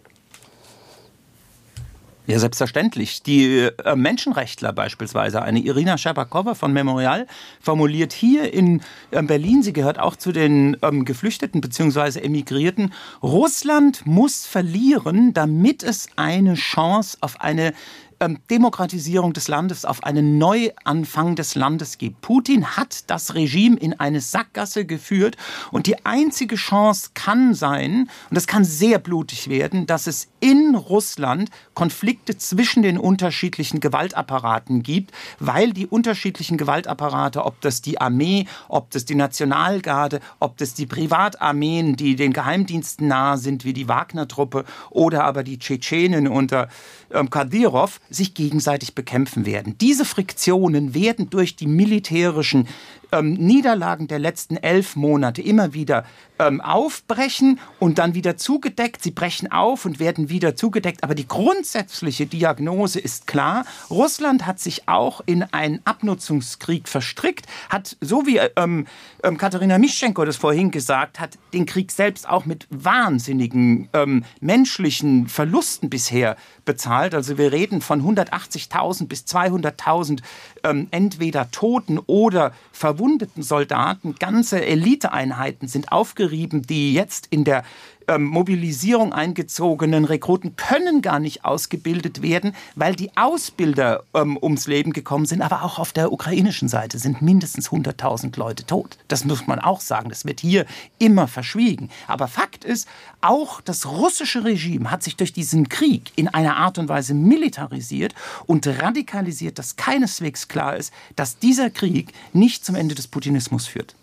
Ja, 2.25 2.39
selbstverständlich. 2.39 3.23
Die 3.23 3.69
äh, 3.85 3.95
Menschenrechtler 3.95 4.73
beispielsweise, 4.73 5.41
eine 5.41 5.59
Irina 5.59 5.97
Scherbakowa 5.97 6.55
von 6.55 6.73
Memorial, 6.73 7.25
formuliert 7.61 8.11
hier 8.11 8.53
in 8.53 8.81
äh, 9.11 9.23
Berlin, 9.23 9.63
sie 9.63 9.71
gehört 9.71 9.97
auch 9.97 10.17
zu 10.17 10.33
den 10.33 10.75
ähm, 10.81 11.05
Geflüchteten 11.05 11.61
bzw. 11.61 12.19
Emigrierten, 12.19 12.91
Russland 13.23 14.05
muss 14.05 14.45
verlieren, 14.45 15.33
damit 15.33 15.83
es 15.83 16.07
eine 16.17 16.55
Chance 16.55 17.17
auf 17.21 17.39
eine 17.39 17.71
ähm, 18.19 18.39
Demokratisierung 18.49 19.33
des 19.33 19.47
Landes, 19.47 19.85
auf 19.85 20.03
einen 20.03 20.37
Neuanfang 20.37 21.35
des 21.35 21.55
Landes 21.55 21.97
gibt. 21.97 22.21
Putin 22.21 22.77
hat 22.77 23.09
das 23.09 23.35
Regime 23.35 23.77
in 23.77 23.99
eine 23.99 24.21
Sackgasse 24.21 24.85
geführt 24.85 25.37
und 25.71 25.87
die 25.87 26.05
einzige 26.05 26.55
Chance 26.55 27.11
kann 27.13 27.53
sein, 27.53 28.09
und 28.29 28.35
das 28.35 28.47
kann 28.47 28.63
sehr 28.63 28.99
blutig 28.99 29.49
werden, 29.49 29.85
dass 29.85 30.07
es 30.07 30.27
in 30.39 30.75
Russland 30.75 31.49
Konflikte 31.73 32.37
zwischen 32.37 32.83
den 32.83 32.97
unterschiedlichen 32.97 33.79
Gewaltapparaten 33.79 34.83
gibt, 34.83 35.11
weil 35.39 35.73
die 35.73 35.87
unterschiedlichen 35.87 36.57
Gewaltapparate, 36.57 37.45
ob 37.45 37.61
das 37.61 37.81
die 37.81 37.99
Armee, 37.99 38.47
ob 38.67 38.91
das 38.91 39.05
die 39.05 39.15
Nationalgarde, 39.15 40.19
ob 40.39 40.57
das 40.57 40.73
die 40.73 40.85
Privatarmeen, 40.85 41.95
die 41.95 42.15
den 42.15 42.33
Geheimdiensten 42.33 43.07
nahe 43.07 43.37
sind, 43.37 43.65
wie 43.65 43.73
die 43.73 43.87
Wagner-Truppe 43.87 44.65
oder 44.89 45.23
aber 45.23 45.43
die 45.43 45.59
Tschetschenen 45.59 46.27
unter 46.27 46.69
ähm, 47.11 47.29
Kadyrov, 47.29 47.99
sich 48.09 48.33
gegenseitig 48.33 48.95
bekämpfen 48.95 49.45
werden. 49.45 49.77
Diese 49.79 50.05
Friktionen 50.05 50.93
werden 50.93 51.29
durch 51.29 51.55
die 51.55 51.67
militärischen 51.67 52.67
ähm, 53.11 53.33
Niederlagen 53.33 54.07
der 54.07 54.19
letzten 54.19 54.57
elf 54.57 54.95
Monate 54.95 55.41
immer 55.41 55.73
wieder 55.73 56.05
ähm, 56.39 56.61
aufbrechen 56.61 57.59
und 57.79 57.99
dann 57.99 58.13
wieder 58.13 58.37
zugedeckt. 58.37 59.01
Sie 59.03 59.11
brechen 59.11 59.51
auf 59.51 59.85
und 59.85 59.99
werden 59.99 60.29
wieder 60.29 60.55
zugedeckt. 60.55 61.03
Aber 61.03 61.15
die 61.15 61.27
grundsätzliche 61.27 62.25
Diagnose 62.25 62.99
ist 62.99 63.27
klar. 63.27 63.65
Russland 63.89 64.45
hat 64.45 64.59
sich 64.59 64.87
auch 64.87 65.21
in 65.25 65.43
einen 65.43 65.81
Abnutzungskrieg 65.85 66.87
verstrickt, 66.87 67.45
hat, 67.69 67.97
so 68.01 68.25
wie 68.25 68.39
ähm, 68.55 68.87
ähm, 69.23 69.37
Katharina 69.37 69.77
Mischenko 69.77 70.25
das 70.25 70.37
vorhin 70.37 70.71
gesagt 70.71 71.19
hat, 71.19 71.37
den 71.53 71.65
Krieg 71.65 71.91
selbst 71.91 72.27
auch 72.27 72.45
mit 72.45 72.67
wahnsinnigen 72.69 73.89
ähm, 73.93 74.23
menschlichen 74.39 75.27
Verlusten 75.27 75.89
bisher 75.89 76.35
bezahlt. 76.65 77.15
Also 77.15 77.37
wir 77.37 77.51
reden 77.51 77.81
von 77.81 78.03
180.000 78.03 79.07
bis 79.07 79.23
200.000 79.23 80.21
ähm, 80.63 80.87
entweder 80.91 81.49
Toten 81.51 81.99
oder 81.99 82.51
verwundeten 82.71 83.43
Soldaten. 83.43 84.15
Ganze 84.19 84.63
Eliteeinheiten 84.65 85.67
sind 85.67 85.91
aufgerieben, 86.27 86.61
die 86.61 86.93
jetzt 86.93 87.27
in 87.29 87.43
der 87.45 87.63
ähm, 88.09 88.23
Mobilisierung 88.23 89.13
eingezogenen 89.13 90.05
Rekruten 90.05 90.55
können 90.55 91.01
gar 91.01 91.19
nicht 91.19 91.45
ausgebildet 91.45 92.21
werden, 92.21 92.53
weil 92.75 92.95
die 92.95 93.11
Ausbilder 93.15 94.03
ähm, 94.13 94.37
ums 94.41 94.67
Leben 94.67 94.93
gekommen 94.93 95.25
sind. 95.25 95.41
Aber 95.41 95.63
auch 95.63 95.79
auf 95.79 95.93
der 95.93 96.11
ukrainischen 96.11 96.67
Seite 96.67 96.99
sind 96.99 97.21
mindestens 97.21 97.69
100.000 97.69 98.37
Leute 98.37 98.65
tot. 98.65 98.97
Das 99.07 99.23
muss 99.25 99.47
man 99.47 99.59
auch 99.59 99.81
sagen. 99.81 100.09
Das 100.09 100.25
wird 100.25 100.41
hier 100.41 100.65
immer 100.99 101.27
verschwiegen. 101.27 101.89
Aber 102.07 102.27
Fakt 102.27 102.65
ist, 102.65 102.87
auch 103.21 103.61
das 103.61 103.85
russische 103.85 104.43
Regime 104.43 104.91
hat 104.91 105.03
sich 105.03 105.15
durch 105.15 105.33
diesen 105.33 105.69
Krieg 105.69 106.11
in 106.15 106.27
einer 106.27 106.57
Art 106.57 106.77
und 106.77 106.89
Weise 106.89 107.13
militarisiert 107.13 108.13
und 108.45 108.67
radikalisiert, 108.67 109.59
dass 109.59 109.75
keineswegs 109.75 110.47
klar 110.47 110.75
ist, 110.75 110.93
dass 111.15 111.39
dieser 111.39 111.69
Krieg 111.69 112.11
nicht 112.33 112.65
zum 112.65 112.75
Ende 112.75 112.95
des 112.95 113.07
Putinismus 113.07 113.67
führt. 113.67 113.95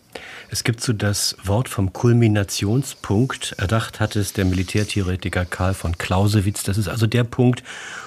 Es 0.50 0.64
gibt 0.64 0.80
so 0.80 0.92
das 0.92 1.36
Wort 1.42 1.68
vom 1.68 1.92
Kulminationspunkt. 1.92 3.54
Erdacht 3.58 4.00
hat 4.00 4.16
es 4.16 4.32
der 4.32 4.44
Militärtheoretiker 4.44 5.44
Karl 5.44 5.74
von 5.74 5.98
Clausewitz. 5.98 6.62
Das 6.62 6.78
ist 6.78 6.88
also 6.88 7.06
der 7.06 7.24
Punkt, 7.24 7.62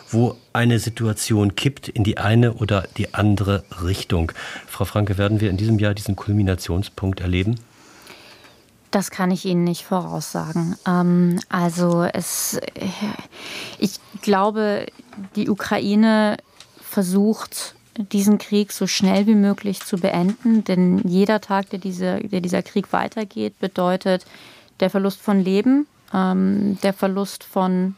wo 0.10 0.38
eine 0.54 0.80
Situation 0.80 1.56
kippt 1.56 1.90
in 1.90 2.04
die 2.04 2.18
eine 2.18 2.54
oder 2.54 2.88
die 2.98 3.14
andere 3.14 3.64
Richtung. 3.84 4.32
Frau 4.68 4.86
Franke, 4.86 5.18
werden 5.18 5.42
wir 5.42 5.50
in 5.50 5.58
diesem 5.58 5.80
Jahr 5.80 5.94
diesen 5.94 6.16
Kulminationspunkt 6.16 7.20
erleben? 7.20 7.60
Das 8.92 9.12
kann 9.12 9.32
ich 9.32 9.46
Ihnen 9.46 9.66
nicht 9.66 9.84
voraussagen. 9.84 10.76
Ähm, 10.88 11.40
also 11.50 12.04
es, 12.04 12.60
ich 13.80 14.00
glaube, 14.22 14.86
die 15.36 15.50
Ukraine 15.50 16.38
versucht 16.82 17.76
diesen 17.98 18.38
Krieg 18.38 18.72
so 18.72 18.88
schnell 18.88 19.28
wie 19.28 19.36
möglich 19.36 19.82
zu 19.82 19.98
beenden. 19.98 20.64
Denn 20.64 21.02
jeder 21.08 21.42
Tag, 21.42 21.70
der, 21.70 21.80
diese, 21.80 22.20
der 22.20 22.42
dieser 22.42 22.64
Krieg 22.64 22.94
weitergeht, 22.94 23.60
bedeutet 23.60 24.26
der 24.80 24.90
Verlust 24.90 25.22
von 25.22 25.40
Leben, 25.40 25.88
ähm, 26.14 26.78
der 26.84 26.94
Verlust 26.94 27.44
von 27.44 27.96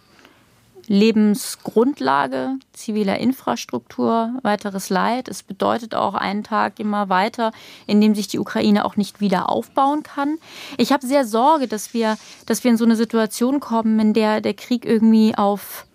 Lebensgrundlage, 0.89 2.55
ziviler 2.73 3.19
Infrastruktur, 3.19 4.33
weiteres 4.41 4.89
Leid. 4.89 5.27
Es 5.27 5.43
bedeutet 5.43 5.93
auch 5.93 6.15
einen 6.15 6.43
Tag 6.43 6.79
immer 6.79 7.09
weiter, 7.09 7.51
in 7.85 8.01
dem 8.01 8.15
sich 8.15 8.27
die 8.27 8.39
Ukraine 8.39 8.85
auch 8.85 8.97
nicht 8.97 9.21
wieder 9.21 9.49
aufbauen 9.49 10.01
kann. 10.01 10.39
Ich 10.77 10.91
habe 10.91 11.05
sehr 11.05 11.25
Sorge, 11.25 11.67
dass 11.67 11.93
wir, 11.93 12.17
dass 12.47 12.63
wir 12.63 12.71
in 12.71 12.77
so 12.77 12.85
eine 12.85 12.95
Situation 12.95 13.59
kommen, 13.59 13.99
in 13.99 14.13
der 14.13 14.41
der 14.41 14.55
Krieg 14.55 14.83
irgendwie 14.83 15.35
auf 15.35 15.85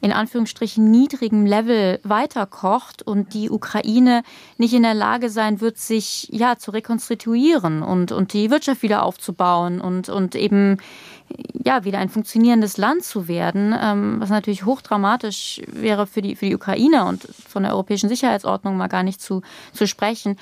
in 0.00 0.12
Anführungsstrichen 0.12 0.90
niedrigem 0.90 1.46
Level 1.46 2.00
weiterkocht 2.02 3.02
und 3.02 3.32
die 3.32 3.50
Ukraine 3.50 4.22
nicht 4.58 4.74
in 4.74 4.82
der 4.82 4.94
Lage 4.94 5.30
sein 5.30 5.60
wird, 5.60 5.78
sich 5.78 6.28
ja 6.30 6.58
zu 6.58 6.70
rekonstituieren 6.70 7.82
und, 7.82 8.12
und 8.12 8.32
die 8.32 8.50
Wirtschaft 8.50 8.82
wieder 8.82 9.02
aufzubauen 9.02 9.80
und, 9.80 10.08
und 10.08 10.34
eben 10.34 10.78
ja, 11.64 11.84
wieder 11.84 11.98
ein 11.98 12.08
funktionierendes 12.08 12.76
Land 12.76 13.02
zu 13.02 13.26
werden, 13.26 13.74
ähm, 13.78 14.20
was 14.20 14.30
natürlich 14.30 14.64
hochdramatisch 14.64 15.60
wäre 15.66 16.06
für 16.06 16.22
die, 16.22 16.36
für 16.36 16.46
die 16.46 16.54
Ukraine 16.54 17.04
und 17.06 17.26
von 17.48 17.64
der 17.64 17.72
europäischen 17.72 18.08
Sicherheitsordnung 18.08 18.76
mal 18.76 18.86
gar 18.86 19.02
nicht 19.02 19.20
zu, 19.20 19.42
zu 19.72 19.88
sprechen. 19.88 20.38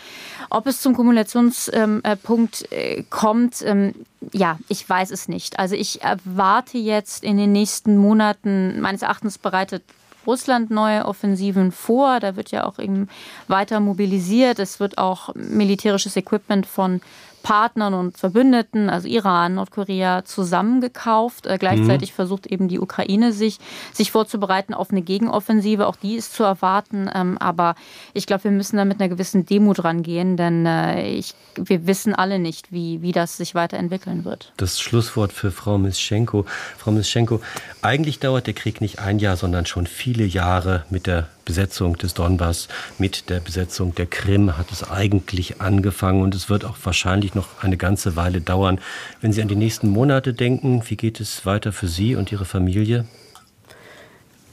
Ob 0.51 0.67
es 0.67 0.83
zum 0.83 0.95
Kumulationspunkt 0.95 2.73
äh, 2.73 3.05
kommt, 3.09 3.63
ähm, 3.63 3.95
ja, 4.33 4.59
ich 4.69 4.87
weiß 4.87 5.11
es 5.11 5.29
nicht. 5.29 5.59
Also 5.59 5.75
ich 5.75 6.03
erwarte 6.03 6.77
jetzt 6.77 7.25
in 7.25 7.39
den 7.39 7.53
nächsten 7.53 7.97
Monaten, 7.97 8.81
meines 8.81 9.01
Erachtens 9.01 9.39
bereitet 9.39 9.83
Russland 10.27 10.71
neue 10.71 11.07
Offensiven 11.07 11.73
vor. 11.73 12.21
Da 12.21 12.37
wird 12.37 12.51
ja 12.51 12.65
auch 12.67 12.79
eben 12.79 13.09
weiter 13.49 13.81
mobilisiert. 13.81 14.59
Es 14.59 14.81
wird 14.81 14.99
auch 14.99 15.35
militärisches 15.35 16.17
Equipment 16.17 16.67
von 16.67 17.01
Partnern 17.45 17.93
und 17.93 18.17
Verbündeten, 18.17 18.89
also 18.89 19.07
Iran, 19.07 19.57
Nordkorea, 19.57 20.25
zusammengekauft. 20.25 21.47
Äh, 21.47 21.59
gleichzeitig 21.59 22.11
mhm. 22.11 22.15
versucht 22.15 22.47
eben 22.47 22.69
die 22.69 22.81
Ukraine 22.81 23.33
sich, 23.33 23.59
sich 23.93 24.11
vorzubereiten 24.11 24.73
auf 24.73 24.91
eine 24.91 25.03
Gegenoffensive. 25.03 25.87
Auch 25.87 25.97
die 25.97 26.15
ist 26.15 26.33
zu 26.33 26.43
erwarten. 26.43 27.09
Ähm, 27.15 27.37
aber 27.39 27.77
ich 28.15 28.27
glaube, 28.27 28.45
wir 28.45 28.51
müssen 28.51 28.79
da 28.79 28.87
mit 28.87 28.99
einer 28.99 29.11
gewissen 29.11 29.45
Demut 29.45 29.85
rangehen, 29.85 30.39
denn 30.39 30.65
äh, 30.65 31.07
ich, 31.11 31.35
wir 31.57 31.87
wissen 31.87 32.15
alle 32.15 32.39
nicht, 32.39 32.73
wie, 32.73 33.03
wie 33.03 33.13
das 33.13 33.37
sich 33.37 33.55
weiterentwickeln 33.55 34.25
wird. 34.25 34.51
Das 34.57 34.81
Schlusswort 34.81 35.33
für 35.33 35.51
Frau 35.51 35.77
Mischenko. 35.77 36.47
Frau 36.79 36.93
Mischenko, 36.93 37.43
eigentlich 37.83 38.21
dauert 38.21 38.47
der 38.47 38.55
Krieg 38.55 38.81
nicht 38.81 39.01
ein 39.01 39.19
Jahr, 39.19 39.37
sondern 39.37 39.67
schon 39.67 39.87
viele 39.87 40.25
Jahre 40.25 40.87
mit 40.89 41.07
der 41.07 41.29
Besetzung 41.45 41.97
des 41.99 42.15
Donbass, 42.15 42.69
mit 42.99 43.31
der 43.31 43.41
Besetzung 43.41 43.95
der 43.95 44.07
Krim 44.07 44.57
hat 44.57 44.71
es 44.73 44.89
eigentlich 44.89 45.61
angefangen 45.61 46.23
und 46.23 46.35
es 46.35 46.49
wird 46.49 46.65
auch 46.65 46.77
wahrscheinlich 46.83 47.35
noch 47.35 47.63
eine 47.63 47.77
ganze 47.77 48.17
Weile 48.17 48.41
dauern. 48.41 48.81
Wenn 49.21 49.33
Sie 49.33 49.43
an 49.43 49.49
die 49.49 49.57
nächsten 49.57 49.89
Monate 49.89 50.35
denken, 50.35 50.83
wie 50.87 50.97
geht 50.97 51.21
es 51.21 51.47
weiter 51.47 51.73
für 51.73 51.89
Sie 51.89 52.17
und 52.17 52.33
Ihre 52.33 52.45
Familie? 52.45 53.07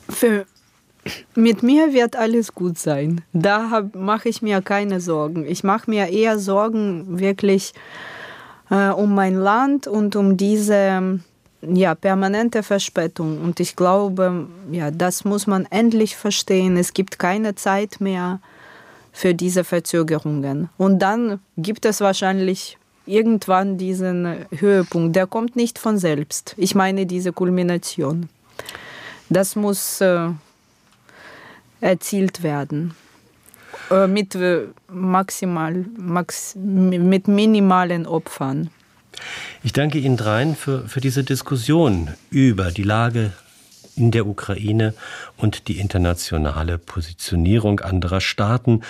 Für 0.10 0.46
mit 1.36 1.64
mir 1.64 1.94
wird 1.94 2.16
alles 2.16 2.54
gut 2.54 2.78
sein. 2.78 3.22
Da 3.34 3.90
mache 3.94 4.30
ich 4.30 4.42
mir 4.42 4.62
keine 4.62 5.02
Sorgen. 5.02 5.46
Ich 5.48 5.64
mache 5.64 5.90
mir 5.90 6.08
eher 6.10 6.38
Sorgen 6.38 7.20
wirklich 7.20 7.74
äh, 8.70 8.90
um 8.90 9.16
mein 9.16 9.36
Land 9.36 9.88
und 9.88 10.16
um 10.16 10.38
diese 10.38 11.20
ja, 11.62 11.96
permanente 11.96 12.64
Verspätung. 12.64 13.42
Und 13.42 13.60
ich 13.60 13.76
glaube, 13.76 14.48
ja, 14.72 14.92
das 14.92 15.26
muss 15.26 15.48
man 15.48 15.66
endlich 15.70 16.16
verstehen. 16.16 16.78
Es 16.78 16.94
gibt 16.94 17.20
keine 17.20 17.56
Zeit 17.56 18.02
mehr 18.02 18.40
für 19.12 19.34
diese 19.34 19.64
Verzögerungen. 19.64 20.70
Und 20.78 21.00
dann 21.00 21.40
gibt 21.58 21.86
es 21.86 22.02
wahrscheinlich 22.02 22.78
irgendwann 23.06 23.78
diesen 23.78 24.46
Höhepunkt. 24.52 25.16
Der 25.16 25.28
kommt 25.28 25.56
nicht 25.56 25.80
von 25.80 25.98
selbst. 25.98 26.54
Ich 26.58 26.76
meine 26.76 27.06
diese 27.06 27.34
Kulmination. 27.34 28.30
Das 29.30 29.56
muss 29.56 30.02
äh, 30.02 30.30
erzielt 31.80 32.44
werden. 32.44 32.96
Äh, 33.90 34.08
mit, 34.08 34.36
äh, 34.36 34.68
maximal, 34.90 35.86
max, 35.98 36.56
mit 36.56 37.28
minimalen 37.28 38.06
Opfern. 38.06 38.70
Ich 39.64 39.74
danke 39.74 40.00
Ihnen 40.00 40.18
dreien 40.18 40.56
für, 40.56 40.88
für 40.88 41.02
diese 41.02 41.24
Diskussion 41.24 42.10
über 42.30 42.72
die 42.72 42.84
Lage 42.84 43.34
in 43.96 44.12
der 44.12 44.26
Ukraine 44.26 44.94
und 45.38 45.68
die 45.68 45.80
internationale 45.80 46.78
Positionierung 46.78 47.82
anderer 47.82 48.22
Staaten 48.22 48.82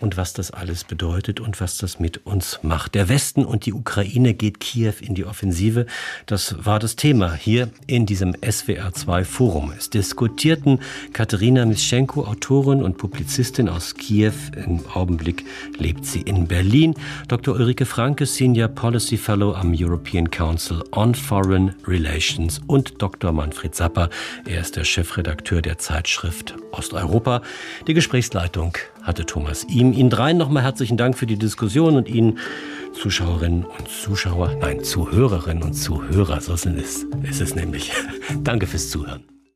und 0.00 0.18
was 0.18 0.34
das 0.34 0.50
alles 0.50 0.84
bedeutet 0.84 1.40
und 1.40 1.60
was 1.60 1.78
das 1.78 1.98
mit 1.98 2.26
uns 2.26 2.60
macht. 2.62 2.94
Der 2.94 3.08
Westen 3.08 3.46
und 3.46 3.64
die 3.64 3.72
Ukraine 3.72 4.34
geht 4.34 4.60
Kiew 4.60 4.92
in 5.00 5.14
die 5.14 5.24
Offensive. 5.24 5.86
Das 6.26 6.66
war 6.66 6.78
das 6.78 6.96
Thema 6.96 7.32
hier 7.32 7.70
in 7.86 8.04
diesem 8.04 8.34
SWR2 8.34 9.24
Forum. 9.24 9.72
Es 9.76 9.88
diskutierten 9.88 10.80
Katharina 11.14 11.64
Mischenko, 11.64 12.24
Autorin 12.26 12.82
und 12.82 12.98
Publizistin 12.98 13.70
aus 13.70 13.94
Kiew. 13.94 14.34
Im 14.54 14.84
Augenblick 14.92 15.46
lebt 15.78 16.04
sie 16.04 16.20
in 16.20 16.46
Berlin. 16.46 16.94
Dr. 17.28 17.54
Ulrike 17.54 17.86
Franke, 17.86 18.26
Senior 18.26 18.68
Policy 18.68 19.16
Fellow 19.16 19.54
am 19.54 19.74
European 19.74 20.30
Council 20.30 20.84
on 20.92 21.14
Foreign 21.14 21.74
Relations 21.86 22.60
und 22.66 23.00
Dr. 23.00 23.32
Manfred 23.32 23.74
Zapper. 23.74 24.10
Er 24.44 24.58
Er 24.58 24.62
ist 24.62 24.74
der 24.74 24.82
Chefredakteur 24.82 25.62
der 25.62 25.78
Zeitschrift 25.78 26.56
Osteuropa. 26.72 27.42
Die 27.86 27.94
Gesprächsleitung 27.94 28.76
hatte 29.02 29.26
Thomas 29.26 29.64
Ihm. 29.64 29.92
Ihnen 29.92 30.10
dreien 30.10 30.36
nochmal 30.36 30.62
herzlichen 30.62 30.96
Dank 30.96 31.16
für 31.16 31.26
die 31.26 31.38
Diskussion 31.38 31.96
und 31.96 32.08
Ihnen 32.08 32.38
Zuschauerinnen 32.94 33.64
und 33.64 33.88
Zuschauer, 33.88 34.56
nein, 34.60 34.82
Zuhörerinnen 34.82 35.62
und 35.62 35.74
Zuhörer, 35.74 36.40
so 36.40 36.54
ist 36.54 36.66
es, 36.66 37.06
ist 37.22 37.40
es 37.40 37.54
nämlich. 37.54 37.92
Danke 38.42 38.66
fürs 38.66 38.90
Zuhören. 38.90 39.37